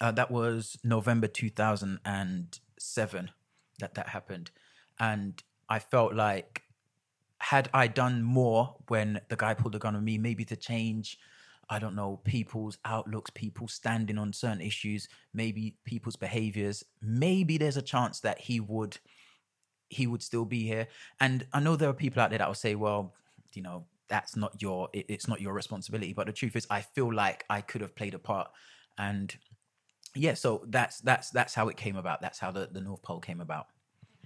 Uh, 0.01 0.11
that 0.11 0.29
was 0.29 0.77
November 0.83 1.27
2007 1.27 3.31
that 3.79 3.93
that 3.95 4.09
happened. 4.09 4.51
And 4.99 5.41
I 5.69 5.79
felt 5.79 6.13
like 6.13 6.63
had 7.39 7.69
I 7.73 7.87
done 7.87 8.21
more 8.21 8.75
when 8.87 9.21
the 9.29 9.35
guy 9.35 9.53
pulled 9.53 9.75
a 9.75 9.79
gun 9.79 9.95
on 9.95 10.03
me, 10.03 10.17
maybe 10.17 10.45
to 10.45 10.55
change, 10.55 11.17
I 11.69 11.79
don't 11.79 11.95
know, 11.95 12.21
people's 12.23 12.77
outlooks, 12.85 13.31
people 13.31 13.67
standing 13.67 14.17
on 14.17 14.33
certain 14.33 14.61
issues, 14.61 15.07
maybe 15.33 15.77
people's 15.85 16.15
behaviors, 16.15 16.83
maybe 17.01 17.57
there's 17.57 17.77
a 17.77 17.81
chance 17.81 18.19
that 18.21 18.39
he 18.39 18.59
would 18.59 18.97
he 19.89 20.07
would 20.07 20.23
still 20.23 20.45
be 20.45 20.63
here. 20.63 20.87
And 21.19 21.45
I 21.53 21.59
know 21.59 21.75
there 21.75 21.89
are 21.89 21.93
people 21.93 22.21
out 22.21 22.31
there 22.31 22.39
that 22.39 22.47
will 22.47 22.55
say, 22.55 22.73
well, 22.75 23.13
you 23.53 23.61
know, 23.61 23.85
that's 24.07 24.35
not 24.35 24.61
your 24.61 24.89
it, 24.93 25.05
it's 25.07 25.27
not 25.27 25.41
your 25.41 25.53
responsibility. 25.53 26.13
But 26.13 26.27
the 26.27 26.33
truth 26.33 26.55
is 26.55 26.67
I 26.69 26.81
feel 26.81 27.13
like 27.13 27.45
I 27.49 27.61
could 27.61 27.81
have 27.81 27.95
played 27.95 28.13
a 28.13 28.19
part. 28.19 28.49
And 28.97 29.35
yeah, 30.15 30.33
so 30.33 30.65
that's 30.67 30.99
that's 30.99 31.29
that's 31.29 31.53
how 31.53 31.69
it 31.69 31.77
came 31.77 31.95
about. 31.95 32.21
That's 32.21 32.39
how 32.39 32.51
the, 32.51 32.69
the 32.71 32.81
North 32.81 33.01
Pole 33.01 33.19
came 33.19 33.41
about. 33.41 33.67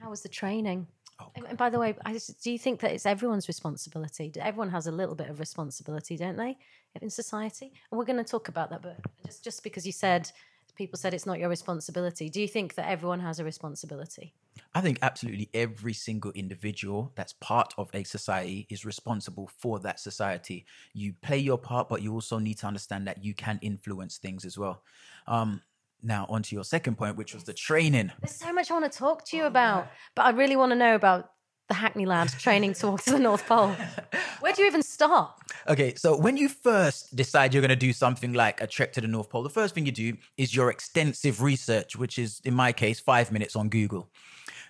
How 0.01 0.09
was 0.09 0.21
the 0.21 0.29
training? 0.29 0.87
Oh, 1.19 1.31
And- 1.35 1.57
by 1.57 1.69
the 1.69 1.79
way, 1.79 1.95
I 2.05 2.13
just, 2.13 2.43
do 2.43 2.51
you 2.51 2.59
think 2.59 2.79
that 2.81 2.91
it's 2.91 3.05
everyone's 3.05 3.47
responsibility? 3.47 4.31
Everyone 4.39 4.69
has 4.69 4.85
a 4.85 4.91
little 4.91 5.15
bit 5.15 5.29
of 5.29 5.39
responsibility, 5.39 6.15
don't 6.15 6.37
they, 6.37 6.57
in 7.01 7.09
society? 7.09 7.71
And 7.91 7.97
we're 7.97 8.05
going 8.05 8.23
to 8.23 8.29
talk 8.29 8.47
about 8.47 8.69
that, 8.71 8.81
but 8.81 8.97
just 9.25 9.43
just 9.43 9.63
because 9.63 9.85
you 9.85 9.91
said 9.91 10.31
people 10.77 10.97
said 10.97 11.13
it's 11.13 11.25
not 11.25 11.39
your 11.39 11.49
responsibility, 11.49 12.29
do 12.29 12.39
you 12.39 12.47
think 12.47 12.75
that 12.75 12.87
everyone 12.87 13.19
has 13.19 13.39
a 13.39 13.43
responsibility? 13.43 14.33
I 14.73 14.81
think 14.81 14.99
absolutely 15.01 15.49
every 15.53 15.93
single 15.93 16.31
individual 16.31 17.11
that's 17.15 17.33
part 17.33 17.73
of 17.77 17.89
a 17.93 18.03
society 18.03 18.67
is 18.69 18.85
responsible 18.85 19.49
for 19.57 19.79
that 19.79 19.99
society. 19.99 20.65
You 20.93 21.13
play 21.21 21.39
your 21.39 21.57
part, 21.57 21.89
but 21.89 22.01
you 22.01 22.13
also 22.13 22.37
need 22.37 22.59
to 22.59 22.67
understand 22.67 23.07
that 23.07 23.23
you 23.23 23.33
can 23.33 23.59
influence 23.61 24.17
things 24.17 24.45
as 24.45 24.57
well. 24.57 24.83
Um, 25.27 25.61
now, 26.03 26.27
on 26.29 26.43
to 26.43 26.55
your 26.55 26.63
second 26.63 26.95
point, 26.95 27.17
which 27.17 27.33
was 27.33 27.43
the 27.43 27.53
training. 27.53 28.11
There's 28.21 28.35
so 28.35 28.53
much 28.53 28.69
I 28.69 28.75
want 28.75 28.91
to 28.91 28.97
talk 28.97 29.25
to 29.25 29.37
you 29.37 29.45
about, 29.45 29.87
but 30.15 30.25
I 30.25 30.29
really 30.29 30.55
want 30.55 30.71
to 30.71 30.75
know 30.75 30.93
about 30.93 31.31
the 31.67 31.73
Hackney 31.73 32.05
Labs 32.05 32.33
training 32.41 32.73
to 32.75 32.87
walk 32.87 33.03
to 33.03 33.11
the 33.11 33.19
North 33.19 33.45
Pole. 33.45 33.75
Where 34.39 34.53
do 34.53 34.61
you 34.61 34.67
even 34.67 34.83
start? 34.83 35.31
Okay, 35.67 35.95
so 35.95 36.15
when 36.15 36.37
you 36.37 36.47
first 36.47 37.15
decide 37.15 37.53
you're 37.53 37.61
going 37.61 37.69
to 37.69 37.75
do 37.75 37.93
something 37.93 38.33
like 38.33 38.61
a 38.61 38.67
trek 38.67 38.93
to 38.93 39.01
the 39.01 39.07
North 39.07 39.29
Pole, 39.29 39.43
the 39.43 39.49
first 39.49 39.75
thing 39.75 39.85
you 39.85 39.91
do 39.91 40.17
is 40.37 40.55
your 40.55 40.69
extensive 40.69 41.41
research, 41.41 41.95
which 41.95 42.17
is, 42.17 42.41
in 42.45 42.53
my 42.53 42.71
case, 42.71 42.99
five 42.99 43.31
minutes 43.31 43.55
on 43.55 43.69
Google. 43.69 44.09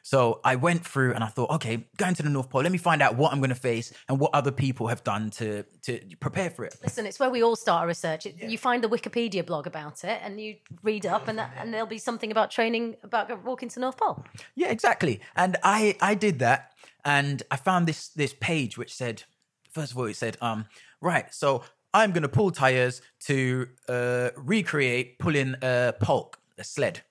So 0.08 0.40
I 0.46 0.56
went 0.56 0.86
through 0.86 1.14
and 1.16 1.22
I 1.22 1.28
thought, 1.28 1.50
okay, 1.56 1.86
going 1.98 2.16
to 2.16 2.24
the 2.24 2.30
North 2.30 2.50
Pole, 2.50 2.62
let 2.62 2.72
me 2.72 2.78
find 2.78 3.02
out 3.02 3.18
what 3.18 3.34
I'm 3.34 3.40
going 3.40 3.50
to 3.50 3.56
face 3.56 3.92
and 4.08 4.18
what 4.22 4.34
other 4.34 4.52
people 4.52 4.88
have 4.88 5.04
done 5.04 5.32
to 5.32 5.64
to 5.82 6.00
prepare 6.22 6.50
for 6.50 6.64
it. 6.64 6.78
Listen, 6.82 7.06
it's 7.06 7.20
where 7.20 7.30
we 7.30 7.44
all 7.44 7.58
start 7.58 7.82
our 7.82 7.88
research. 7.88 8.26
It, 8.26 8.36
You 8.42 8.58
find 8.58 8.82
the 8.82 8.88
Wikipedia 8.88 9.46
blog 9.46 9.68
about 9.68 10.06
it, 10.06 10.22
and 10.24 10.40
you 10.40 10.56
read 10.82 11.06
up, 11.06 11.28
and 11.28 11.38
that, 11.40 11.52
and 11.60 11.74
there'll 11.74 11.88
be 11.88 11.98
something 11.98 12.32
about 12.32 12.52
training 12.52 12.96
about 13.04 13.44
walking 13.44 13.68
to 13.68 13.76
the 13.76 13.82
North 13.82 13.98
Pole. 13.98 14.24
Yeah, 14.56 14.70
exactly. 14.70 15.20
And 15.36 15.58
I 15.62 15.98
I 16.00 16.16
did 16.16 16.40
that, 16.40 16.72
and 17.08 17.42
I 17.50 17.56
found 17.56 17.88
this 17.88 18.10
this 18.10 18.36
page 18.40 18.78
which 18.78 18.94
said, 18.94 19.24
first 19.72 19.94
of 19.94 19.98
all, 19.98 20.06
it 20.06 20.18
said, 20.18 20.38
um, 20.42 20.66
right, 21.02 21.34
so 21.34 21.64
I'm 21.94 22.12
going 22.12 22.24
to 22.24 22.30
pull 22.30 22.52
tires 22.52 23.02
to 23.22 23.68
uh, 23.88 24.30
recreate 24.36 25.18
pulling 25.18 25.56
a 25.62 25.96
polk, 26.00 26.38
a 26.58 26.66
sled. 26.66 27.02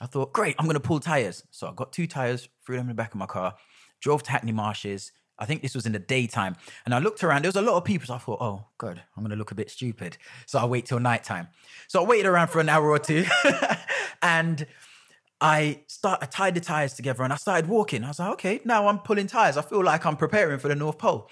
I 0.00 0.06
thought, 0.06 0.32
great, 0.32 0.56
I'm 0.58 0.66
going 0.66 0.74
to 0.74 0.80
pull 0.80 0.98
tires. 0.98 1.44
So 1.52 1.68
I 1.68 1.72
got 1.72 1.92
two 1.92 2.08
tires, 2.08 2.48
threw 2.66 2.76
them 2.76 2.86
in 2.86 2.88
the 2.88 2.94
back 2.94 3.14
of 3.14 3.18
my 3.18 3.26
car, 3.26 3.54
drove 4.00 4.24
to 4.24 4.32
Hackney 4.32 4.52
Marshes. 4.52 5.12
I 5.38 5.46
think 5.46 5.62
this 5.62 5.74
was 5.74 5.86
in 5.86 5.92
the 5.92 6.00
daytime. 6.00 6.56
And 6.84 6.92
I 6.92 6.98
looked 6.98 7.22
around, 7.22 7.42
there 7.42 7.48
was 7.48 7.56
a 7.56 7.62
lot 7.62 7.76
of 7.76 7.84
people. 7.84 8.08
So 8.08 8.14
I 8.14 8.18
thought, 8.18 8.40
oh, 8.40 8.66
God, 8.76 9.02
I'm 9.16 9.22
going 9.22 9.30
to 9.30 9.36
look 9.36 9.52
a 9.52 9.54
bit 9.54 9.70
stupid. 9.70 10.16
So 10.46 10.58
I'll 10.58 10.68
wait 10.68 10.86
till 10.86 10.98
nighttime. 10.98 11.48
So 11.86 12.02
I 12.02 12.06
waited 12.06 12.26
around 12.26 12.48
for 12.48 12.60
an 12.60 12.68
hour 12.68 12.90
or 12.90 12.98
two. 12.98 13.24
and 14.22 14.66
I 15.40 15.82
start 15.88 16.20
I 16.22 16.26
tied 16.26 16.54
the 16.54 16.60
tires 16.60 16.94
together 16.94 17.22
and 17.22 17.32
I 17.32 17.36
started 17.36 17.68
walking. 17.68 18.04
I 18.04 18.08
was 18.08 18.18
like, 18.18 18.32
okay, 18.32 18.60
now 18.64 18.88
I'm 18.88 18.98
pulling 18.98 19.26
tires. 19.26 19.56
I 19.56 19.62
feel 19.62 19.82
like 19.84 20.06
I'm 20.06 20.16
preparing 20.16 20.58
for 20.58 20.68
the 20.68 20.74
North 20.74 20.98
Pole. 20.98 21.28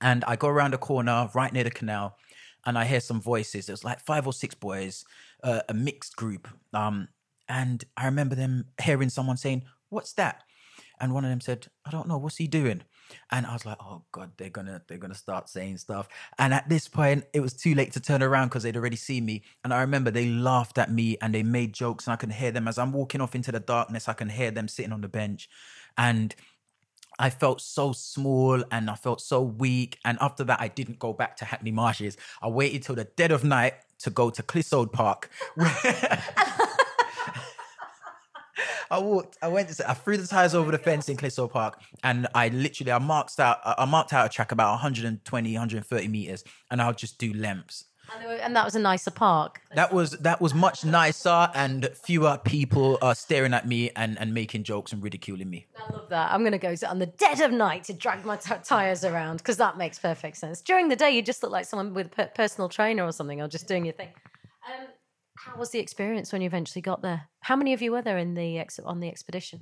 And 0.00 0.24
I 0.24 0.36
go 0.36 0.48
around 0.48 0.74
a 0.74 0.78
corner 0.78 1.28
right 1.34 1.52
near 1.52 1.64
the 1.64 1.70
canal 1.70 2.16
and 2.64 2.78
I 2.78 2.84
hear 2.84 3.00
some 3.00 3.20
voices. 3.20 3.68
It 3.68 3.72
was 3.72 3.84
like 3.84 4.00
five 4.00 4.26
or 4.26 4.32
six 4.32 4.54
boys, 4.54 5.04
uh, 5.42 5.60
a 5.68 5.74
mixed 5.74 6.16
group. 6.16 6.48
Um, 6.72 7.08
and 7.48 7.84
I 7.96 8.06
remember 8.06 8.34
them 8.34 8.66
hearing 8.82 9.10
someone 9.10 9.36
saying, 9.36 9.64
What's 9.88 10.12
that? 10.14 10.44
And 11.00 11.12
one 11.14 11.24
of 11.24 11.30
them 11.30 11.40
said, 11.40 11.66
I 11.84 11.90
don't 11.90 12.06
know, 12.06 12.18
what's 12.18 12.36
he 12.36 12.46
doing? 12.46 12.82
And 13.30 13.46
I 13.46 13.52
was 13.52 13.64
like, 13.66 13.78
oh 13.80 14.02
God, 14.12 14.30
they're 14.36 14.50
gonna 14.50 14.82
they're 14.86 14.98
gonna 14.98 15.14
start 15.14 15.48
saying 15.48 15.78
stuff. 15.78 16.08
And 16.38 16.54
at 16.54 16.68
this 16.68 16.88
point, 16.88 17.24
it 17.32 17.40
was 17.40 17.52
too 17.52 17.74
late 17.74 17.92
to 17.92 18.00
turn 18.00 18.22
around 18.22 18.48
because 18.48 18.62
they'd 18.62 18.76
already 18.76 18.96
seen 18.96 19.24
me. 19.24 19.42
And 19.64 19.72
I 19.72 19.80
remember 19.80 20.10
they 20.10 20.28
laughed 20.28 20.78
at 20.78 20.92
me 20.92 21.16
and 21.22 21.34
they 21.34 21.42
made 21.42 21.72
jokes, 21.72 22.06
and 22.06 22.12
I 22.12 22.16
can 22.16 22.30
hear 22.30 22.50
them 22.50 22.68
as 22.68 22.78
I'm 22.78 22.92
walking 22.92 23.20
off 23.20 23.34
into 23.34 23.52
the 23.52 23.60
darkness. 23.60 24.08
I 24.08 24.14
can 24.14 24.28
hear 24.28 24.50
them 24.50 24.68
sitting 24.68 24.92
on 24.92 25.00
the 25.00 25.08
bench, 25.08 25.48
and 25.96 26.34
I 27.18 27.28
felt 27.28 27.60
so 27.60 27.92
small 27.92 28.64
and 28.70 28.88
I 28.88 28.94
felt 28.94 29.20
so 29.20 29.42
weak. 29.42 29.98
And 30.06 30.16
after 30.22 30.42
that, 30.44 30.60
I 30.60 30.68
didn't 30.68 30.98
go 30.98 31.12
back 31.12 31.36
to 31.36 31.44
Hackney 31.44 31.70
Marshes. 31.70 32.16
I 32.40 32.48
waited 32.48 32.82
till 32.82 32.94
the 32.94 33.04
dead 33.04 33.30
of 33.30 33.44
night 33.44 33.74
to 34.00 34.10
go 34.10 34.30
to 34.30 34.42
Clissold 34.42 34.90
Park. 34.92 35.30
I 38.90 38.98
walked, 38.98 39.38
I 39.42 39.48
went, 39.48 39.70
I 39.86 39.94
threw 39.94 40.16
the 40.16 40.26
tires 40.26 40.54
over 40.54 40.70
the 40.72 40.78
fence 40.78 41.08
in 41.08 41.16
Clissold 41.16 41.50
Park 41.52 41.80
and 42.02 42.26
I 42.34 42.48
literally, 42.48 42.92
I 42.92 42.98
marked 42.98 43.38
out, 43.38 43.58
I 43.64 43.84
marked 43.84 44.12
out 44.12 44.26
a 44.26 44.28
track 44.28 44.50
about 44.52 44.70
120, 44.72 45.52
130 45.52 46.08
meters 46.08 46.42
and 46.70 46.82
I'll 46.82 46.92
just 46.94 47.18
do 47.18 47.32
lengths. 47.32 47.84
And, 48.12 48.24
were- 48.26 48.34
and 48.34 48.56
that 48.56 48.64
was 48.64 48.74
a 48.74 48.80
nicer 48.80 49.12
park. 49.12 49.60
That 49.76 49.92
was 49.92 50.10
that 50.18 50.40
was 50.40 50.52
much 50.52 50.84
nicer 50.84 51.48
and 51.54 51.88
fewer 51.94 52.40
people 52.44 52.98
are 53.02 53.14
staring 53.14 53.54
at 53.54 53.68
me 53.68 53.90
and, 53.94 54.18
and 54.18 54.34
making 54.34 54.64
jokes 54.64 54.92
and 54.92 55.00
ridiculing 55.00 55.48
me. 55.48 55.66
I 55.78 55.92
love 55.92 56.08
that. 56.08 56.32
I'm 56.32 56.40
going 56.40 56.50
to 56.50 56.58
go 56.58 56.74
on 56.88 56.98
the 56.98 57.06
dead 57.06 57.40
of 57.40 57.52
night 57.52 57.84
to 57.84 57.92
drag 57.92 58.24
my 58.24 58.34
t- 58.34 58.52
tires 58.64 59.04
around 59.04 59.36
because 59.36 59.58
that 59.58 59.78
makes 59.78 60.00
perfect 60.00 60.38
sense. 60.38 60.60
During 60.60 60.88
the 60.88 60.96
day, 60.96 61.12
you 61.12 61.22
just 61.22 61.40
look 61.44 61.52
like 61.52 61.66
someone 61.66 61.94
with 61.94 62.06
a 62.06 62.10
per- 62.10 62.26
personal 62.34 62.68
trainer 62.68 63.04
or 63.04 63.12
something, 63.12 63.40
or 63.40 63.46
just 63.46 63.68
doing 63.68 63.84
your 63.84 63.94
thing. 63.94 64.08
Um, 64.66 64.86
how 65.44 65.56
was 65.56 65.70
the 65.70 65.78
experience 65.78 66.32
when 66.32 66.42
you 66.42 66.46
eventually 66.46 66.82
got 66.82 67.02
there? 67.02 67.28
How 67.40 67.56
many 67.56 67.72
of 67.72 67.80
you 67.80 67.92
were 67.92 68.02
there 68.02 68.18
in 68.18 68.34
the 68.34 68.58
ex- 68.58 68.78
on 68.78 69.00
the 69.00 69.08
expedition? 69.08 69.60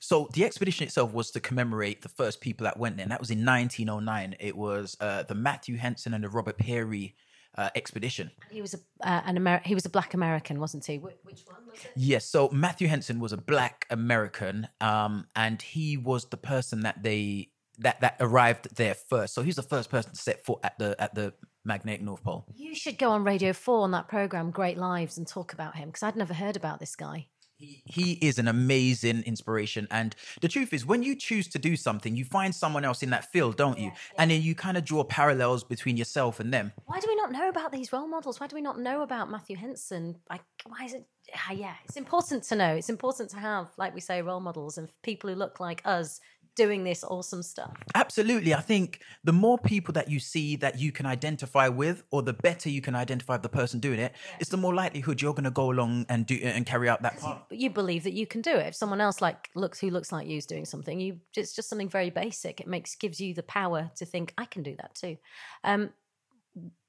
So 0.00 0.28
the 0.32 0.44
expedition 0.44 0.86
itself 0.86 1.12
was 1.12 1.30
to 1.32 1.40
commemorate 1.40 2.02
the 2.02 2.08
first 2.08 2.40
people 2.40 2.64
that 2.64 2.78
went 2.78 2.96
there, 2.96 3.04
and 3.04 3.12
that 3.12 3.20
was 3.20 3.30
in 3.30 3.44
1909. 3.44 4.36
It 4.40 4.56
was 4.56 4.96
uh, 5.00 5.24
the 5.24 5.34
Matthew 5.34 5.76
Henson 5.76 6.14
and 6.14 6.24
the 6.24 6.30
Robert 6.30 6.56
Peary 6.56 7.14
uh, 7.56 7.68
expedition. 7.74 8.30
He 8.50 8.62
was 8.62 8.74
a 8.74 8.78
uh, 9.06 9.22
an 9.26 9.36
Amer- 9.36 9.62
he 9.64 9.74
was 9.74 9.84
a 9.84 9.90
black 9.90 10.14
American, 10.14 10.60
wasn't 10.60 10.86
he? 10.86 10.96
Wh- 10.96 11.26
which 11.26 11.44
one 11.46 11.66
was 11.70 11.84
it? 11.84 11.92
Yes, 11.94 12.24
so 12.24 12.48
Matthew 12.50 12.88
Henson 12.88 13.20
was 13.20 13.32
a 13.32 13.36
black 13.36 13.86
American, 13.90 14.68
um, 14.80 15.26
and 15.36 15.60
he 15.60 15.96
was 15.96 16.26
the 16.26 16.36
person 16.36 16.80
that 16.80 17.02
they 17.02 17.50
that 17.78 18.00
that 18.00 18.16
arrived 18.20 18.76
there 18.76 18.94
first. 18.94 19.34
So 19.34 19.42
he 19.42 19.48
was 19.48 19.56
the 19.56 19.62
first 19.62 19.90
person 19.90 20.12
to 20.12 20.16
set 20.16 20.44
foot 20.44 20.60
at 20.62 20.78
the 20.78 20.96
at 20.98 21.14
the 21.14 21.34
magnetic 21.64 22.02
North 22.02 22.22
Pole. 22.22 22.46
You 22.56 22.74
should 22.74 22.98
go 22.98 23.10
on 23.10 23.24
Radio 23.24 23.52
Four 23.52 23.82
on 23.82 23.90
that 23.92 24.08
program, 24.08 24.50
Great 24.50 24.78
Lives, 24.78 25.18
and 25.18 25.26
talk 25.26 25.52
about 25.52 25.76
him 25.76 25.88
because 25.88 26.02
I'd 26.02 26.16
never 26.16 26.34
heard 26.34 26.56
about 26.56 26.80
this 26.80 26.96
guy. 26.96 27.28
He, 27.60 27.82
he 27.86 28.12
is 28.12 28.38
an 28.38 28.46
amazing 28.46 29.24
inspiration. 29.24 29.88
And 29.90 30.14
the 30.40 30.46
truth 30.46 30.72
is, 30.72 30.86
when 30.86 31.02
you 31.02 31.16
choose 31.16 31.48
to 31.48 31.58
do 31.58 31.74
something, 31.74 32.14
you 32.14 32.24
find 32.24 32.54
someone 32.54 32.84
else 32.84 33.02
in 33.02 33.10
that 33.10 33.32
field, 33.32 33.56
don't 33.56 33.80
you? 33.80 33.90
And 34.16 34.30
then 34.30 34.42
you 34.42 34.54
kind 34.54 34.76
of 34.76 34.84
draw 34.84 35.02
parallels 35.02 35.64
between 35.64 35.96
yourself 35.96 36.38
and 36.38 36.54
them. 36.54 36.72
Why 36.86 37.00
do 37.00 37.08
we 37.08 37.16
not 37.16 37.32
know 37.32 37.48
about 37.48 37.72
these 37.72 37.92
role 37.92 38.06
models? 38.06 38.38
Why 38.38 38.46
do 38.46 38.54
we 38.54 38.62
not 38.62 38.78
know 38.78 39.02
about 39.02 39.28
Matthew 39.28 39.56
Henson? 39.56 40.20
Like, 40.30 40.42
why 40.66 40.84
is 40.84 40.94
it? 40.94 41.08
ah, 41.34 41.52
Yeah, 41.52 41.74
it's 41.84 41.96
important 41.96 42.44
to 42.44 42.54
know. 42.54 42.76
It's 42.76 42.90
important 42.90 43.30
to 43.30 43.38
have, 43.38 43.70
like 43.76 43.92
we 43.92 44.00
say, 44.00 44.22
role 44.22 44.38
models 44.38 44.78
and 44.78 44.88
people 45.02 45.28
who 45.28 45.34
look 45.34 45.58
like 45.58 45.82
us 45.84 46.20
doing 46.58 46.82
this 46.82 47.04
awesome 47.04 47.42
stuff. 47.42 47.76
Absolutely. 47.94 48.52
I 48.52 48.60
think 48.60 49.00
the 49.22 49.32
more 49.32 49.58
people 49.58 49.92
that 49.94 50.10
you 50.10 50.18
see 50.18 50.56
that 50.56 50.78
you 50.78 50.90
can 50.90 51.06
identify 51.06 51.68
with, 51.68 52.02
or 52.10 52.20
the 52.22 52.32
better 52.32 52.68
you 52.68 52.80
can 52.80 52.96
identify 52.96 53.36
the 53.36 53.48
person 53.48 53.78
doing 53.78 54.00
it, 54.00 54.12
it's 54.40 54.50
the 54.50 54.56
more 54.56 54.74
likelihood 54.74 55.22
you're 55.22 55.32
going 55.32 55.44
to 55.44 55.52
go 55.52 55.70
along 55.70 56.04
and 56.08 56.26
do 56.26 56.34
and 56.42 56.66
carry 56.66 56.88
out 56.88 57.00
that 57.02 57.18
part. 57.20 57.44
But 57.48 57.58
you 57.58 57.70
believe 57.70 58.02
that 58.02 58.12
you 58.12 58.26
can 58.26 58.42
do 58.42 58.50
it. 58.50 58.66
If 58.66 58.74
someone 58.74 59.00
else 59.00 59.22
like 59.22 59.50
looks 59.54 59.78
who 59.78 59.90
looks 59.90 60.10
like 60.10 60.26
you 60.26 60.36
is 60.36 60.46
doing 60.46 60.64
something, 60.64 60.98
you 60.98 61.20
it's 61.36 61.54
just 61.54 61.68
something 61.68 61.88
very 61.88 62.10
basic. 62.10 62.60
It 62.60 62.66
makes 62.66 62.96
gives 62.96 63.20
you 63.20 63.34
the 63.34 63.44
power 63.44 63.90
to 63.96 64.04
think 64.04 64.34
I 64.36 64.44
can 64.44 64.64
do 64.64 64.74
that 64.76 64.96
too. 64.96 65.16
Um, 65.62 65.90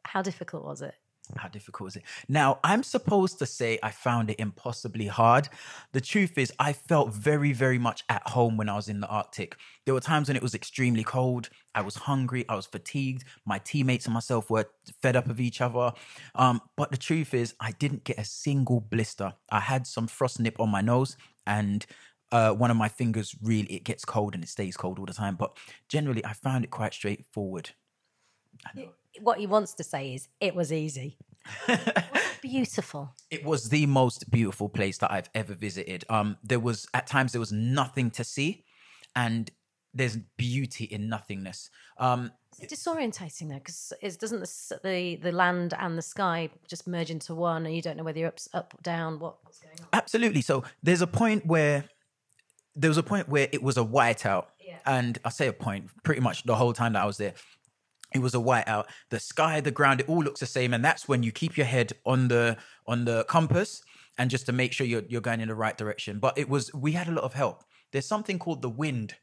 how 0.03 0.23
difficult 0.23 0.63
was 0.65 0.81
it? 0.81 0.95
How 1.37 1.47
difficult 1.47 1.89
is 1.89 1.95
it? 1.97 2.03
Now, 2.27 2.59
I'm 2.63 2.83
supposed 2.83 3.39
to 3.39 3.45
say 3.45 3.77
I 3.83 3.91
found 3.91 4.31
it 4.31 4.39
impossibly 4.39 5.07
hard. 5.07 5.47
The 5.91 6.01
truth 6.01 6.37
is, 6.37 6.51
I 6.59 6.73
felt 6.73 7.13
very, 7.13 7.53
very 7.53 7.77
much 7.77 8.03
at 8.09 8.27
home 8.27 8.57
when 8.57 8.67
I 8.67 8.75
was 8.75 8.89
in 8.89 8.99
the 8.99 9.07
Arctic. 9.07 9.55
There 9.85 9.93
were 9.93 9.99
times 9.99 10.27
when 10.27 10.35
it 10.35 10.43
was 10.43 10.55
extremely 10.55 11.03
cold. 11.03 11.49
I 11.75 11.81
was 11.81 11.95
hungry. 11.95 12.45
I 12.49 12.55
was 12.55 12.65
fatigued. 12.65 13.25
My 13.45 13.59
teammates 13.59 14.05
and 14.05 14.13
myself 14.13 14.49
were 14.49 14.65
fed 15.01 15.15
up 15.15 15.29
of 15.29 15.39
each 15.39 15.61
other. 15.61 15.93
Um, 16.35 16.61
but 16.75 16.91
the 16.91 16.97
truth 16.97 17.33
is, 17.33 17.53
I 17.59 17.71
didn't 17.71 18.03
get 18.03 18.17
a 18.17 18.25
single 18.25 18.79
blister. 18.79 19.33
I 19.51 19.59
had 19.59 19.85
some 19.85 20.07
frost 20.07 20.39
nip 20.39 20.59
on 20.59 20.69
my 20.69 20.81
nose 20.81 21.15
and 21.45 21.85
uh, 22.31 22.51
one 22.53 22.71
of 22.71 22.77
my 22.77 22.89
fingers 22.89 23.35
really 23.41 23.73
it 23.73 23.83
gets 23.83 24.05
cold 24.05 24.35
and 24.35 24.43
it 24.43 24.47
stays 24.47 24.77
cold 24.77 24.99
all 24.99 25.05
the 25.05 25.13
time. 25.13 25.35
But 25.35 25.57
generally, 25.87 26.23
I 26.25 26.33
found 26.33 26.63
it 26.63 26.71
quite 26.71 26.93
straightforward. 26.93 27.71
What 29.21 29.39
he 29.39 29.47
wants 29.47 29.73
to 29.75 29.83
say 29.83 30.13
is 30.13 30.27
it 30.39 30.55
was 30.55 30.71
easy. 30.71 31.17
Beautiful. 32.41 33.13
It 33.29 33.43
was 33.43 33.69
the 33.69 33.85
most 33.85 34.29
beautiful 34.31 34.69
place 34.69 34.97
that 34.99 35.11
I've 35.11 35.29
ever 35.33 35.53
visited. 35.53 36.05
Um, 36.09 36.37
there 36.43 36.59
was 36.59 36.87
at 36.93 37.07
times 37.07 37.31
there 37.33 37.39
was 37.39 37.51
nothing 37.51 38.11
to 38.11 38.23
see, 38.23 38.63
and 39.15 39.49
there's 39.93 40.17
beauty 40.37 40.85
in 40.85 41.09
nothingness. 41.09 41.69
Um, 41.97 42.31
It's 42.59 42.73
disorientating 42.73 43.49
though, 43.49 43.55
because 43.55 43.93
it 44.01 44.19
doesn't 44.19 44.41
the, 44.41 44.79
the 44.83 45.15
the 45.17 45.31
land 45.31 45.73
and 45.77 45.97
the 45.97 46.01
sky 46.01 46.49
just 46.69 46.87
merge 46.87 47.09
into 47.09 47.35
one, 47.35 47.65
and 47.65 47.75
you 47.75 47.81
don't 47.81 47.97
know 47.97 48.03
whether 48.03 48.19
you're 48.19 48.29
up, 48.29 48.39
up 48.53 48.83
down, 48.83 49.19
what, 49.19 49.37
what's 49.43 49.59
going 49.59 49.75
on. 49.81 49.87
absolutely. 49.93 50.41
So 50.41 50.63
there's 50.83 51.01
a 51.01 51.07
point 51.07 51.45
where 51.45 51.85
there 52.75 52.89
was 52.89 52.97
a 52.97 53.03
point 53.03 53.27
where 53.27 53.49
it 53.51 53.61
was 53.63 53.77
a 53.77 53.83
whiteout, 53.83 54.45
and 54.85 55.17
I 55.25 55.29
say 55.29 55.47
a 55.47 55.53
point 55.53 55.89
pretty 56.03 56.21
much 56.21 56.43
the 56.43 56.55
whole 56.55 56.73
time 56.73 56.93
that 56.93 57.01
I 57.01 57.05
was 57.05 57.17
there. 57.17 57.33
It 58.13 58.19
was 58.19 58.33
a 58.33 58.39
whiteout. 58.39 58.85
The 59.09 59.19
sky, 59.19 59.61
the 59.61 59.71
ground, 59.71 59.99
it 60.01 60.09
all 60.09 60.23
looks 60.23 60.39
the 60.39 60.45
same, 60.45 60.73
and 60.73 60.83
that's 60.83 61.07
when 61.07 61.21
you 61.23 61.31
keep 61.31 61.57
your 61.57 61.67
head 61.67 61.93
on 62.05 62.27
the 62.27 62.57
on 62.87 63.05
the 63.05 63.23
compass 63.25 63.81
and 64.17 64.29
just 64.29 64.45
to 64.47 64.51
make 64.51 64.73
sure 64.73 64.85
you're 64.85 65.03
you're 65.07 65.21
going 65.21 65.41
in 65.41 65.47
the 65.47 65.55
right 65.55 65.77
direction. 65.77 66.19
But 66.19 66.37
it 66.37 66.49
was 66.49 66.73
we 66.73 66.91
had 66.91 67.07
a 67.07 67.11
lot 67.11 67.23
of 67.23 67.33
help. 67.33 67.63
There's 67.91 68.07
something 68.07 68.39
called 68.39 68.61
the 68.61 68.69
wind. 68.69 69.15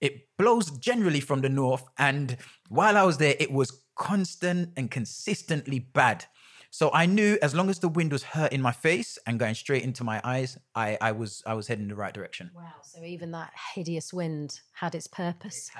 It 0.00 0.28
blows 0.38 0.70
generally 0.70 1.20
from 1.20 1.40
the 1.40 1.48
north, 1.48 1.84
and 1.98 2.36
while 2.68 2.96
I 2.96 3.02
was 3.02 3.18
there, 3.18 3.34
it 3.38 3.50
was 3.50 3.82
constant 3.96 4.70
and 4.76 4.90
consistently 4.90 5.80
bad. 5.80 6.24
So 6.70 6.90
I 6.92 7.06
knew 7.06 7.38
as 7.40 7.54
long 7.54 7.70
as 7.70 7.78
the 7.78 7.88
wind 7.88 8.12
was 8.12 8.22
hurting 8.22 8.60
my 8.60 8.72
face 8.72 9.18
and 9.26 9.38
going 9.38 9.54
straight 9.54 9.84
into 9.84 10.04
my 10.04 10.20
eyes, 10.22 10.58
I, 10.74 10.98
I 11.00 11.12
was 11.12 11.42
I 11.46 11.54
was 11.54 11.66
heading 11.66 11.84
in 11.84 11.88
the 11.88 11.94
right 11.94 12.12
direction. 12.12 12.50
Wow! 12.54 12.72
So 12.82 13.02
even 13.02 13.30
that 13.32 13.52
hideous 13.74 14.12
wind 14.12 14.60
had 14.72 14.94
its 14.94 15.06
purpose. 15.06 15.70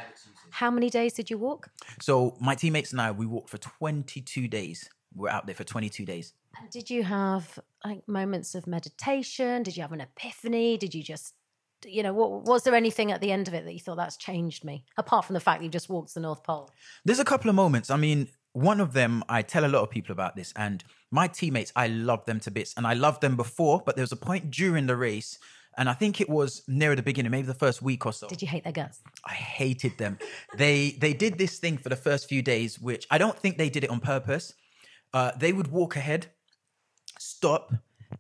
How 0.51 0.71
many 0.71 0.89
days 0.89 1.13
did 1.13 1.31
you 1.31 1.39
walk? 1.39 1.71
So 2.01 2.37
my 2.41 2.55
teammates 2.55 2.93
and 2.93 3.01
I, 3.01 3.11
we 3.11 3.27
walked 3.27 3.51
for 3.51 3.59
22 3.59 4.49
days. 4.49 4.89
We 5.15 5.23
were 5.23 5.31
out 5.31 5.47
there 5.47 5.55
for 5.55 5.65
22 5.65 6.05
days. 6.05 6.33
And 6.61 6.71
did 6.71 6.91
you 6.91 7.05
have 7.05 7.59
like 7.85 8.07
moments 8.09 8.55
of 8.55 8.67
meditation? 8.67 9.63
Did 9.63 9.77
you 9.77 9.83
have 9.83 9.93
an 9.93 10.01
epiphany? 10.01 10.77
Did 10.77 10.95
you 10.95 11.03
just, 11.03 11.35
you 11.85 12.03
know, 12.03 12.13
what, 12.13 12.45
was 12.45 12.65
there 12.65 12.75
anything 12.75 13.13
at 13.13 13.21
the 13.21 13.31
end 13.31 13.49
of 13.49 13.55
it 13.55 13.65
that 13.65 13.73
you 13.73 13.81
thought 13.81 13.97
that's 13.97 14.17
changed 14.17 14.65
me? 14.65 14.85
Apart 14.97 15.25
from 15.25 15.35
the 15.35 15.41
fact 15.41 15.61
that 15.61 15.65
you 15.65 15.71
just 15.71 15.89
walked 15.89 16.09
to 16.09 16.15
the 16.15 16.21
North 16.21 16.43
Pole. 16.43 16.71
There's 17.05 17.21
a 17.21 17.25
couple 17.25 17.49
of 17.49 17.55
moments. 17.55 17.91
I 17.91 17.97
mean, 17.97 18.29
one 18.59 18.81
of 18.81 18.93
them, 18.93 19.23
I 19.29 19.43
tell 19.43 19.65
a 19.65 19.69
lot 19.69 19.83
of 19.83 19.91
people 19.91 20.13
about 20.13 20.35
this, 20.37 20.53
and 20.57 20.83
my 21.11 21.29
teammates, 21.29 21.73
I 21.77 21.87
love 21.87 22.25
them 22.25 22.41
to 22.41 22.51
bits, 22.51 22.75
and 22.77 22.87
I 22.87 22.95
loved 22.95 23.21
them 23.21 23.37
before, 23.37 23.83
but 23.85 23.97
there 23.97 24.03
was 24.03 24.13
a 24.13 24.17
point 24.17 24.51
during 24.51 24.87
the 24.87 24.97
race, 24.97 25.39
and 25.77 25.89
I 25.89 25.95
think 25.95 26.21
it 26.21 26.29
was 26.29 26.63
near 26.67 26.97
the 26.97 27.03
beginning, 27.03 27.31
maybe 27.31 27.47
the 27.47 27.55
first 27.55 27.83
week 27.83 28.05
or 28.05 28.13
so. 28.13 28.27
Did 28.27 28.43
you 28.43 28.49
hate 28.49 28.65
their 28.65 28.73
guts? 28.73 29.01
I 29.25 29.33
hated 29.33 29.97
them. 29.97 30.19
they 30.57 30.97
they 30.99 31.15
did 31.15 31.39
this 31.39 31.59
thing 31.59 31.79
for 31.79 31.89
the 31.89 31.97
first 31.97 32.29
few 32.29 32.43
days, 32.43 32.81
which 32.81 33.07
I 33.11 33.19
don't 33.19 33.39
think 33.39 33.59
they 33.59 33.71
did 33.71 33.85
it 33.85 33.91
on 33.91 34.01
purpose. 34.01 34.55
Uh, 35.15 35.31
they 35.39 35.53
would 35.53 35.69
walk 35.69 35.97
ahead, 35.97 36.27
stop, 37.19 37.73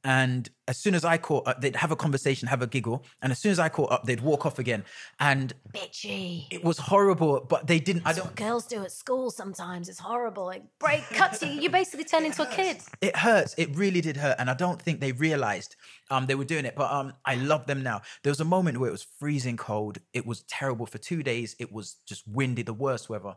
and 0.04 0.48
as 0.66 0.76
soon 0.76 0.94
as 0.94 1.04
I 1.04 1.16
caught 1.16 1.48
up, 1.48 1.60
they'd 1.60 1.76
have 1.76 1.90
a 1.90 1.96
conversation, 1.96 2.48
have 2.48 2.60
a 2.60 2.66
giggle, 2.66 3.04
and 3.22 3.32
as 3.32 3.38
soon 3.38 3.52
as 3.52 3.58
I 3.58 3.68
caught 3.68 3.90
up, 3.90 4.04
they'd 4.04 4.20
walk 4.20 4.44
off 4.44 4.58
again. 4.58 4.84
And 5.18 5.54
Bitchy. 5.74 6.46
it 6.50 6.62
was 6.62 6.78
horrible, 6.78 7.44
but 7.48 7.66
they 7.66 7.80
didn't. 7.80 8.02
I 8.04 8.12
don't. 8.12 8.26
what 8.26 8.36
girls 8.36 8.66
do 8.66 8.82
at 8.82 8.92
school 8.92 9.30
sometimes. 9.30 9.88
It's 9.88 9.98
horrible. 9.98 10.44
Like 10.44 10.64
break 10.78 11.04
cuts 11.10 11.42
you. 11.42 11.48
You 11.48 11.70
basically 11.70 12.04
turn 12.04 12.24
into 12.26 12.42
a 12.42 12.46
kid. 12.46 12.78
It 13.00 13.16
hurts. 13.16 13.54
It 13.56 13.74
really 13.76 14.00
did 14.00 14.18
hurt, 14.18 14.36
and 14.38 14.50
I 14.50 14.54
don't 14.54 14.80
think 14.80 15.00
they 15.00 15.12
realized 15.12 15.76
um, 16.10 16.26
they 16.26 16.34
were 16.34 16.44
doing 16.44 16.66
it. 16.66 16.74
But 16.76 16.92
um, 16.92 17.14
I 17.24 17.36
love 17.36 17.66
them 17.66 17.82
now. 17.82 18.02
There 18.22 18.30
was 18.30 18.40
a 18.40 18.44
moment 18.44 18.78
where 18.78 18.88
it 18.88 18.92
was 18.92 19.06
freezing 19.18 19.56
cold. 19.56 19.98
It 20.12 20.26
was 20.26 20.42
terrible 20.42 20.86
for 20.86 20.98
two 20.98 21.22
days. 21.22 21.56
It 21.58 21.72
was 21.72 21.96
just 22.06 22.28
windy, 22.28 22.62
the 22.62 22.74
worst 22.74 23.08
weather, 23.08 23.36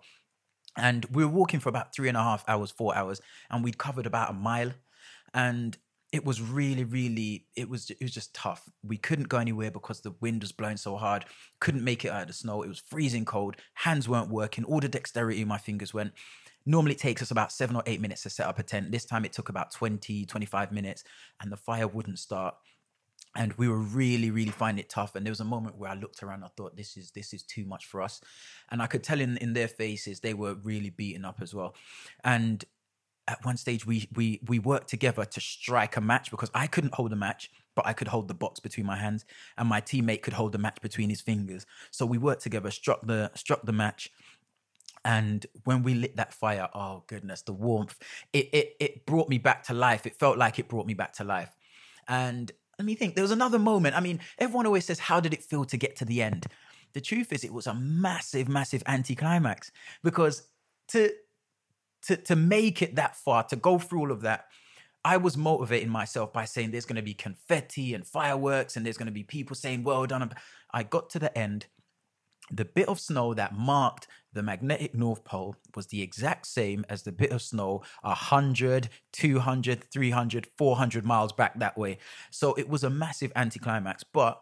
and 0.78 1.06
we 1.06 1.24
were 1.24 1.32
walking 1.32 1.62
for 1.62 1.70
about 1.70 1.96
three 1.96 2.10
and 2.10 2.18
a 2.18 2.24
half 2.24 2.44
hours, 2.48 2.72
four 2.72 2.96
hours, 2.96 3.22
and 3.50 3.64
we'd 3.64 3.78
covered 3.78 4.06
about 4.06 4.30
a 4.30 4.34
mile, 4.34 4.74
and 5.34 5.78
it 6.12 6.26
was 6.26 6.42
really, 6.42 6.84
really, 6.84 7.46
it 7.56 7.70
was 7.70 7.90
it 7.90 8.02
was 8.02 8.12
just 8.12 8.34
tough. 8.36 8.70
We 8.84 8.98
couldn't 8.98 9.30
go 9.30 9.38
anywhere 9.38 9.72
because 9.72 10.02
the 10.02 10.14
wind 10.20 10.42
was 10.42 10.52
blowing 10.52 10.78
so 10.78 10.98
hard. 10.98 11.26
Couldn't 11.60 11.84
make 11.84 12.04
it 12.04 12.12
out 12.12 12.24
of 12.24 12.28
the 12.28 12.34
snow. 12.34 12.64
It 12.64 12.68
was 12.68 12.84
freezing 12.86 13.24
cold. 13.24 13.56
Hands 13.76 14.08
weren't 14.08 14.30
working. 14.30 14.66
All 14.66 14.82
the 14.82 14.90
dexterity 14.90 15.46
my 15.46 15.58
fingers 15.58 15.94
went. 15.94 16.12
Normally 16.66 16.94
it 16.94 17.00
takes 17.00 17.22
us 17.22 17.32
about 17.32 17.52
seven 17.52 17.76
or 17.76 17.84
eight 17.86 18.02
minutes 18.02 18.24
to 18.24 18.30
set 18.30 18.48
up 18.48 18.60
a 18.60 18.64
tent. 18.64 18.92
This 18.92 19.06
time 19.06 19.26
it 19.26 19.34
took 19.34 19.50
about 19.50 19.72
20, 19.72 20.26
25 20.26 20.72
minutes 20.72 21.04
and 21.42 21.52
the 21.52 21.58
fire 21.58 21.88
wouldn't 21.88 22.20
start. 22.20 22.56
And 23.36 23.54
we 23.54 23.70
were 23.70 23.80
really, 23.80 24.30
really 24.30 24.52
finding 24.52 24.84
it 24.84 24.90
tough. 24.90 25.16
And 25.16 25.26
there 25.26 25.32
was 25.32 25.40
a 25.40 25.46
moment 25.46 25.78
where 25.78 25.90
I 25.90 25.96
looked 25.96 26.22
around, 26.22 26.44
I 26.44 26.50
thought, 26.58 26.76
this 26.76 26.98
is 26.98 27.12
this 27.12 27.34
is 27.34 27.44
too 27.44 27.64
much 27.64 27.86
for 27.86 28.02
us. 28.02 28.20
And 28.70 28.82
I 28.82 28.88
could 28.88 29.04
tell 29.04 29.22
in, 29.22 29.38
in 29.38 29.54
their 29.54 29.70
faces 29.70 30.20
they 30.20 30.34
were 30.34 30.56
really 30.56 30.90
beaten 30.90 31.24
up 31.24 31.40
as 31.42 31.56
well. 31.56 31.74
And 32.26 32.64
at 33.28 33.44
one 33.46 33.58
stage 33.58 33.86
we 33.86 34.08
we 34.16 34.40
we 34.48 34.60
worked 34.60 34.90
together 34.90 35.26
to 35.26 35.40
strike 35.40 35.98
a 35.98 36.02
match 36.02 36.32
because 36.32 36.50
I 36.54 36.68
couldn't 36.68 36.94
hold 36.94 37.14
a 37.14 37.16
match, 37.16 37.52
but 37.76 37.86
I 37.86 37.94
could 37.94 38.08
hold 38.08 38.28
the 38.28 38.34
box 38.34 38.60
between 38.60 38.86
my 38.86 38.98
hands, 38.98 39.26
and 39.58 39.68
my 39.70 39.82
teammate 39.82 40.22
could 40.22 40.34
hold 40.34 40.52
the 40.52 40.58
match 40.58 40.82
between 40.82 41.10
his 41.10 41.22
fingers. 41.22 41.66
So 41.92 42.06
we 42.06 42.18
worked 42.18 42.42
together, 42.42 42.72
struck 42.72 43.06
the 43.06 43.32
struck 43.36 43.66
the 43.66 43.74
match. 43.74 44.12
And 45.04 45.48
when 45.64 45.82
we 45.82 45.96
lit 45.96 46.18
that 46.18 46.32
fire, 46.32 46.70
oh 46.76 47.04
goodness, 47.08 47.42
the 47.42 47.54
warmth, 47.54 47.98
it, 48.34 48.50
it 48.54 48.76
it 48.80 49.06
brought 49.06 49.30
me 49.30 49.40
back 49.40 49.64
to 49.64 49.74
life. 49.74 50.06
It 50.06 50.20
felt 50.20 50.38
like 50.38 50.60
it 50.60 50.68
brought 50.68 50.86
me 50.86 50.94
back 50.94 51.14
to 51.14 51.24
life. 51.24 51.56
And 52.08 52.52
let 52.78 52.86
me 52.86 52.96
think, 52.96 53.16
there 53.16 53.24
was 53.24 53.32
another 53.32 53.60
moment. 53.60 53.96
I 53.96 54.00
mean, 54.00 54.20
everyone 54.40 54.66
always 54.66 54.86
says, 54.86 55.00
How 55.00 55.20
did 55.20 55.34
it 55.34 55.44
feel 55.44 55.66
to 55.66 55.78
get 55.78 55.96
to 55.98 56.06
the 56.06 56.22
end? 56.22 56.48
The 56.94 57.02
truth 57.02 57.32
is, 57.32 57.44
it 57.44 57.54
was 57.54 57.68
a 57.68 57.74
massive, 57.74 58.50
massive 58.50 58.84
anticlimax 58.88 59.72
because 60.04 60.48
to 60.90 61.12
to 62.04 62.18
to 62.18 62.36
make 62.36 62.82
it 62.82 62.96
that 62.96 63.16
far, 63.16 63.44
to 63.46 63.56
go 63.56 63.80
through 63.80 64.00
all 64.00 64.12
of 64.12 64.22
that, 64.22 64.46
I 65.04 65.18
was 65.18 65.38
motivating 65.38 65.90
myself 65.90 66.32
by 66.32 66.46
saying 66.46 66.72
there's 66.72 66.86
going 66.86 66.96
to 66.96 67.02
be 67.02 67.14
confetti 67.14 67.94
and 67.94 68.06
fireworks, 68.06 68.76
and 68.76 68.86
there's 68.86 68.98
going 68.98 69.08
to 69.08 69.12
be 69.12 69.24
people 69.24 69.56
saying 69.56 69.84
well 69.84 70.06
done. 70.06 70.32
I 70.74 70.84
got 70.84 71.10
to 71.12 71.20
the 71.20 71.36
end. 71.38 71.68
The 72.52 72.66
bit 72.66 72.90
of 72.90 73.00
snow 73.00 73.34
that 73.34 73.56
marked 73.56 74.08
the 74.34 74.44
magnetic 74.44 74.94
North 74.94 75.24
Pole 75.24 75.56
was 75.76 75.88
the 75.88 76.02
exact 76.02 76.48
same 76.48 76.86
as 76.90 77.04
the 77.04 77.12
bit 77.12 77.32
of 77.32 77.42
snow 77.42 77.84
100, 78.02 78.90
200, 79.14 79.84
300, 79.92 80.48
400 80.58 81.06
miles 81.06 81.34
back 81.34 81.58
that 81.60 81.78
way. 81.78 81.98
So 82.30 82.54
it 82.56 82.70
was 82.70 82.84
a 82.84 82.90
massive 82.90 83.32
anticlimax, 83.36 84.04
but 84.04 84.42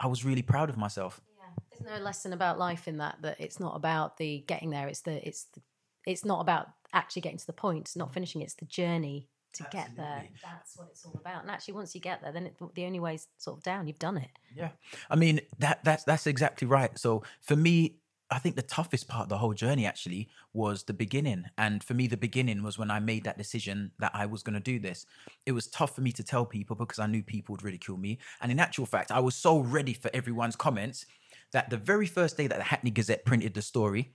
I 0.00 0.06
was 0.06 0.24
really 0.24 0.42
proud 0.42 0.70
of 0.70 0.76
myself. 0.76 1.20
Yeah. 1.38 1.44
There's 1.70 1.98
no 1.98 2.04
lesson 2.04 2.32
about 2.32 2.58
life 2.58 2.88
in 2.88 2.98
that. 2.98 3.18
That 3.22 3.40
it's 3.40 3.60
not 3.60 3.76
about 3.76 4.16
the 4.16 4.44
getting 4.46 4.70
there. 4.70 4.88
It's 4.88 5.00
the 5.00 5.26
it's 5.26 5.44
the, 5.54 5.60
it's 6.06 6.24
not 6.24 6.40
about 6.40 6.68
actually 6.92 7.22
getting 7.22 7.38
to 7.38 7.46
the 7.46 7.52
point. 7.52 7.80
It's 7.80 7.96
not 7.96 8.10
mm. 8.10 8.14
finishing. 8.14 8.42
It's 8.42 8.54
the 8.54 8.64
journey 8.64 9.28
to 9.54 9.66
get 9.70 9.90
there. 9.96 10.28
That's 10.42 10.76
what 10.76 10.88
it's 10.90 11.04
all 11.04 11.18
about. 11.20 11.42
And 11.42 11.50
actually, 11.50 11.74
once 11.74 11.94
you 11.94 12.00
get 12.00 12.22
there, 12.22 12.32
then 12.32 12.46
it, 12.46 12.56
the 12.74 12.84
only 12.84 13.00
way 13.00 13.14
is 13.14 13.26
sort 13.38 13.58
of 13.58 13.62
down. 13.62 13.86
You've 13.86 13.98
done 13.98 14.16
it. 14.16 14.30
Yeah, 14.54 14.70
I 15.08 15.16
mean 15.16 15.40
that 15.58 15.84
that's 15.84 16.04
that's 16.04 16.26
exactly 16.26 16.66
right. 16.66 16.96
So 16.98 17.22
for 17.40 17.56
me, 17.56 17.96
I 18.30 18.38
think 18.38 18.54
the 18.54 18.62
toughest 18.62 19.08
part 19.08 19.24
of 19.24 19.28
the 19.28 19.38
whole 19.38 19.54
journey 19.54 19.86
actually 19.86 20.28
was 20.52 20.84
the 20.84 20.92
beginning. 20.92 21.46
And 21.58 21.82
for 21.82 21.94
me, 21.94 22.06
the 22.06 22.16
beginning 22.16 22.62
was 22.62 22.78
when 22.78 22.90
I 22.90 23.00
made 23.00 23.24
that 23.24 23.38
decision 23.38 23.90
that 23.98 24.12
I 24.14 24.26
was 24.26 24.42
going 24.42 24.54
to 24.54 24.60
do 24.60 24.78
this. 24.78 25.04
It 25.46 25.52
was 25.52 25.66
tough 25.66 25.96
for 25.96 26.00
me 26.00 26.12
to 26.12 26.22
tell 26.22 26.46
people 26.46 26.76
because 26.76 27.00
I 27.00 27.06
knew 27.06 27.24
people 27.24 27.54
would 27.54 27.64
ridicule 27.64 27.96
me. 27.96 28.18
And 28.40 28.52
in 28.52 28.60
actual 28.60 28.86
fact, 28.86 29.10
I 29.10 29.18
was 29.18 29.34
so 29.34 29.58
ready 29.58 29.94
for 29.94 30.10
everyone's 30.14 30.54
comments 30.54 31.06
that 31.52 31.70
the 31.70 31.76
very 31.76 32.06
first 32.06 32.36
day 32.36 32.46
that 32.46 32.58
the 32.58 32.64
Hackney 32.64 32.92
Gazette 32.92 33.24
printed 33.24 33.54
the 33.54 33.62
story, 33.62 34.12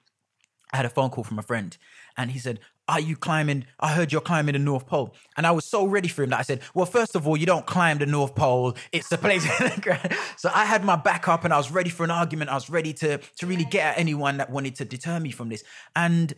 I 0.73 0.77
had 0.77 0.85
a 0.85 0.89
phone 0.89 1.09
call 1.09 1.23
from 1.23 1.39
a 1.39 1.43
friend 1.43 1.77
and 2.17 2.31
he 2.31 2.39
said, 2.39 2.59
Are 2.87 2.99
you 2.99 3.15
climbing? 3.15 3.65
I 3.79 3.93
heard 3.93 4.11
you're 4.11 4.21
climbing 4.21 4.53
the 4.53 4.59
North 4.59 4.87
Pole. 4.87 5.15
And 5.37 5.45
I 5.47 5.51
was 5.51 5.65
so 5.65 5.85
ready 5.85 6.07
for 6.07 6.23
him 6.23 6.31
that 6.31 6.39
I 6.39 6.43
said, 6.43 6.61
Well, 6.73 6.85
first 6.85 7.15
of 7.15 7.27
all, 7.27 7.37
you 7.37 7.45
don't 7.45 7.65
climb 7.65 7.97
the 7.99 8.05
North 8.05 8.35
Pole. 8.35 8.75
It's 8.91 9.09
the 9.09 9.17
place. 9.25 9.43
so 10.37 10.49
I 10.53 10.65
had 10.65 10.83
my 10.83 10.95
back 10.95 11.27
up 11.27 11.43
and 11.45 11.53
I 11.53 11.57
was 11.57 11.71
ready 11.71 11.89
for 11.89 12.03
an 12.03 12.11
argument. 12.11 12.49
I 12.49 12.55
was 12.55 12.69
ready 12.69 12.93
to, 12.93 13.17
to 13.19 13.47
really 13.47 13.65
get 13.65 13.93
at 13.93 13.97
anyone 13.99 14.37
that 14.37 14.49
wanted 14.49 14.75
to 14.75 14.85
deter 14.85 15.19
me 15.19 15.31
from 15.31 15.49
this. 15.49 15.63
And 15.95 16.33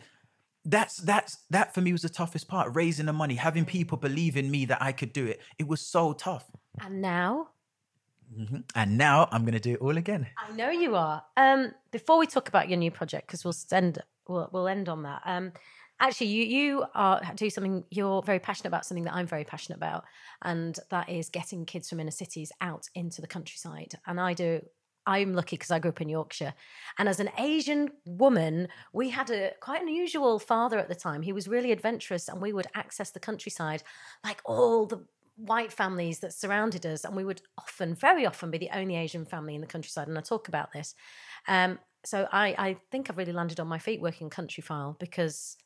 that's 0.64 0.96
that's 0.98 1.38
that 1.50 1.72
for 1.72 1.80
me 1.80 1.92
was 1.92 2.02
the 2.02 2.08
toughest 2.08 2.46
part 2.48 2.74
raising 2.74 3.06
the 3.06 3.12
money 3.12 3.36
having 3.36 3.64
people 3.64 3.96
believe 3.96 4.36
in 4.36 4.50
me 4.50 4.66
that 4.66 4.82
i 4.82 4.90
could 4.92 5.12
do 5.12 5.24
it 5.24 5.40
it 5.56 5.66
was 5.66 5.80
so 5.80 6.12
tough 6.12 6.50
And 6.80 7.00
now 7.00 7.50
Mhm. 8.36 8.64
and 8.74 8.98
now 8.98 9.28
i'm 9.32 9.42
going 9.42 9.54
to 9.54 9.60
do 9.60 9.72
it 9.74 9.80
all 9.80 9.96
again 9.96 10.26
I 10.36 10.52
know 10.54 10.68
you 10.70 10.94
are. 10.96 11.24
Um, 11.36 11.72
before 11.90 12.18
we 12.18 12.26
talk 12.26 12.48
about 12.48 12.68
your 12.68 12.76
new 12.78 12.90
project, 12.90 13.26
because 13.26 13.44
we'll 13.44 13.54
end 13.72 13.98
we'll, 14.28 14.48
we'll 14.52 14.68
end 14.68 14.88
on 14.88 15.02
that. 15.02 15.22
Um, 15.24 15.52
actually, 16.00 16.28
you 16.28 16.44
you 16.44 16.84
are 16.94 17.20
do 17.34 17.50
something. 17.50 17.84
You're 17.90 18.22
very 18.22 18.38
passionate 18.38 18.68
about 18.68 18.86
something 18.86 19.04
that 19.04 19.14
I'm 19.14 19.26
very 19.26 19.44
passionate 19.44 19.76
about, 19.76 20.04
and 20.42 20.78
that 20.90 21.08
is 21.08 21.28
getting 21.28 21.64
kids 21.64 21.88
from 21.88 22.00
inner 22.00 22.10
cities 22.10 22.52
out 22.60 22.88
into 22.94 23.20
the 23.20 23.26
countryside. 23.26 23.94
And 24.06 24.20
I 24.20 24.34
do. 24.34 24.60
I'm 25.06 25.32
lucky 25.32 25.56
because 25.56 25.70
I 25.70 25.78
grew 25.78 25.88
up 25.88 26.02
in 26.02 26.10
Yorkshire, 26.10 26.52
and 26.98 27.08
as 27.08 27.18
an 27.18 27.30
Asian 27.38 27.88
woman, 28.04 28.68
we 28.92 29.08
had 29.08 29.30
a 29.30 29.52
quite 29.60 29.80
unusual 29.80 30.38
father 30.38 30.78
at 30.78 30.88
the 30.88 30.94
time. 30.94 31.22
He 31.22 31.32
was 31.32 31.48
really 31.48 31.72
adventurous, 31.72 32.28
and 32.28 32.42
we 32.42 32.52
would 32.52 32.66
access 32.74 33.10
the 33.10 33.20
countryside 33.20 33.82
like 34.22 34.42
all 34.44 34.84
the 34.86 35.04
white 35.38 35.72
families 35.72 36.18
that 36.18 36.34
surrounded 36.34 36.84
us, 36.84 37.04
and 37.04 37.16
we 37.16 37.24
would 37.24 37.40
often, 37.56 37.94
very 37.94 38.26
often, 38.26 38.50
be 38.50 38.58
the 38.58 38.70
only 38.74 38.96
Asian 38.96 39.24
family 39.24 39.54
in 39.54 39.60
the 39.60 39.66
countryside. 39.66 40.08
And 40.08 40.18
I 40.18 40.20
talk 40.20 40.48
about 40.48 40.72
this. 40.72 40.94
Um, 41.46 41.78
so 42.04 42.28
I, 42.32 42.54
I 42.58 42.76
think 42.90 43.10
I've 43.10 43.18
really 43.18 43.32
landed 43.32 43.60
on 43.60 43.66
my 43.66 43.78
feet 43.78 44.00
working 44.00 44.30
Countryfile 44.30 44.98
because 44.98 45.56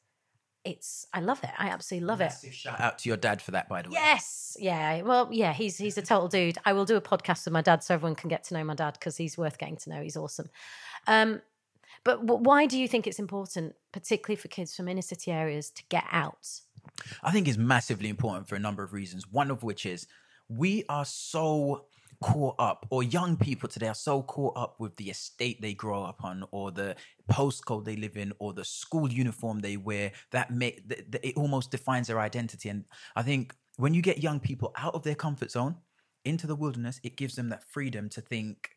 it's 0.65 1.07
I 1.13 1.21
love 1.21 1.43
it. 1.43 1.51
I 1.59 1.69
absolutely 1.69 2.07
love 2.07 2.21
it. 2.21 2.33
Shout 2.53 2.81
out 2.81 2.99
to 3.01 3.09
your 3.09 3.17
dad 3.17 3.43
for 3.43 3.51
that 3.51 3.69
by 3.69 3.83
the 3.83 3.89
way 3.89 3.95
Yes, 3.95 4.57
yeah. 4.61 5.03
Well, 5.03 5.29
yeah. 5.31 5.53
He's 5.53 5.77
he's 5.77 5.99
a 5.99 6.03
total 6.03 6.29
dude. 6.29 6.59
I 6.65 6.73
will 6.73 6.85
do 6.85 6.97
a 6.97 7.01
podcast 7.01 7.45
with 7.45 7.53
my 7.53 7.63
dad 7.63 7.83
so 7.83 7.95
everyone 7.95 8.15
can 8.15 8.29
get 8.29 8.45
to 8.45 8.55
know 8.55 8.65
my 8.65 8.75
dad 8.75 8.95
because 8.95 9.17
he's 9.17 9.37
worth 9.37 9.59
getting 9.59 9.77
to 9.79 9.91
know. 9.91 10.03
He's 10.03 10.17
awesome. 10.17 10.51
Um, 11.07 11.43
but 12.05 12.25
w- 12.27 12.43
why 12.43 12.67
do 12.67 12.79
you 12.79 12.89
think 12.89 13.07
it's 13.07 13.19
important, 13.19 13.75
particularly 13.93 14.37
for 14.37 14.49
kids 14.49 14.75
from 14.75 14.89
inner 14.89 15.03
city 15.03 15.31
areas, 15.31 15.71
to 15.71 15.83
get 15.89 16.05
out? 16.11 16.49
I 17.23 17.33
think 17.33 17.49
it's 17.49 17.59
massively 17.59 18.09
important 18.09 18.49
for 18.49 18.55
a 18.55 18.61
number 18.61 18.83
of 18.83 18.93
reasons. 18.93 19.27
One 19.31 19.51
of 19.51 19.63
which 19.63 19.87
is 19.87 20.07
we 20.49 20.85
are 20.89 21.05
so 21.05 21.87
caught 22.23 22.55
up, 22.59 22.87
or 22.91 23.03
young 23.03 23.37
people 23.37 23.69
today 23.69 23.89
are 23.89 23.95
so 23.95 24.23
caught 24.23 24.57
up 24.57 24.77
with 24.79 24.97
the 24.97 25.11
estate 25.11 25.61
they 25.61 25.75
grow 25.75 26.03
up 26.03 26.25
on, 26.25 26.45
or 26.51 26.71
the 26.71 26.97
postcode 27.31 27.85
they 27.85 27.97
live 27.97 28.17
in, 28.17 28.33
or 28.39 28.53
the 28.53 28.65
school 28.65 29.13
uniform 29.13 29.61
they 29.61 29.77
wear. 29.77 30.13
That 30.31 30.51
make 30.51 30.83
it 30.89 31.37
almost 31.37 31.71
defines 31.71 32.07
their 32.07 32.21
identity. 32.21 32.69
And 32.69 32.85
I 33.17 33.23
think 33.23 33.55
when 33.77 33.93
you 33.95 34.03
get 34.03 34.23
young 34.23 34.41
people 34.41 34.73
out 34.77 34.95
of 34.95 35.03
their 35.03 35.15
comfort 35.15 35.51
zone 35.51 35.77
into 36.25 36.47
the 36.47 36.57
wilderness, 36.57 37.01
it 37.03 37.17
gives 37.17 37.35
them 37.35 37.49
that 37.51 37.65
freedom 37.65 38.09
to 38.11 38.21
think, 38.21 38.71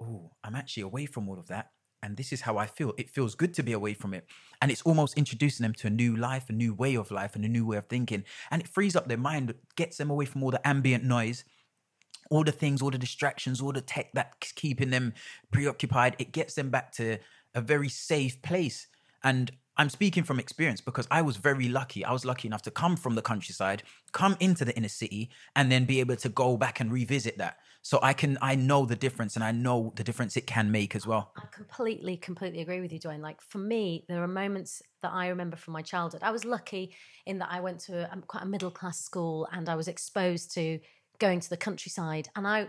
"Oh, 0.00 0.32
I'm 0.42 0.56
actually 0.56 0.82
away 0.82 1.06
from 1.06 1.28
all 1.28 1.38
of 1.38 1.46
that." 1.48 1.70
And 2.04 2.16
this 2.16 2.32
is 2.32 2.40
how 2.40 2.58
I 2.58 2.66
feel. 2.66 2.92
It 2.98 3.10
feels 3.10 3.36
good 3.36 3.54
to 3.54 3.62
be 3.62 3.72
away 3.72 3.94
from 3.94 4.12
it. 4.12 4.26
And 4.60 4.72
it's 4.72 4.82
almost 4.82 5.16
introducing 5.16 5.62
them 5.62 5.74
to 5.74 5.86
a 5.86 5.90
new 5.90 6.16
life, 6.16 6.50
a 6.50 6.52
new 6.52 6.74
way 6.74 6.96
of 6.96 7.12
life, 7.12 7.36
and 7.36 7.44
a 7.44 7.48
new 7.48 7.64
way 7.64 7.76
of 7.76 7.86
thinking. 7.86 8.24
And 8.50 8.60
it 8.60 8.66
frees 8.66 8.96
up 8.96 9.06
their 9.06 9.16
mind, 9.16 9.54
gets 9.76 9.98
them 9.98 10.10
away 10.10 10.24
from 10.24 10.42
all 10.42 10.50
the 10.50 10.66
ambient 10.66 11.04
noise, 11.04 11.44
all 12.32 12.42
the 12.42 12.50
things, 12.50 12.80
all 12.80 12.90
the 12.90 12.96
distractions, 12.96 13.60
all 13.60 13.72
the 13.72 13.82
tech 13.82 14.08
that's 14.14 14.52
keeping 14.52 14.88
them 14.88 15.12
preoccupied. 15.50 16.16
It 16.18 16.32
gets 16.32 16.54
them 16.54 16.70
back 16.70 16.90
to 16.92 17.18
a 17.54 17.60
very 17.60 17.90
safe 17.90 18.40
place. 18.40 18.86
And 19.22 19.50
I'm 19.76 19.90
speaking 19.90 20.24
from 20.24 20.40
experience 20.40 20.80
because 20.80 21.06
I 21.10 21.20
was 21.20 21.36
very 21.36 21.68
lucky. 21.68 22.06
I 22.06 22.12
was 22.12 22.24
lucky 22.24 22.48
enough 22.48 22.62
to 22.62 22.70
come 22.70 22.96
from 22.96 23.16
the 23.16 23.22
countryside, 23.22 23.82
come 24.12 24.38
into 24.40 24.64
the 24.64 24.74
inner 24.74 24.88
city, 24.88 25.28
and 25.54 25.70
then 25.70 25.84
be 25.84 26.00
able 26.00 26.16
to 26.16 26.30
go 26.30 26.56
back 26.56 26.80
and 26.80 26.90
revisit 26.90 27.36
that. 27.36 27.58
So 27.82 27.98
I 28.02 28.14
can, 28.14 28.38
I 28.40 28.54
know 28.54 28.86
the 28.86 28.96
difference 28.96 29.34
and 29.34 29.44
I 29.44 29.52
know 29.52 29.92
the 29.96 30.04
difference 30.04 30.36
it 30.38 30.46
can 30.46 30.70
make 30.70 30.96
as 30.96 31.06
well. 31.06 31.32
I 31.36 31.44
completely, 31.52 32.16
completely 32.16 32.62
agree 32.62 32.80
with 32.80 32.92
you, 32.92 33.00
Dwayne. 33.00 33.20
Like 33.20 33.42
for 33.42 33.58
me, 33.58 34.06
there 34.08 34.22
are 34.22 34.28
moments 34.28 34.82
that 35.02 35.12
I 35.12 35.28
remember 35.28 35.56
from 35.56 35.74
my 35.74 35.82
childhood. 35.82 36.22
I 36.22 36.30
was 36.30 36.46
lucky 36.46 36.94
in 37.26 37.38
that 37.40 37.48
I 37.50 37.60
went 37.60 37.80
to 37.80 38.10
a, 38.10 38.16
quite 38.22 38.44
a 38.44 38.46
middle 38.46 38.70
class 38.70 39.00
school 39.00 39.48
and 39.52 39.68
I 39.68 39.74
was 39.74 39.88
exposed 39.88 40.54
to 40.54 40.78
going 41.22 41.40
to 41.40 41.48
the 41.48 41.56
countryside. 41.56 42.28
And 42.36 42.46
I, 42.46 42.66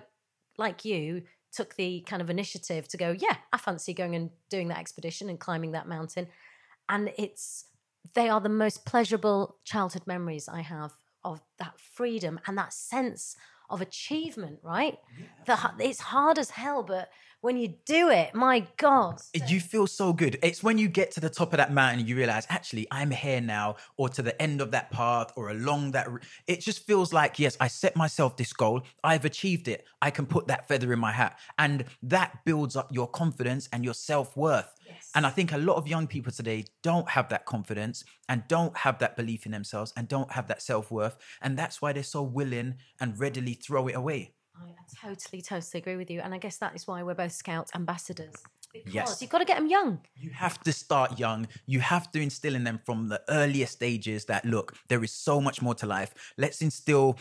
like 0.57 0.85
you, 0.85 1.23
took 1.51 1.75
the 1.75 2.01
kind 2.01 2.21
of 2.21 2.29
initiative 2.29 2.87
to 2.87 2.97
go, 2.97 3.15
yeah, 3.17 3.37
I 3.51 3.57
fancy 3.57 3.93
going 3.93 4.15
and 4.15 4.29
doing 4.49 4.69
that 4.69 4.79
expedition 4.79 5.29
and 5.29 5.39
climbing 5.39 5.71
that 5.73 5.87
mountain. 5.87 6.27
And 6.87 7.11
it's, 7.17 7.65
they 8.13 8.29
are 8.29 8.41
the 8.41 8.49
most 8.49 8.85
pleasurable 8.85 9.57
childhood 9.63 10.03
memories 10.05 10.47
I 10.47 10.61
have 10.61 10.93
of 11.23 11.41
that 11.59 11.79
freedom 11.79 12.39
and 12.45 12.57
that 12.57 12.73
sense 12.73 13.35
of 13.69 13.81
achievement, 13.81 14.59
right? 14.61 14.97
The, 15.45 15.57
it's 15.79 15.99
hard 15.99 16.37
as 16.37 16.51
hell, 16.51 16.83
but 16.83 17.09
when 17.43 17.57
you 17.57 17.73
do 17.85 18.09
it, 18.09 18.33
my 18.33 18.65
God. 18.77 19.19
Eh, 19.35 19.41
you 19.49 19.59
feel 19.59 19.85
so 19.85 20.13
good. 20.13 20.39
It's 20.41 20.63
when 20.63 20.77
you 20.77 20.87
get 20.87 21.11
to 21.11 21.19
the 21.19 21.29
top 21.29 21.51
of 21.51 21.57
that 21.57 21.73
mountain 21.73 22.07
you 22.07 22.15
realize, 22.15 22.47
actually, 22.49 22.87
I'm 22.89 23.11
here 23.11 23.41
now, 23.41 23.75
or 23.97 24.07
to 24.09 24.21
the 24.21 24.41
end 24.41 24.61
of 24.61 24.71
that 24.71 24.91
path, 24.91 25.33
or 25.35 25.49
along 25.49 25.91
that. 25.91 26.07
It 26.47 26.61
just 26.61 26.87
feels 26.87 27.11
like, 27.11 27.39
yes, 27.39 27.57
I 27.59 27.67
set 27.67 27.97
myself 27.97 28.37
this 28.37 28.53
goal. 28.53 28.83
I've 29.03 29.25
achieved 29.25 29.67
it. 29.67 29.85
I 30.01 30.09
can 30.09 30.25
put 30.25 30.47
that 30.47 30.69
feather 30.69 30.93
in 30.93 30.99
my 30.99 31.11
hat. 31.11 31.37
And 31.57 31.83
that 32.03 32.45
builds 32.45 32.77
up 32.77 32.87
your 32.93 33.09
confidence 33.09 33.67
and 33.73 33.83
your 33.83 33.93
self 33.93 34.37
worth. 34.37 34.73
And 35.13 35.27
I 35.27 35.29
think 35.29 35.51
a 35.51 35.57
lot 35.57 35.75
of 35.75 35.85
young 35.85 36.07
people 36.07 36.31
today 36.31 36.63
don't 36.81 37.09
have 37.09 37.27
that 37.27 37.45
confidence 37.45 38.05
and 38.29 38.43
don't 38.47 38.77
have 38.77 38.99
that 38.99 39.17
belief 39.17 39.45
in 39.45 39.51
themselves 39.51 39.91
and 39.97 40.07
don't 40.07 40.31
have 40.31 40.47
that 40.47 40.61
self 40.61 40.91
worth. 40.91 41.17
And 41.41 41.59
that's 41.59 41.81
why 41.81 41.91
they're 41.91 42.03
so 42.03 42.23
willing 42.23 42.75
and 43.01 43.19
readily 43.19 43.53
throw 43.53 43.87
it 43.87 43.95
away. 43.95 44.33
I 44.55 45.07
totally, 45.07 45.41
totally 45.41 45.79
agree 45.79 45.95
with 45.95 46.09
you. 46.09 46.21
And 46.21 46.33
I 46.33 46.37
guess 46.37 46.57
that 46.57 46.75
is 46.75 46.87
why 46.87 47.03
we're 47.03 47.15
both 47.15 47.31
Scout 47.31 47.69
ambassadors. 47.75 48.33
Because 48.71 48.93
Yes. 48.93 49.21
you've 49.21 49.29
got 49.29 49.39
to 49.39 49.45
get 49.45 49.57
them 49.57 49.67
young. 49.67 49.99
You 50.15 50.31
have 50.31 50.59
to 50.61 50.73
start 50.73 51.19
young. 51.19 51.47
You 51.65 51.79
have 51.79 52.11
to 52.11 52.19
instill 52.21 52.55
in 52.55 52.63
them 52.63 52.79
from 52.85 53.07
the 53.07 53.21
earliest 53.29 53.73
stages 53.73 54.25
that 54.25 54.45
look, 54.45 54.75
there 54.87 55.03
is 55.03 55.11
so 55.11 55.39
much 55.39 55.61
more 55.61 55.75
to 55.75 55.85
life. 55.85 56.13
Let's 56.37 56.61
instill 56.61 57.17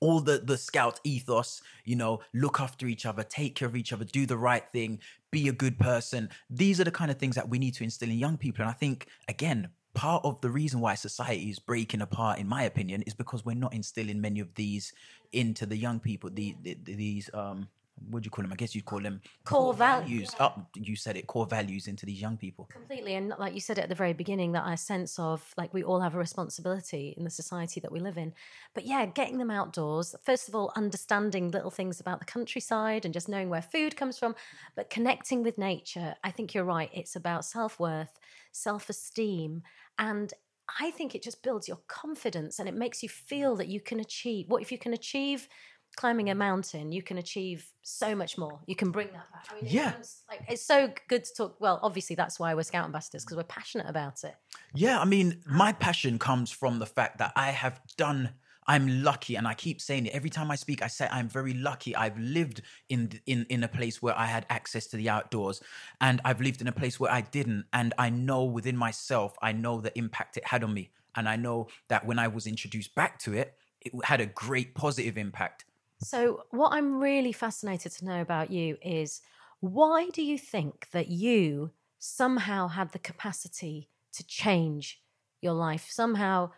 all 0.00 0.20
the 0.20 0.38
the 0.38 0.58
scout 0.58 1.00
ethos 1.04 1.62
you 1.84 1.96
know 1.96 2.20
look 2.34 2.60
after 2.60 2.86
each 2.86 3.06
other 3.06 3.22
take 3.22 3.54
care 3.54 3.66
of 3.66 3.74
each 3.74 3.94
other 3.94 4.04
do 4.04 4.26
the 4.26 4.36
right 4.36 4.64
thing 4.70 4.98
be 5.30 5.48
a 5.48 5.52
good 5.52 5.78
person 5.78 6.28
these 6.50 6.78
are 6.78 6.84
the 6.84 6.90
kind 6.90 7.10
of 7.10 7.16
things 7.16 7.34
that 7.34 7.48
we 7.48 7.58
need 7.58 7.72
to 7.72 7.82
instill 7.82 8.10
in 8.10 8.18
young 8.18 8.36
people 8.36 8.60
and 8.62 8.70
i 8.70 8.74
think 8.74 9.06
again 9.28 9.68
part 9.96 10.24
of 10.24 10.40
the 10.42 10.50
reason 10.50 10.78
why 10.80 10.94
society 10.94 11.48
is 11.50 11.58
breaking 11.58 12.02
apart, 12.02 12.38
in 12.38 12.46
my 12.46 12.64
opinion, 12.64 13.02
is 13.02 13.14
because 13.14 13.44
we're 13.44 13.56
not 13.56 13.74
instilling 13.74 14.20
many 14.20 14.40
of 14.40 14.54
these 14.54 14.92
into 15.32 15.64
the 15.64 15.76
young 15.76 15.98
people. 15.98 16.30
The, 16.30 16.54
the, 16.62 16.76
these 16.84 17.30
um, 17.34 17.66
what 18.10 18.22
do 18.22 18.26
you 18.26 18.30
call 18.30 18.42
them? 18.42 18.52
I 18.52 18.56
guess 18.56 18.74
you'd 18.74 18.84
call 18.84 19.00
them 19.00 19.20
Core 19.44 19.74
val- 19.74 20.00
values. 20.00 20.34
Oh, 20.38 20.52
you 20.74 20.96
said 20.96 21.16
it, 21.16 21.26
core 21.26 21.46
values 21.46 21.88
into 21.88 22.04
these 22.06 22.20
young 22.20 22.36
people. 22.36 22.66
Completely. 22.66 23.14
And 23.14 23.32
like 23.38 23.54
you 23.54 23.60
said 23.60 23.78
at 23.78 23.88
the 23.88 23.94
very 23.94 24.12
beginning, 24.12 24.52
that 24.52 24.64
our 24.64 24.76
sense 24.76 25.18
of 25.18 25.54
like 25.56 25.72
we 25.72 25.82
all 25.82 26.00
have 26.00 26.14
a 26.14 26.18
responsibility 26.18 27.14
in 27.16 27.24
the 27.24 27.30
society 27.30 27.80
that 27.80 27.90
we 27.90 28.00
live 28.00 28.18
in. 28.18 28.34
But 28.74 28.86
yeah, 28.86 29.06
getting 29.06 29.38
them 29.38 29.50
outdoors, 29.50 30.14
first 30.24 30.48
of 30.48 30.54
all, 30.54 30.72
understanding 30.76 31.50
little 31.50 31.70
things 31.70 31.98
about 32.00 32.20
the 32.20 32.26
countryside 32.26 33.04
and 33.04 33.14
just 33.14 33.28
knowing 33.28 33.48
where 33.48 33.62
food 33.62 33.96
comes 33.96 34.18
from, 34.18 34.34
but 34.74 34.90
connecting 34.90 35.42
with 35.42 35.58
nature. 35.58 36.14
I 36.22 36.30
think 36.30 36.54
you're 36.54 36.64
right. 36.64 36.90
It's 36.92 37.16
about 37.16 37.44
self 37.44 37.80
worth, 37.80 38.18
self 38.52 38.90
esteem. 38.90 39.62
And 39.98 40.32
I 40.80 40.90
think 40.90 41.14
it 41.14 41.22
just 41.22 41.42
builds 41.42 41.68
your 41.68 41.78
confidence 41.86 42.58
and 42.58 42.68
it 42.68 42.74
makes 42.74 43.02
you 43.02 43.08
feel 43.08 43.56
that 43.56 43.68
you 43.68 43.80
can 43.80 44.00
achieve 44.00 44.48
what 44.48 44.62
if 44.62 44.72
you 44.72 44.78
can 44.78 44.92
achieve 44.92 45.48
climbing 45.96 46.30
a 46.30 46.34
mountain, 46.34 46.92
you 46.92 47.02
can 47.02 47.18
achieve 47.18 47.72
so 47.82 48.14
much 48.14 48.36
more. 48.38 48.60
You 48.66 48.76
can 48.76 48.90
bring 48.90 49.08
that 49.08 49.30
back. 49.32 49.46
I 49.50 49.54
mean, 49.54 49.66
it 49.66 49.72
Yeah. 49.72 49.92
sounds 49.92 50.22
like 50.28 50.42
it's 50.48 50.62
so 50.62 50.92
good 51.08 51.24
to 51.24 51.34
talk. 51.34 51.60
Well, 51.60 51.80
obviously, 51.82 52.14
that's 52.14 52.38
why 52.38 52.54
we're 52.54 52.62
Scout 52.62 52.84
ambassadors 52.84 53.24
because 53.24 53.36
we're 53.36 53.44
passionate 53.44 53.88
about 53.88 54.22
it. 54.24 54.36
Yeah, 54.74 55.00
I 55.00 55.04
mean, 55.04 55.42
my 55.46 55.72
passion 55.72 56.18
comes 56.18 56.50
from 56.50 56.78
the 56.78 56.86
fact 56.86 57.18
that 57.18 57.32
I 57.34 57.50
have 57.50 57.80
done. 57.96 58.34
I'm 58.68 59.04
lucky, 59.04 59.36
and 59.36 59.46
I 59.46 59.54
keep 59.54 59.80
saying 59.80 60.06
it 60.06 60.12
every 60.12 60.28
time 60.28 60.50
I 60.50 60.56
speak. 60.56 60.82
I 60.82 60.88
say 60.88 61.08
I'm 61.10 61.28
very 61.28 61.54
lucky. 61.54 61.94
I've 61.94 62.18
lived 62.18 62.62
in 62.88 63.20
in 63.24 63.46
in 63.48 63.62
a 63.62 63.68
place 63.68 64.02
where 64.02 64.18
I 64.18 64.26
had 64.26 64.44
access 64.50 64.88
to 64.88 64.96
the 64.96 65.08
outdoors, 65.08 65.62
and 66.00 66.20
I've 66.24 66.40
lived 66.40 66.60
in 66.60 66.66
a 66.66 66.72
place 66.72 66.98
where 66.98 67.12
I 67.12 67.20
didn't. 67.20 67.66
And 67.72 67.94
I 67.96 68.10
know 68.10 68.42
within 68.44 68.76
myself, 68.76 69.36
I 69.40 69.52
know 69.52 69.80
the 69.80 69.96
impact 69.96 70.36
it 70.36 70.46
had 70.46 70.64
on 70.64 70.74
me, 70.74 70.90
and 71.14 71.28
I 71.28 71.36
know 71.36 71.68
that 71.88 72.04
when 72.04 72.18
I 72.18 72.26
was 72.26 72.46
introduced 72.48 72.94
back 72.96 73.20
to 73.20 73.34
it, 73.34 73.56
it 73.80 73.92
had 74.04 74.20
a 74.20 74.26
great 74.26 74.74
positive 74.74 75.16
impact. 75.16 75.64
So, 75.98 76.42
what 76.50 76.72
I'm 76.72 76.98
really 76.98 77.32
fascinated 77.32 77.92
to 77.92 78.04
know 78.04 78.20
about 78.20 78.50
you 78.50 78.76
is 78.82 79.20
why 79.60 80.08
do 80.10 80.22
you 80.22 80.38
think 80.38 80.88
that 80.90 81.08
you 81.08 81.70
somehow 81.98 82.68
had 82.68 82.92
the 82.92 82.98
capacity 82.98 83.88
to 84.12 84.26
change 84.26 85.00
your 85.40 85.54
life? 85.54 85.86
Somehow, 85.88 86.50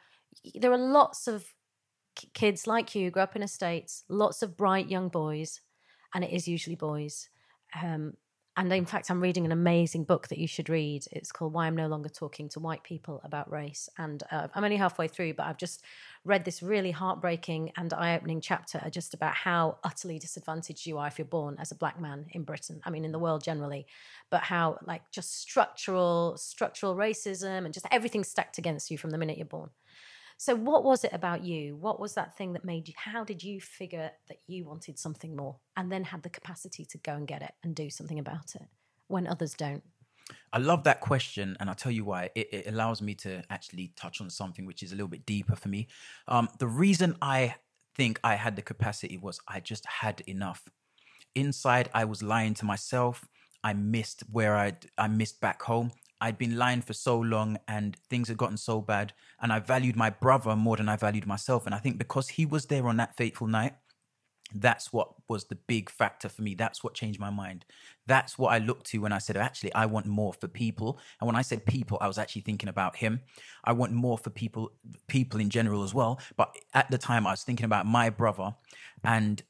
there 0.55 0.73
are 0.73 0.79
lots 0.79 1.29
of 1.29 1.55
kids 2.35 2.67
like 2.67 2.95
you, 2.95 3.11
grow 3.11 3.23
up 3.23 3.37
in 3.37 3.43
estates, 3.43 4.05
lots 4.09 4.43
of 4.43 4.57
bright 4.57 4.89
young 4.91 5.09
boys, 5.09 5.61
and 6.15 6.25
it 6.25 6.33
is 6.33 6.49
usually 6.49 6.77
boys. 6.77 7.29
Um, 7.81 8.15
and 8.59 8.73
in 8.73 8.87
fact, 8.87 9.09
I'm 9.09 9.21
reading 9.21 9.45
an 9.45 9.53
amazing 9.53 10.03
book 10.03 10.27
that 10.29 10.39
you 10.39 10.49
should 10.49 10.69
read. 10.69 11.05
It's 11.13 11.31
called 11.31 11.53
Why 11.53 11.69
I'm 11.69 11.77
No 11.77 11.87
Longer 11.87 12.09
Talking 12.09 12.49
to 12.49 12.59
White 12.59 12.83
People 12.83 13.21
About 13.23 13.49
Race. 13.49 13.89
And 13.99 14.21
uh, 14.33 14.49
I'm 14.53 14.65
only 14.65 14.77
halfway 14.77 15.07
through, 15.07 15.35
but 15.35 15.47
I've 15.47 15.59
just 15.59 15.85
read 16.25 16.45
this 16.45 16.61
really 16.61 16.91
heartbreaking 16.91 17.71
and 17.77 17.93
eye 17.93 18.17
opening 18.17 18.41
chapter 18.41 18.83
just 18.91 19.15
about 19.15 19.37
how 19.37 19.79
utterly 19.85 20.19
disadvantaged 20.19 20.87
you 20.87 20.99
are 20.99 21.07
if 21.07 21.19
you're 21.21 21.25
born 21.25 21.57
as 21.61 21.71
a 21.71 21.77
black 21.77 22.01
man 22.01 22.27
in 22.33 22.43
Britain. 22.43 22.81
I 22.83 22.91
mean, 22.91 23.05
in 23.05 23.13
the 23.13 23.21
world 23.21 23.45
generally, 23.45 23.87
but 24.29 24.43
how, 24.43 24.81
like, 24.85 25.09
just 25.13 25.41
structural, 25.41 26.37
structural 26.37 26.97
racism 26.97 27.65
and 27.65 27.73
just 27.73 27.87
everything 27.93 28.25
stacked 28.25 28.59
against 28.59 28.91
you 28.91 28.99
from 28.99 29.11
the 29.11 29.19
minute 29.19 29.39
you're 29.39 29.47
born. 29.47 29.71
So, 30.41 30.55
what 30.55 30.85
was 30.85 31.03
it 31.03 31.13
about 31.13 31.43
you? 31.43 31.75
What 31.75 31.99
was 31.99 32.15
that 32.15 32.37
thing 32.37 32.53
that 32.53 32.65
made 32.65 32.87
you? 32.87 32.95
How 32.97 33.25
did 33.25 33.43
you 33.43 33.61
figure 33.61 34.13
that 34.29 34.39
you 34.47 34.65
wanted 34.65 34.97
something 34.97 35.35
more 35.35 35.57
and 35.77 35.91
then 35.91 36.05
had 36.05 36.23
the 36.23 36.31
capacity 36.31 36.85
to 36.87 36.99
go 36.99 37.15
and 37.15 37.27
get 37.27 37.43
it 37.43 37.55
and 37.65 37.75
do 37.75 37.91
something 37.91 38.21
about 38.21 38.55
it 38.55 38.63
when 39.09 39.27
others 39.27 39.55
don't? 39.55 39.83
I 40.53 40.59
love 40.59 40.85
that 40.85 41.01
question, 41.01 41.57
and 41.59 41.69
I'll 41.69 41.75
tell 41.75 41.91
you 41.91 42.05
why. 42.05 42.31
It, 42.37 42.49
it 42.53 42.67
allows 42.69 43.03
me 43.03 43.17
to 43.17 43.43
actually 43.51 43.93
touch 43.97 44.21
on 44.21 44.31
something 44.31 44.65
which 44.65 44.85
is 44.85 44.93
a 44.93 44.95
little 44.95 45.09
bit 45.09 45.27
deeper 45.27 45.57
for 45.57 45.69
me. 45.69 45.89
Um, 46.29 46.49
the 46.61 46.69
reason 46.69 47.17
I 47.21 47.57
think 47.97 48.21
I 48.23 48.37
had 48.37 48.55
the 48.55 48.63
capacity 48.63 49.19
was 49.19 49.41
I 49.49 49.59
just 49.59 49.85
had 49.87 50.21
enough. 50.29 50.69
Inside, 51.35 51.91
I 51.93 52.05
was 52.05 52.23
lying 52.23 52.55
to 52.55 52.65
myself. 52.65 53.27
I 53.65 53.73
missed 53.73 54.23
where 54.31 54.57
I 54.57 54.75
I 54.97 55.09
missed 55.09 55.41
back 55.41 55.63
home. 55.63 55.93
I'd 56.21 56.39
been 56.39 56.57
lying 56.57 56.83
for 56.83 56.95
so 56.95 57.19
long, 57.19 57.59
and 57.69 57.97
things 58.11 58.29
had 58.29 58.37
gotten 58.37 58.57
so 58.57 58.81
bad. 58.81 59.13
And 59.41 59.53
I 59.53 59.61
valued 59.61 59.97
my 59.97 60.11
brother 60.11 60.57
more 60.57 60.77
than 60.77 60.89
I 60.89 60.97
valued 60.97 61.27
myself. 61.27 61.65
And 61.67 61.75
I 61.75 61.79
think 61.79 61.99
because 61.99 62.29
he 62.29 62.45
was 62.45 62.67
there 62.67 62.89
on 62.89 62.97
that 62.97 63.17
fateful 63.17 63.47
night, 63.47 63.75
that's 64.55 64.93
what 64.93 65.13
was 65.29 65.45
the 65.45 65.55
big 65.55 65.91
factor 65.91 66.29
for 66.29 66.43
me. 66.43 66.55
That's 66.55 66.83
what 66.83 66.95
changed 66.95 67.21
my 67.21 67.31
mind. 67.31 67.65
That's 68.07 68.39
what 68.39 68.49
I 68.49 68.59
looked 68.59 68.87
to 68.87 68.99
when 68.99 69.13
I 69.13 69.19
said, 69.19 69.37
actually, 69.37 69.75
I 69.75 69.87
want 69.87 70.07
more 70.07 70.33
for 70.33 70.49
people. 70.49 70.99
And 71.21 71.27
when 71.27 71.37
I 71.37 71.43
said 71.43 71.67
people, 71.67 71.99
I 72.01 72.09
was 72.09 72.19
actually 72.19 72.43
thinking 72.43 72.69
about 72.69 72.97
him. 72.97 73.21
I 73.65 73.73
want 73.73 73.93
more 73.93 74.17
for 74.17 74.31
people, 74.31 74.73
people 75.07 75.41
in 75.41 75.51
general 75.51 75.83
as 75.85 75.95
well. 75.95 76.19
But 76.37 76.57
at 76.75 76.91
the 76.91 76.99
time, 76.99 77.27
I 77.27 77.33
was 77.33 77.43
thinking 77.43 77.67
about 77.67 77.87
my 77.87 78.11
brother, 78.11 78.55
and 79.05 79.43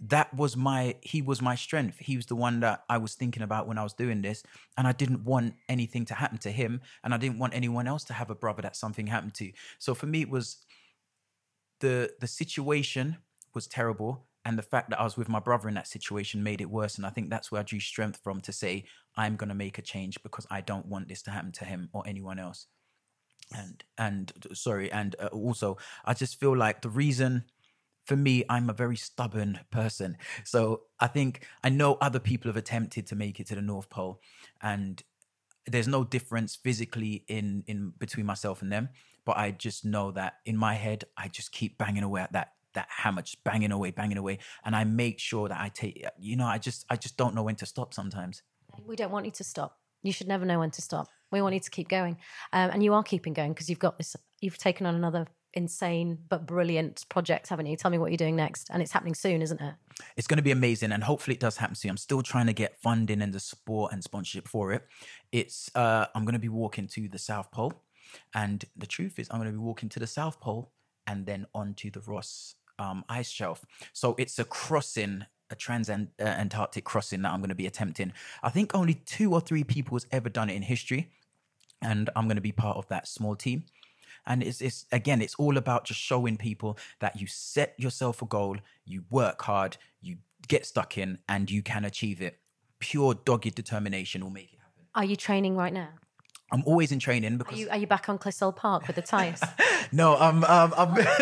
that 0.00 0.32
was 0.32 0.56
my 0.56 0.94
he 1.02 1.22
was 1.22 1.42
my 1.42 1.54
strength. 1.54 1.98
He 1.98 2.16
was 2.16 2.26
the 2.26 2.36
one 2.36 2.60
that 2.60 2.84
i 2.88 2.98
was 2.98 3.14
thinking 3.14 3.42
about 3.42 3.66
when 3.66 3.78
i 3.78 3.82
was 3.82 3.94
doing 3.94 4.22
this 4.22 4.42
and 4.76 4.86
i 4.86 4.92
didn't 4.92 5.24
want 5.24 5.54
anything 5.68 6.04
to 6.06 6.14
happen 6.14 6.38
to 6.38 6.50
him 6.50 6.80
and 7.02 7.12
i 7.12 7.16
didn't 7.16 7.38
want 7.38 7.54
anyone 7.54 7.88
else 7.88 8.04
to 8.04 8.12
have 8.12 8.30
a 8.30 8.34
brother 8.34 8.62
that 8.62 8.76
something 8.76 9.06
happened 9.06 9.34
to. 9.34 9.50
So 9.78 9.94
for 9.94 10.06
me 10.06 10.22
it 10.22 10.30
was 10.30 10.58
the 11.80 12.12
the 12.20 12.26
situation 12.26 13.16
was 13.54 13.66
terrible 13.66 14.26
and 14.44 14.56
the 14.56 14.62
fact 14.62 14.90
that 14.90 15.00
i 15.00 15.04
was 15.04 15.16
with 15.16 15.28
my 15.28 15.40
brother 15.40 15.68
in 15.68 15.74
that 15.74 15.88
situation 15.88 16.42
made 16.42 16.60
it 16.60 16.70
worse 16.70 16.96
and 16.96 17.04
i 17.04 17.10
think 17.10 17.28
that's 17.28 17.50
where 17.50 17.60
i 17.60 17.64
drew 17.64 17.80
strength 17.80 18.20
from 18.22 18.40
to 18.40 18.52
say 18.52 18.84
i'm 19.16 19.34
going 19.34 19.48
to 19.48 19.54
make 19.54 19.78
a 19.78 19.82
change 19.82 20.22
because 20.22 20.46
i 20.50 20.60
don't 20.60 20.86
want 20.86 21.08
this 21.08 21.22
to 21.22 21.30
happen 21.30 21.52
to 21.52 21.64
him 21.64 21.88
or 21.92 22.02
anyone 22.06 22.38
else. 22.38 22.66
And 23.56 23.82
and 23.96 24.32
sorry 24.52 24.92
and 24.92 25.16
uh, 25.18 25.26
also 25.26 25.78
i 26.04 26.14
just 26.14 26.38
feel 26.38 26.56
like 26.56 26.82
the 26.82 26.90
reason 26.90 27.44
for 28.08 28.16
me, 28.16 28.42
I'm 28.48 28.70
a 28.70 28.72
very 28.72 28.96
stubborn 28.96 29.60
person. 29.70 30.16
So 30.42 30.84
I 30.98 31.08
think 31.08 31.46
I 31.62 31.68
know 31.68 31.98
other 32.00 32.18
people 32.18 32.48
have 32.48 32.56
attempted 32.56 33.06
to 33.08 33.14
make 33.14 33.38
it 33.38 33.46
to 33.48 33.54
the 33.54 33.60
North 33.60 33.90
Pole, 33.90 34.20
and 34.62 35.02
there's 35.66 35.86
no 35.86 36.04
difference 36.04 36.56
physically 36.56 37.24
in 37.28 37.64
in 37.66 37.92
between 37.98 38.24
myself 38.24 38.62
and 38.62 38.72
them. 38.72 38.88
But 39.26 39.36
I 39.36 39.50
just 39.50 39.84
know 39.84 40.10
that 40.12 40.36
in 40.46 40.56
my 40.56 40.72
head, 40.72 41.04
I 41.18 41.28
just 41.28 41.52
keep 41.52 41.76
banging 41.76 42.02
away 42.02 42.22
at 42.22 42.32
that 42.32 42.52
that 42.72 42.88
hammer, 42.88 43.20
just 43.20 43.44
banging 43.44 43.72
away, 43.72 43.90
banging 43.90 44.16
away, 44.16 44.38
and 44.64 44.74
I 44.74 44.84
make 44.84 45.18
sure 45.18 45.46
that 45.50 45.60
I 45.60 45.68
take. 45.68 46.02
You 46.18 46.36
know, 46.36 46.46
I 46.46 46.56
just 46.56 46.86
I 46.88 46.96
just 46.96 47.18
don't 47.18 47.34
know 47.34 47.42
when 47.42 47.56
to 47.56 47.66
stop 47.66 47.92
sometimes. 47.92 48.42
We 48.86 48.96
don't 48.96 49.10
want 49.10 49.26
you 49.26 49.32
to 49.32 49.44
stop. 49.44 49.76
You 50.02 50.12
should 50.12 50.28
never 50.28 50.46
know 50.46 50.60
when 50.60 50.70
to 50.70 50.80
stop. 50.80 51.08
We 51.30 51.42
want 51.42 51.54
you 51.54 51.60
to 51.60 51.70
keep 51.70 51.90
going, 51.90 52.16
um, 52.54 52.70
and 52.70 52.82
you 52.82 52.94
are 52.94 53.02
keeping 53.02 53.34
going 53.34 53.52
because 53.52 53.68
you've 53.68 53.78
got 53.78 53.98
this. 53.98 54.16
You've 54.40 54.56
taken 54.56 54.86
on 54.86 54.94
another 54.94 55.26
insane 55.54 56.18
but 56.28 56.46
brilliant 56.46 57.04
project, 57.08 57.48
haven't 57.48 57.66
you? 57.66 57.76
Tell 57.76 57.90
me 57.90 57.98
what 57.98 58.10
you're 58.10 58.16
doing 58.18 58.36
next, 58.36 58.68
and 58.70 58.82
it's 58.82 58.92
happening 58.92 59.14
soon, 59.14 59.42
isn't 59.42 59.60
it? 59.60 59.74
it's 60.16 60.26
going 60.26 60.36
to 60.36 60.42
be 60.42 60.50
amazing 60.50 60.92
and 60.92 61.04
hopefully 61.04 61.34
it 61.34 61.40
does 61.40 61.56
happen 61.56 61.74
soon. 61.74 61.90
I'm 61.90 61.96
still 61.96 62.22
trying 62.22 62.46
to 62.46 62.52
get 62.52 62.80
funding 62.80 63.22
and 63.22 63.32
the 63.32 63.40
support 63.40 63.92
and 63.92 64.02
sponsorship 64.02 64.48
for 64.48 64.72
it. 64.72 64.86
It's 65.32 65.70
uh 65.74 66.06
i'm 66.14 66.24
going 66.24 66.34
to 66.34 66.38
be 66.38 66.48
walking 66.48 66.86
to 66.88 67.08
the 67.08 67.18
south 67.18 67.50
pole 67.50 67.72
and 68.34 68.64
the 68.76 68.86
truth 68.86 69.18
is 69.18 69.28
i'm 69.30 69.38
going 69.38 69.50
to 69.50 69.58
be 69.58 69.62
walking 69.62 69.88
to 69.90 69.98
the 69.98 70.06
south 70.06 70.40
pole 70.40 70.72
and 71.06 71.26
then 71.26 71.46
onto 71.54 71.90
the 71.90 72.00
ross 72.00 72.54
um, 72.80 73.04
ice 73.08 73.30
shelf. 73.30 73.64
So 73.92 74.14
it's 74.18 74.38
a 74.38 74.44
crossing 74.44 75.24
a 75.50 75.56
trans 75.56 75.88
uh, 75.88 75.96
antarctic 76.20 76.84
crossing 76.84 77.22
that 77.22 77.32
i'm 77.32 77.40
going 77.40 77.48
to 77.48 77.54
be 77.54 77.66
attempting. 77.66 78.12
I 78.42 78.50
think 78.50 78.74
only 78.74 78.94
two 78.94 79.32
or 79.32 79.40
three 79.40 79.64
people 79.64 79.96
has 79.96 80.06
ever 80.10 80.28
done 80.28 80.50
it 80.50 80.54
in 80.54 80.62
history 80.62 81.10
and 81.80 82.10
i'm 82.16 82.24
going 82.24 82.36
to 82.36 82.42
be 82.42 82.52
part 82.52 82.76
of 82.76 82.88
that 82.88 83.06
small 83.06 83.36
team 83.36 83.64
and 84.28 84.42
it's, 84.44 84.60
it's 84.60 84.84
again 84.92 85.20
it's 85.20 85.34
all 85.36 85.56
about 85.56 85.84
just 85.84 85.98
showing 85.98 86.36
people 86.36 86.78
that 87.00 87.20
you 87.20 87.26
set 87.26 87.74
yourself 87.78 88.22
a 88.22 88.26
goal 88.26 88.56
you 88.84 89.02
work 89.10 89.42
hard 89.42 89.76
you 90.00 90.18
get 90.46 90.64
stuck 90.64 90.96
in 90.96 91.18
and 91.28 91.50
you 91.50 91.62
can 91.62 91.84
achieve 91.84 92.20
it 92.22 92.38
pure 92.78 93.14
dogged 93.14 93.54
determination 93.56 94.22
will 94.22 94.30
make 94.30 94.52
it 94.52 94.58
happen 94.60 94.84
Are 94.94 95.04
you 95.04 95.16
training 95.16 95.56
right 95.56 95.72
now? 95.72 95.88
i'm 96.52 96.62
always 96.64 96.92
in 96.92 96.98
training 96.98 97.40
Are 97.48 97.54
you 97.54 97.68
are 97.70 97.76
you 97.78 97.86
back 97.86 98.08
on 98.08 98.18
Clissold 98.18 98.56
Park 98.56 98.86
with 98.86 98.96
the 98.96 99.02
tyres? 99.02 99.40
no 99.92 100.16
i'm 100.16 100.44
um, 100.44 100.72
I'm, 100.76 100.92
I'm, 100.92 101.04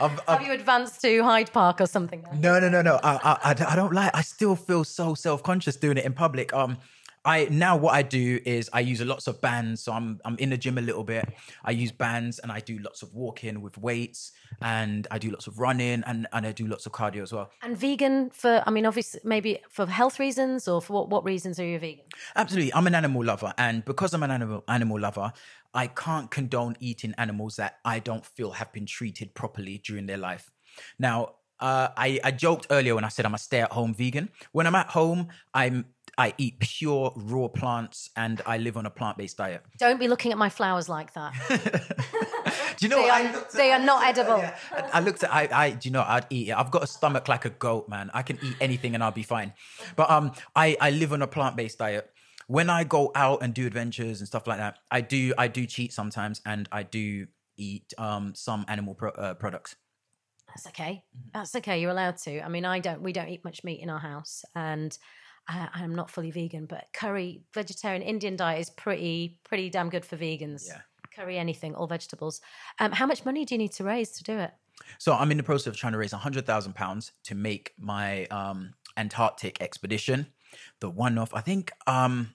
Have 0.00 0.20
I'm 0.28 0.44
you 0.46 0.52
advanced 0.52 1.00
to 1.02 1.22
Hyde 1.22 1.52
Park 1.52 1.80
or 1.80 1.86
something? 1.86 2.22
now? 2.22 2.38
no 2.46 2.60
no 2.60 2.68
no 2.68 2.82
no 2.82 2.98
I, 3.02 3.12
I 3.30 3.50
I 3.50 3.72
I 3.72 3.76
don't 3.76 3.92
like 3.92 4.10
i 4.14 4.22
still 4.22 4.56
feel 4.56 4.82
so 4.84 5.14
self-conscious 5.14 5.76
doing 5.76 5.98
it 5.98 6.04
in 6.04 6.12
public 6.12 6.52
um 6.52 6.78
I 7.24 7.48
now 7.50 7.76
what 7.76 7.94
I 7.94 8.02
do 8.02 8.38
is 8.44 8.68
I 8.72 8.80
use 8.80 9.00
lots 9.00 9.26
of 9.26 9.40
bands. 9.40 9.82
So 9.82 9.92
I'm 9.92 10.20
I'm 10.24 10.36
in 10.36 10.50
the 10.50 10.58
gym 10.58 10.76
a 10.78 10.82
little 10.82 11.04
bit. 11.04 11.26
I 11.64 11.70
use 11.70 11.90
bands 11.90 12.38
and 12.38 12.52
I 12.52 12.60
do 12.60 12.78
lots 12.78 13.02
of 13.02 13.14
walking 13.14 13.62
with 13.62 13.78
weights 13.78 14.32
and 14.60 15.06
I 15.10 15.18
do 15.18 15.30
lots 15.30 15.46
of 15.46 15.58
running 15.58 16.02
and, 16.06 16.26
and 16.32 16.46
I 16.46 16.52
do 16.52 16.66
lots 16.66 16.86
of 16.86 16.92
cardio 16.92 17.22
as 17.22 17.32
well. 17.32 17.50
And 17.62 17.76
vegan 17.76 18.30
for 18.30 18.62
I 18.66 18.70
mean, 18.70 18.84
obviously 18.84 19.20
maybe 19.24 19.60
for 19.70 19.86
health 19.86 20.18
reasons 20.18 20.68
or 20.68 20.82
for 20.82 20.92
what, 20.92 21.08
what 21.08 21.24
reasons 21.24 21.58
are 21.58 21.64
you 21.64 21.78
vegan? 21.78 22.04
Absolutely. 22.36 22.74
I'm 22.74 22.86
an 22.86 22.94
animal 22.94 23.24
lover. 23.24 23.54
And 23.56 23.84
because 23.84 24.12
I'm 24.12 24.22
an 24.22 24.30
animal 24.30 24.64
animal 24.68 25.00
lover, 25.00 25.32
I 25.72 25.86
can't 25.86 26.30
condone 26.30 26.76
eating 26.80 27.14
animals 27.16 27.56
that 27.56 27.78
I 27.84 27.98
don't 28.00 28.24
feel 28.24 28.52
have 28.52 28.72
been 28.72 28.86
treated 28.86 29.34
properly 29.34 29.78
during 29.78 30.06
their 30.06 30.18
life. 30.18 30.50
Now, 30.98 31.36
uh, 31.60 31.88
I, 31.96 32.20
I 32.22 32.30
joked 32.32 32.66
earlier 32.70 32.94
when 32.94 33.04
I 33.04 33.08
said 33.08 33.24
I'm 33.24 33.34
a 33.34 33.38
stay 33.38 33.60
at 33.60 33.72
home 33.72 33.94
vegan. 33.94 34.28
When 34.52 34.66
I'm 34.66 34.74
at 34.74 34.88
home, 34.88 35.28
I'm 35.54 35.86
I 36.16 36.32
eat 36.38 36.58
pure 36.60 37.12
raw 37.16 37.48
plants 37.48 38.10
and 38.16 38.40
I 38.46 38.58
live 38.58 38.76
on 38.76 38.86
a 38.86 38.90
plant 38.90 39.18
based 39.18 39.36
diet. 39.36 39.62
Don't 39.78 39.98
be 39.98 40.08
looking 40.08 40.30
at 40.32 40.38
my 40.38 40.48
flowers 40.48 40.88
like 40.88 41.12
that. 41.14 41.32
Do 42.78 42.86
you 42.86 42.88
know 42.88 42.96
They 42.96 43.02
what 43.02 43.10
are- 43.10 43.14
I 43.14 43.22
at- 43.24 43.50
they 43.52 43.72
are 43.72 43.78
not 43.78 44.04
edible. 44.06 44.38
Yeah. 44.38 44.56
I 44.72 44.90
I 44.94 45.00
looked 45.00 45.22
at 45.24 45.32
I, 45.32 45.48
I 45.52 45.70
do 45.70 45.88
you 45.88 45.92
know 45.92 46.04
I'd 46.06 46.26
eat 46.30 46.48
it. 46.48 46.52
I've 46.56 46.70
got 46.70 46.82
a 46.82 46.86
stomach 46.86 47.28
like 47.28 47.44
a 47.44 47.50
goat, 47.50 47.88
man. 47.88 48.10
I 48.14 48.22
can 48.22 48.38
eat 48.42 48.56
anything 48.60 48.94
and 48.94 49.02
I'll 49.04 49.10
be 49.12 49.22
fine. 49.22 49.52
But 49.96 50.10
um 50.10 50.32
I, 50.54 50.76
I 50.80 50.90
live 50.90 51.12
on 51.12 51.22
a 51.22 51.26
plant 51.26 51.56
based 51.56 51.78
diet. 51.78 52.10
When 52.46 52.68
I 52.68 52.84
go 52.84 53.10
out 53.14 53.42
and 53.42 53.54
do 53.54 53.66
adventures 53.66 54.20
and 54.20 54.28
stuff 54.28 54.46
like 54.46 54.58
that, 54.58 54.78
I 54.90 55.00
do 55.00 55.32
I 55.38 55.48
do 55.48 55.66
cheat 55.66 55.92
sometimes 55.92 56.40
and 56.44 56.68
I 56.72 56.82
do 56.82 57.26
eat 57.56 57.92
um 57.98 58.34
some 58.34 58.64
animal 58.68 58.94
pro- 58.94 59.10
uh, 59.12 59.34
products. 59.34 59.76
That's 60.48 60.66
okay. 60.68 61.02
That's 61.32 61.54
okay. 61.56 61.80
You're 61.80 61.90
allowed 61.90 62.18
to. 62.18 62.40
I 62.44 62.48
mean, 62.48 62.64
I 62.64 62.78
don't. 62.78 63.02
We 63.02 63.12
don't 63.12 63.28
eat 63.28 63.44
much 63.44 63.64
meat 63.64 63.80
in 63.80 63.90
our 63.90 63.98
house, 63.98 64.44
and 64.54 64.96
I, 65.48 65.68
I'm 65.74 65.94
not 65.94 66.10
fully 66.10 66.30
vegan. 66.30 66.66
But 66.66 66.86
curry, 66.92 67.42
vegetarian, 67.52 68.02
Indian 68.02 68.36
diet 68.36 68.60
is 68.60 68.70
pretty 68.70 69.38
pretty 69.44 69.70
damn 69.70 69.90
good 69.90 70.04
for 70.04 70.16
vegans. 70.16 70.66
Yeah. 70.66 70.80
Curry 71.14 71.38
anything, 71.38 71.74
all 71.74 71.86
vegetables. 71.86 72.40
Um, 72.80 72.92
how 72.92 73.06
much 73.06 73.24
money 73.24 73.44
do 73.44 73.54
you 73.54 73.58
need 73.58 73.72
to 73.72 73.84
raise 73.84 74.10
to 74.12 74.24
do 74.24 74.38
it? 74.38 74.52
So 74.98 75.14
I'm 75.14 75.30
in 75.30 75.36
the 75.36 75.42
process 75.42 75.68
of 75.68 75.76
trying 75.76 75.92
to 75.92 75.98
raise 75.98 76.12
hundred 76.12 76.46
thousand 76.46 76.74
pounds 76.74 77.12
to 77.24 77.34
make 77.34 77.72
my 77.78 78.26
um 78.26 78.72
Antarctic 78.96 79.60
expedition, 79.60 80.28
the 80.80 80.90
one 80.90 81.18
off. 81.18 81.34
I 81.34 81.40
think 81.40 81.72
um 81.86 82.34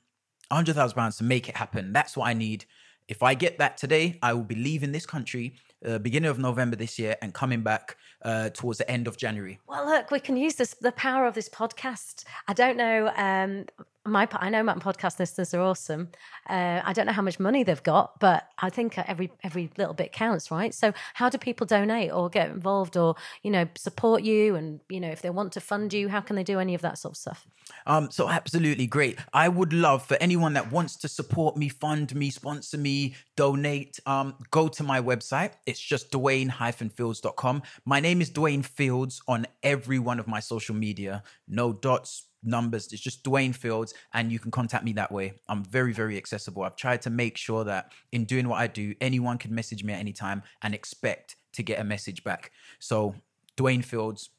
hundred 0.51 0.76
thousand 0.76 0.95
pounds 0.95 1.18
to 1.18 1.24
make 1.24 1.49
it 1.49 1.57
happen. 1.57 1.93
That's 1.93 2.16
what 2.18 2.28
I 2.28 2.34
need. 2.34 2.66
If 3.07 3.24
I 3.24 3.34
get 3.34 3.57
that 3.57 3.78
today, 3.78 4.20
I 4.22 4.34
will 4.34 4.43
be 4.43 4.55
leaving 4.55 4.91
this 4.91 5.05
country 5.05 5.55
uh, 5.86 5.98
beginning 5.98 6.30
of 6.30 6.40
November 6.40 6.76
this 6.76 7.00
year 7.00 7.16
and 7.22 7.34
coming 7.34 7.62
back 7.62 7.98
uh, 8.24 8.50
towards 8.50 8.80
the 8.80 8.90
end 8.90 9.08
of 9.08 9.18
January. 9.18 9.60
Well, 9.68 9.86
look, 9.86 10.12
we 10.12 10.20
can 10.20 10.38
use 10.38 10.56
this 10.56 10.74
the 10.76 10.92
power 10.92 11.26
of 11.26 11.36
this 11.36 11.50
podcast. 11.50 12.26
I 12.48 12.54
don't 12.54 12.78
know. 12.78 13.12
Um, 13.16 13.66
my 14.06 14.28
I 14.32 14.50
know 14.50 14.64
my 14.64 14.76
podcast 14.76 15.20
listeners 15.20 15.54
are 15.54 15.62
awesome. 15.62 16.10
Uh, 16.50 16.82
I 16.84 16.93
don't 16.93 17.06
know 17.06 17.12
how 17.12 17.22
much 17.22 17.39
money 17.39 17.64
they've 17.64 17.84
got, 17.84 18.20
but 18.20 18.47
I 18.58 18.70
think 18.70 18.97
every 18.97 19.32
every 19.43 19.72
little 19.78 19.93
bit 19.93 20.12
counts, 20.12 20.52
right? 20.52 20.74
So, 20.74 20.93
how 21.14 21.30
do 21.30 21.38
people 21.38 21.68
donate 21.68 22.12
or 22.12 22.30
get 22.30 22.50
involved 22.50 22.97
or 22.97 23.16
you 23.43 23.52
know 23.52 23.68
support 23.76 24.24
you? 24.24 24.56
And 24.56 24.80
you 24.89 25.00
know, 25.00 25.10
if 25.10 25.22
they 25.22 25.30
want 25.30 25.54
to 25.54 25.62
fund 25.62 25.93
you, 25.93 26.10
how 26.10 26.22
can 26.22 26.36
they 26.36 26.43
do 26.43 26.60
any 26.60 26.76
of 26.76 26.82
that 26.82 26.97
sort 26.97 27.14
of 27.14 27.18
stuff? 27.18 27.47
Um, 27.86 28.10
so 28.12 28.30
absolutely 28.30 28.88
great. 28.88 29.20
I 29.34 29.47
would 29.47 29.74
love 29.74 30.06
for 30.06 30.18
anyone 30.20 30.54
that 30.54 30.72
wants 30.72 30.95
to 30.97 31.08
support 31.08 31.58
me, 31.58 31.70
fund 31.70 32.14
me, 32.16 32.30
sponsor 32.30 32.78
me, 32.78 33.16
donate. 33.36 34.00
Um, 34.06 34.36
go 34.52 34.68
to 34.70 34.84
my 34.84 35.02
website. 35.02 35.54
It's 35.66 35.80
just 35.80 36.12
Dwayne-Fields.com. 36.12 37.64
My 37.86 38.00
name 38.00 38.22
is 38.22 38.32
Dwayne 38.32 38.66
Fields 38.66 39.22
on 39.28 39.45
every 39.64 40.00
one 40.00 40.20
of 40.20 40.28
my 40.28 40.39
social 40.39 40.76
media. 40.76 41.24
No 41.47 41.74
dots, 41.74 42.26
numbers. 42.44 42.92
It's 42.92 43.02
just 43.02 43.24
Dwayne 43.24 43.56
Fields, 43.56 43.94
and 44.14 44.32
you 44.32 44.40
can 44.40 44.52
contact 44.52 44.84
me 44.84 44.94
that 44.94 45.12
way. 45.12 45.34
I'm 45.48 45.64
very, 45.64 45.94
very 45.94 46.18
accessible. 46.18 46.64
I've 46.64 46.76
tried 46.76 47.02
to 47.04 47.10
make 47.10 47.38
sure 47.38 47.64
that 47.66 47.92
in 48.12 48.26
doing 48.26 48.48
what 48.48 48.60
I 48.60 48.68
do, 48.68 48.94
anyone 49.02 49.38
can 49.38 49.54
message 49.54 49.84
me 49.84 49.94
at 49.94 50.00
any 50.00 50.14
time 50.14 50.44
and 50.62 50.74
expect 50.74 51.36
to 51.54 51.64
get 51.64 51.80
a 51.80 51.84
message 51.84 52.24
back. 52.24 52.52
So 52.80 53.16
Dwayne 53.58 53.84
Fields 53.84 54.30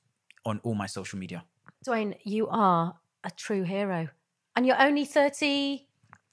on 0.45 0.61
all 0.63 0.75
my 0.75 0.87
social 0.87 1.19
media. 1.19 1.45
Dwayne, 1.87 2.17
you 2.25 2.49
are 2.49 2.95
a 3.25 3.31
true 3.31 3.63
hero, 3.63 4.09
and 4.57 4.67
you're 4.67 4.81
only 4.81 5.05
30, 5.05 5.87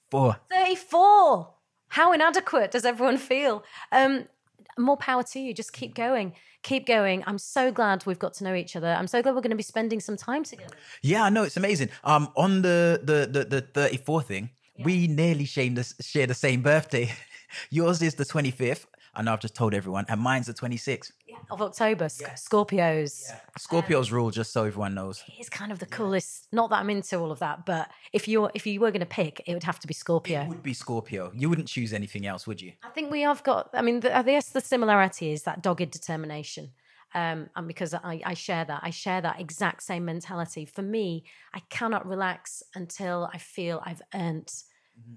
Four. 0.10 0.38
34. 0.50 1.54
How 1.90 2.14
inadequate 2.14 2.72
does 2.72 2.86
everyone 2.86 3.18
feel? 3.18 3.64
Um, 3.92 4.26
more 4.78 4.98
power 4.98 5.24
to 5.24 5.40
you. 5.40 5.54
Just 5.54 5.74
keep 5.74 5.96
going. 5.96 6.34
Keep 6.64 6.86
going. 6.86 7.24
I'm 7.28 7.38
so 7.38 7.72
glad 7.72 8.06
we've 8.06 8.20
got 8.20 8.34
to 8.36 8.44
know 8.44 8.54
each 8.54 8.76
other. 8.76 8.88
I'm 8.88 9.08
so 9.08 9.22
glad 9.22 9.36
we're 9.36 9.42
going 9.42 9.52
to 9.52 9.58
be 9.58 9.64
spending 9.64 10.00
some 10.00 10.18
time 10.18 10.44
together. 10.44 10.76
Yeah, 11.02 11.24
I 11.24 11.30
know 11.30 11.44
it's 11.44 11.58
amazing. 11.58 11.90
Um, 12.04 12.30
on 12.36 12.62
the 12.62 13.02
the 13.04 13.28
the, 13.32 13.46
the 13.46 13.62
34 13.62 14.22
thing, 14.24 14.50
we 14.84 15.08
nearly 15.08 15.46
share 15.46 15.70
the, 15.70 15.94
share 16.02 16.28
the 16.28 16.34
same 16.34 16.62
birthday. 16.62 17.12
Yours 17.70 18.02
is 18.02 18.16
the 18.16 18.26
25th, 18.26 18.86
I 19.18 19.24
know 19.24 19.34
I've 19.34 19.40
just 19.40 19.56
told 19.56 19.74
everyone, 19.74 20.06
and 20.10 20.22
mine's 20.22 20.46
the 20.46 20.54
26th. 20.54 21.12
Of 21.50 21.62
October, 21.62 22.10
Sc- 22.10 22.26
Scorpios. 22.36 23.32
Scorpio's 23.58 24.12
rule, 24.12 24.32
just 24.32 24.52
so 24.52 24.66
everyone 24.66 24.94
knows. 24.94 25.24
It's 25.40 25.50
kind 25.50 25.72
of 25.72 25.80
the 25.80 25.86
coolest. 25.86 26.48
Not 26.52 26.70
that 26.72 26.78
I'm 26.78 26.90
into 26.90 27.18
all 27.18 27.32
of 27.32 27.40
that, 27.40 27.66
but 27.66 27.90
if 28.14 28.28
you're 28.28 28.52
if 28.54 28.68
you 28.68 28.80
were 28.80 28.92
going 28.92 29.00
to 29.00 29.06
pick, 29.06 29.42
it 29.46 29.54
would 29.54 29.64
have 29.64 29.80
to 29.80 29.88
be 29.88 29.94
Scorpio. 29.94 30.42
It 30.42 30.48
would 30.48 30.64
be 30.64 30.74
Scorpio. 30.74 31.32
You 31.36 31.50
wouldn't 31.50 31.68
choose 31.68 31.94
anything 31.94 32.26
else, 32.26 32.46
would 32.48 32.62
you? 32.62 32.74
I 32.84 32.90
think 32.90 33.12
we 33.12 33.22
have 33.22 33.44
got. 33.44 33.70
I 33.74 33.82
mean, 33.82 34.02
the, 34.02 34.16
I 34.16 34.24
guess 34.24 34.50
the 34.50 34.62
similarity 34.62 35.32
is 35.32 35.44
that 35.44 35.62
dogged 35.62 35.92
determination. 35.92 36.72
Um, 37.16 37.50
and 37.56 37.68
because 37.68 37.94
I, 37.94 38.22
I 38.26 38.34
share 38.34 38.66
that, 38.66 38.82
I 38.84 38.90
share 38.90 39.22
that 39.22 39.40
exact 39.40 39.84
same 39.84 40.04
mentality. 40.06 40.66
For 40.66 40.82
me, 40.82 41.24
I 41.54 41.62
cannot 41.70 42.06
relax 42.06 42.62
until 42.76 43.30
I 43.34 43.38
feel 43.38 43.82
I've 43.86 44.02
earned, 44.14 44.52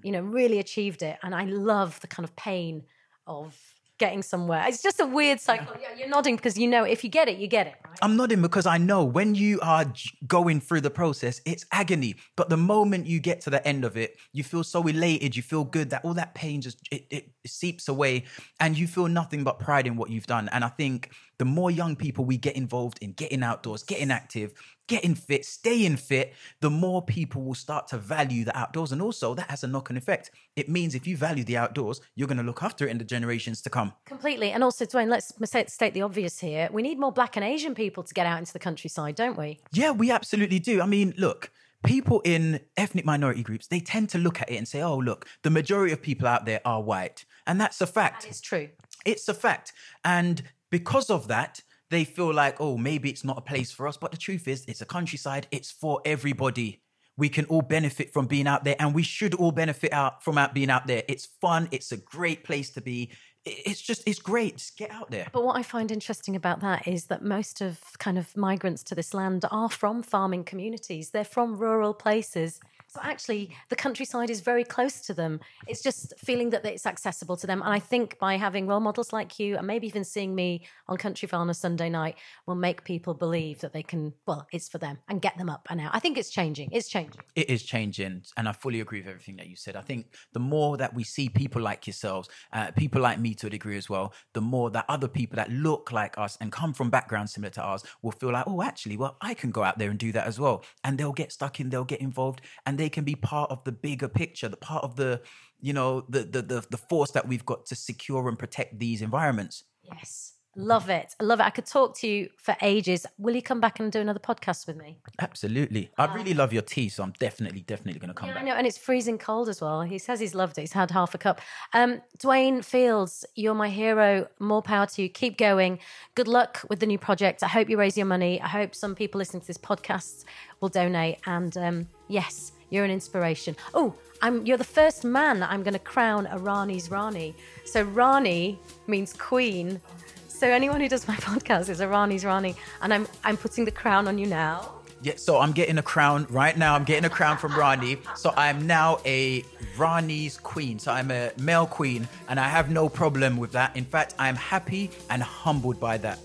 you 0.02 0.12
know, 0.12 0.22
really 0.22 0.60
achieved 0.60 1.02
it. 1.02 1.18
And 1.22 1.34
I 1.34 1.44
love 1.44 2.00
the 2.00 2.06
kind 2.06 2.24
of 2.24 2.36
pain 2.36 2.84
of 3.26 3.58
getting 4.01 4.22
somewhere. 4.22 4.64
It's 4.66 4.82
just 4.82 4.98
a 4.98 5.07
weird 5.07 5.38
cycle. 5.40 5.76
Yeah, 5.80 5.88
You're 5.96 6.09
nodding 6.09 6.34
because 6.34 6.59
you 6.59 6.66
know 6.66 6.82
if 6.84 7.05
you 7.05 7.11
get 7.11 7.28
it, 7.28 7.36
you 7.36 7.46
get 7.46 7.68
it. 7.68 7.74
Right? 7.86 7.98
I'm 8.03 8.16
nodding 8.16 8.42
because 8.42 8.66
I 8.66 8.78
know 8.78 9.05
when 9.05 9.36
you 9.36 9.61
are 9.61 9.84
going 10.26 10.61
through 10.61 10.80
the 10.80 10.90
process, 10.90 11.40
it's 11.44 11.64
agony. 11.70 12.16
But 12.34 12.48
the 12.48 12.57
moment 12.57 13.07
you 13.07 13.20
get 13.20 13.42
to 13.42 13.51
the 13.51 13.64
end 13.68 13.84
of 13.84 13.96
it, 13.96 14.16
you 14.32 14.42
feel 14.42 14.64
so 14.64 14.84
elated, 14.86 15.36
you 15.36 15.42
feel 15.42 15.64
good 15.64 15.90
that 15.90 16.05
all 16.05 16.14
that 16.14 16.34
pain 16.34 16.62
just 16.62 16.80
it, 16.90 17.07
it 17.11 17.30
seeps 17.46 17.88
away, 17.88 18.24
and 18.59 18.76
you 18.76 18.88
feel 18.88 19.07
nothing 19.07 19.44
but 19.44 19.61
pride 19.61 19.86
in 19.86 19.94
what 19.96 20.11
you've 20.11 20.26
done. 20.26 20.48
And 20.51 20.64
I 20.64 20.68
think 20.68 21.11
the 21.38 21.44
more 21.44 21.70
young 21.70 21.94
people 21.94 22.24
we 22.24 22.38
get 22.38 22.57
involved 22.57 22.98
in 23.03 23.12
getting 23.12 23.42
outdoors, 23.42 23.82
getting 23.82 24.11
active, 24.11 24.55
getting 24.91 25.14
fit, 25.14 25.45
staying 25.45 25.97
fit, 25.97 26.34
the 26.61 26.68
more 26.68 27.01
people 27.01 27.43
will 27.43 27.55
start 27.55 27.86
to 27.86 27.97
value 27.97 28.45
the 28.45 28.59
outdoors. 28.59 28.91
And 28.91 29.01
also, 29.01 29.34
that 29.34 29.49
has 29.49 29.62
a 29.62 29.68
knock 29.68 29.88
on 29.88 29.97
effect. 29.97 30.32
It 30.57 30.68
means 30.68 30.97
if 30.97 31.07
you 31.07 31.16
value 31.16 31.45
the 31.45 31.57
outdoors, 31.57 32.01
you're 32.16 32.26
going 32.26 32.38
to 32.38 32.43
look 32.43 32.61
after 32.61 32.88
it 32.88 32.91
in 32.91 32.99
the 32.99 33.05
generations 33.05 33.62
to 33.62 33.70
come. 33.70 33.93
Completely. 34.05 34.51
And 34.51 34.64
also, 34.64 34.84
Dwayne, 34.84 35.09
let's 35.09 35.32
state 35.49 35.70
state 35.70 35.95
the 35.95 36.03
obvious 36.03 36.41
here. 36.41 36.68
We 36.72 36.82
need 36.82 36.99
more 36.99 37.12
black 37.12 37.36
and 37.36 37.45
Asian 37.45 37.74
people 37.74 38.03
to 38.03 38.12
get 38.12 38.26
out 38.26 38.41
into 38.41 38.53
the 38.53 38.59
countryside, 38.59 39.14
don't 39.14 39.38
we? 39.38 39.61
Yeah, 39.72 39.93
we 39.93 40.11
absolutely 40.11 40.59
do. 40.59 40.82
I 40.82 40.86
mean, 40.86 41.14
look, 41.16 41.53
people 41.84 42.20
in 42.24 42.59
ethnic 42.76 43.05
minority 43.05 43.45
groups, 43.45 43.68
they 43.68 43.78
tend 43.78 44.09
to 44.11 44.18
look 44.18 44.41
at 44.43 44.51
it 44.51 44.57
and 44.57 44.66
say, 44.66 44.82
oh, 44.82 44.99
look, 44.99 45.24
the 45.43 45.51
majority 45.51 45.93
of 45.93 46.03
people 46.03 46.26
out 46.26 46.47
there 46.47 46.61
are 46.64 46.82
white. 46.82 47.24
And 47.47 47.61
that's 47.61 47.80
a 47.80 47.86
fact. 47.86 48.26
It's 48.26 48.41
true. 48.41 48.70
It's 49.07 49.28
a 49.28 49.34
fact. 49.34 49.72
And 50.05 50.43
because 50.68 51.11
of 51.11 51.28
that, 51.28 51.62
they 51.91 52.05
feel 52.05 52.32
like, 52.32 52.61
oh, 52.61 52.76
maybe 52.76 53.11
it's 53.11 53.24
not 53.24 53.36
a 53.36 53.43
place 53.43 53.72
for 53.72 53.86
us. 53.86 53.97
But 53.97 54.12
the 54.12 54.16
truth 54.16 54.49
is, 54.49 54.64
it's 54.66 54.80
a 54.80 54.86
countryside, 54.86 55.47
it's 55.51 55.70
for 55.70 56.01
everybody. 56.05 56.82
We 57.16 57.28
can 57.28 57.45
all 57.47 57.62
benefit 57.62 58.12
from 58.12 58.26
being 58.26 58.47
out 58.47 58.64
there, 58.64 58.76
and 58.78 58.95
we 58.95 59.03
should 59.03 59.34
all 59.34 59.53
benefit 59.53 59.93
out 59.93 60.24
from 60.24 60.38
out 60.38 60.55
being 60.55 60.70
out 60.70 60.86
there. 60.86 61.03
It's 61.09 61.26
fun, 61.26 61.68
it's 61.70 61.93
a 61.93 61.99
great 61.99 62.45
place 62.45 62.70
to 62.70 62.80
be. 62.80 63.11
It's 63.45 63.80
just, 63.80 64.03
it's 64.07 64.18
great. 64.18 64.59
Just 64.59 64.76
get 64.76 64.91
out 64.91 65.11
there. 65.11 65.26
But 65.32 65.45
what 65.45 65.57
I 65.57 65.62
find 65.62 65.91
interesting 65.91 66.36
about 66.36 66.61
that 66.61 66.86
is 66.86 67.07
that 67.07 67.24
most 67.24 67.62
of 67.62 67.80
kind 67.99 68.18
of 68.18 68.36
migrants 68.36 68.82
to 68.84 68.95
this 68.95 69.14
land 69.14 69.47
are 69.51 69.70
from 69.70 70.03
farming 70.03 70.45
communities. 70.45 71.11
They're 71.11 71.24
from 71.24 71.57
rural 71.57 71.95
places. 71.95 72.61
So 72.93 73.01
actually, 73.03 73.51
the 73.68 73.76
countryside 73.76 74.30
is 74.30 74.41
very 74.41 74.64
close 74.64 75.01
to 75.03 75.14
them. 75.14 75.41
It's 75.66 75.82
just 75.82 76.12
feeling 76.18 76.51
that 76.51 76.64
it's 76.66 76.86
accessible 76.86 77.36
to 77.36 77.47
them. 77.47 77.62
And 77.62 77.72
I 77.72 77.78
think 77.78 78.18
by 78.18 78.36
having 78.36 78.66
role 78.66 78.80
models 78.80 79.12
like 79.12 79.38
you, 79.38 79.57
and 79.57 79.66
maybe 79.66 79.86
even 79.86 80.05
seeing 80.05 80.34
me 80.34 80.66
on 80.88 80.97
Countryfile 80.99 81.38
on 81.38 81.51
a 81.51 81.55
Sunday 81.55 81.88
night, 81.88 82.16
will 82.47 82.57
make 82.57 82.84
people 82.84 83.14
believe 83.14 83.61
that 83.61 83.72
they 83.72 83.82
can. 83.82 84.12
Well, 84.26 84.47
it's 84.53 84.68
for 84.68 84.78
them 84.78 84.99
and 85.09 85.22
get 85.22 85.38
them 85.38 85.49
up 85.49 85.68
and 85.70 85.80
out. 85.80 85.91
I 85.95 86.01
think 86.01 86.18
it's 86.18 86.30
changing. 86.30 86.70
It's 86.72 86.88
changing. 86.88 87.20
it 87.36 87.49
is 87.49 87.62
changing 87.62 88.22
and 88.36 88.49
i 88.49 88.53
fully 88.53 88.80
agree 88.80 89.01
with 89.01 89.09
everything 89.09 89.36
that 89.36 89.47
you 89.47 89.57
said 89.57 89.76
i 89.76 89.80
think 89.80 90.07
the 90.32 90.41
more 90.41 90.76
that 90.76 90.93
we 90.95 91.05
see 91.05 91.28
people 91.28 91.62
like 91.62 91.86
yourselves 91.86 92.28
uh, 92.53 92.70
people 92.72 93.01
like 93.01 93.18
me 93.18 93.34
to 93.34 93.47
a 93.47 93.51
degree 93.51 93.76
as 93.76 93.88
well 93.88 94.12
the 94.32 94.41
more 94.41 94.70
that 94.70 94.84
other 94.88 95.09
people 95.09 95.36
that 95.36 95.51
look 95.51 95.93
like 95.93 96.16
us 96.18 96.36
and 96.41 96.51
come 96.51 96.72
from 96.72 96.91
backgrounds 96.91 97.32
similar 97.32 97.51
to 97.51 97.61
ours 97.62 97.84
will 98.03 98.11
feel 98.11 98.32
like 98.32 98.45
oh 98.47 98.62
actually 98.62 98.97
well 98.97 99.16
i 99.20 99.32
can 99.34 99.51
go 99.51 99.62
out 99.62 99.78
there 99.78 99.91
and 99.91 99.99
do 99.99 100.11
that 100.12 100.26
as 100.26 100.41
well 100.41 100.64
and 100.84 100.99
they'll 100.99 101.12
get 101.12 101.30
stuck 101.32 101.61
in 101.61 101.70
they'll 101.70 101.84
get 101.84 102.01
involved 102.01 102.41
and 102.66 102.78
they 102.80 102.88
can 102.88 103.04
be 103.04 103.14
part 103.14 103.50
of 103.50 103.62
the 103.64 103.72
bigger 103.72 104.08
picture 104.08 104.48
the 104.48 104.56
part 104.56 104.82
of 104.84 104.96
the 104.96 105.20
you 105.60 105.72
know 105.72 106.04
the 106.08 106.20
the 106.34 106.42
the, 106.42 106.66
the 106.70 106.76
force 106.90 107.10
that 107.12 107.26
we've 107.28 107.44
got 107.46 107.66
to 107.66 107.74
secure 107.74 108.28
and 108.28 108.38
protect 108.38 108.78
these 108.78 109.02
environments 109.02 109.64
Yes. 109.82 110.34
Love 110.56 110.90
it. 110.90 111.14
I 111.20 111.24
love 111.24 111.38
it. 111.40 111.44
I 111.44 111.50
could 111.50 111.64
talk 111.66 111.96
to 111.98 112.08
you 112.08 112.28
for 112.36 112.56
ages. 112.60 113.06
Will 113.18 113.36
you 113.36 113.40
come 113.50 113.60
back 113.60 113.78
and 113.78 113.90
do 113.92 114.00
another 114.00 114.18
podcast 114.18 114.66
with 114.66 114.76
me? 114.76 114.98
absolutely 115.20 115.90
i 115.96 116.12
really 116.12 116.34
love 116.34 116.52
your 116.52 116.62
tea 116.62 116.88
so 116.88 117.02
i'm 117.04 117.12
definitely 117.20 117.60
definitely 117.60 118.00
going 118.00 118.08
to 118.08 118.14
come 118.14 118.28
Yeah, 118.28 118.34
I 118.34 118.38
back 118.38 118.44
know, 118.46 118.54
and 118.54 118.66
it's 118.66 118.76
freezing 118.76 119.16
cold 119.16 119.48
as 119.48 119.60
well. 119.60 119.82
He 119.82 119.98
says 119.98 120.18
he's 120.18 120.34
loved 120.34 120.58
it. 120.58 120.62
He's 120.62 120.72
had 120.72 120.90
half 120.90 121.14
a 121.14 121.18
cup. 121.18 121.40
Um, 121.72 122.02
Dwayne 122.18 122.64
Fields, 122.64 123.24
you're 123.36 123.54
my 123.54 123.68
hero. 123.68 124.26
More 124.40 124.62
power 124.62 124.86
to 124.86 125.02
you. 125.02 125.08
Keep 125.08 125.38
going. 125.38 125.78
Good 126.18 126.28
luck 126.28 126.52
with 126.68 126.80
the 126.80 126.86
new 126.86 126.98
project. 126.98 127.42
I 127.44 127.48
hope 127.48 127.70
you 127.70 127.78
raise 127.78 127.96
your 127.96 128.06
money. 128.06 128.40
I 128.40 128.48
hope 128.48 128.74
some 128.74 128.94
people 128.96 129.18
listening 129.18 129.42
to 129.42 129.46
this 129.46 129.58
podcast 129.70 130.24
will 130.60 130.68
donate. 130.68 131.18
And 131.26 131.56
um, 131.58 131.88
yes, 132.08 132.52
you're 132.70 132.84
an 132.84 132.90
inspiration. 132.90 133.56
Oh, 133.74 133.94
I'm. 134.22 134.46
You're 134.46 134.58
the 134.58 134.64
first 134.64 135.04
man 135.04 135.40
that 135.40 135.50
I'm 135.50 135.62
going 135.62 135.74
to 135.74 135.78
crown 135.80 136.26
a 136.26 136.38
Rani's 136.38 136.90
Rani. 136.90 137.34
So 137.64 137.82
Rani 137.82 138.58
means 138.86 139.12
queen. 139.12 139.80
So 140.28 140.48
anyone 140.48 140.80
who 140.80 140.88
does 140.88 141.06
my 141.06 141.16
podcast 141.30 141.68
is 141.68 141.80
a 141.80 141.88
Rani's 141.88 142.24
Rani, 142.24 142.54
and 142.82 142.94
I'm 142.94 143.06
I'm 143.24 143.36
putting 143.36 143.64
the 143.64 143.70
crown 143.70 144.08
on 144.08 144.18
you 144.18 144.26
now. 144.26 144.72
Yeah, 145.02 145.14
so 145.16 145.38
I'm 145.38 145.52
getting 145.52 145.78
a 145.78 145.82
crown 145.82 146.26
right 146.28 146.56
now. 146.56 146.74
I'm 146.74 146.84
getting 146.84 147.06
a 147.06 147.10
crown 147.10 147.38
from 147.38 147.54
Rani. 147.54 147.96
So 148.16 148.34
I'm 148.36 148.66
now 148.66 149.00
a 149.06 149.42
Rani's 149.78 150.36
queen. 150.36 150.78
So 150.78 150.92
I'm 150.92 151.10
a 151.10 151.32
male 151.38 151.66
queen, 151.66 152.06
and 152.28 152.38
I 152.38 152.48
have 152.48 152.70
no 152.70 152.88
problem 152.88 153.38
with 153.38 153.52
that. 153.52 153.74
In 153.76 153.84
fact, 153.84 154.14
I'm 154.18 154.36
happy 154.36 154.90
and 155.08 155.22
humbled 155.22 155.80
by 155.80 155.96
that. 155.98 156.18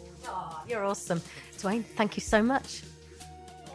You're 0.67 0.83
awesome. 0.83 1.21
Dwayne, 1.57 1.85
thank 1.95 2.17
you 2.17 2.21
so 2.21 2.41
much. 2.41 2.81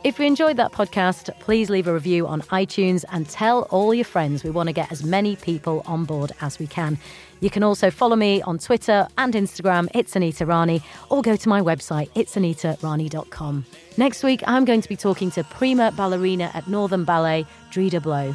If 0.03 0.19
you 0.19 0.25
enjoyed 0.25 0.57
that 0.57 0.73
podcast, 0.73 1.39
please 1.41 1.69
leave 1.69 1.87
a 1.87 1.93
review 1.93 2.27
on 2.27 2.41
iTunes 2.43 3.05
and 3.13 3.29
tell 3.29 3.63
all 3.65 3.93
your 3.93 4.07
friends. 4.07 4.43
We 4.43 4.49
want 4.49 4.69
to 4.69 4.73
get 4.73 4.91
as 4.91 5.05
many 5.05 5.37
people 5.37 5.83
on 5.85 6.07
board 6.07 6.33
as 6.41 6.59
we 6.59 6.67
can. 6.67 6.97
You 7.41 7.51
can 7.51 7.63
also 7.63 7.91
follow 7.91 8.17
me 8.17 8.41
on 8.41 8.59
Twitter 8.59 9.07
and 9.19 9.35
Instagram, 9.35 9.89
it's 9.95 10.17
Anita 10.17 10.47
Rani, 10.47 10.83
or 11.11 11.21
go 11.21 11.37
to 11.37 11.49
my 11.51 11.61
website, 11.61 12.09
itsanitarani.com. 12.13 13.67
Next 13.99 14.23
week, 14.23 14.43
I'm 14.47 14.65
going 14.65 14.81
to 14.81 14.89
be 14.89 14.97
talking 14.97 15.31
to 15.33 15.45
prima 15.45 15.93
ballerina 15.93 16.51
at 16.55 16.67
Northern 16.67 17.05
Ballet, 17.05 17.45
Dreda 17.71 18.03
Blow. 18.03 18.35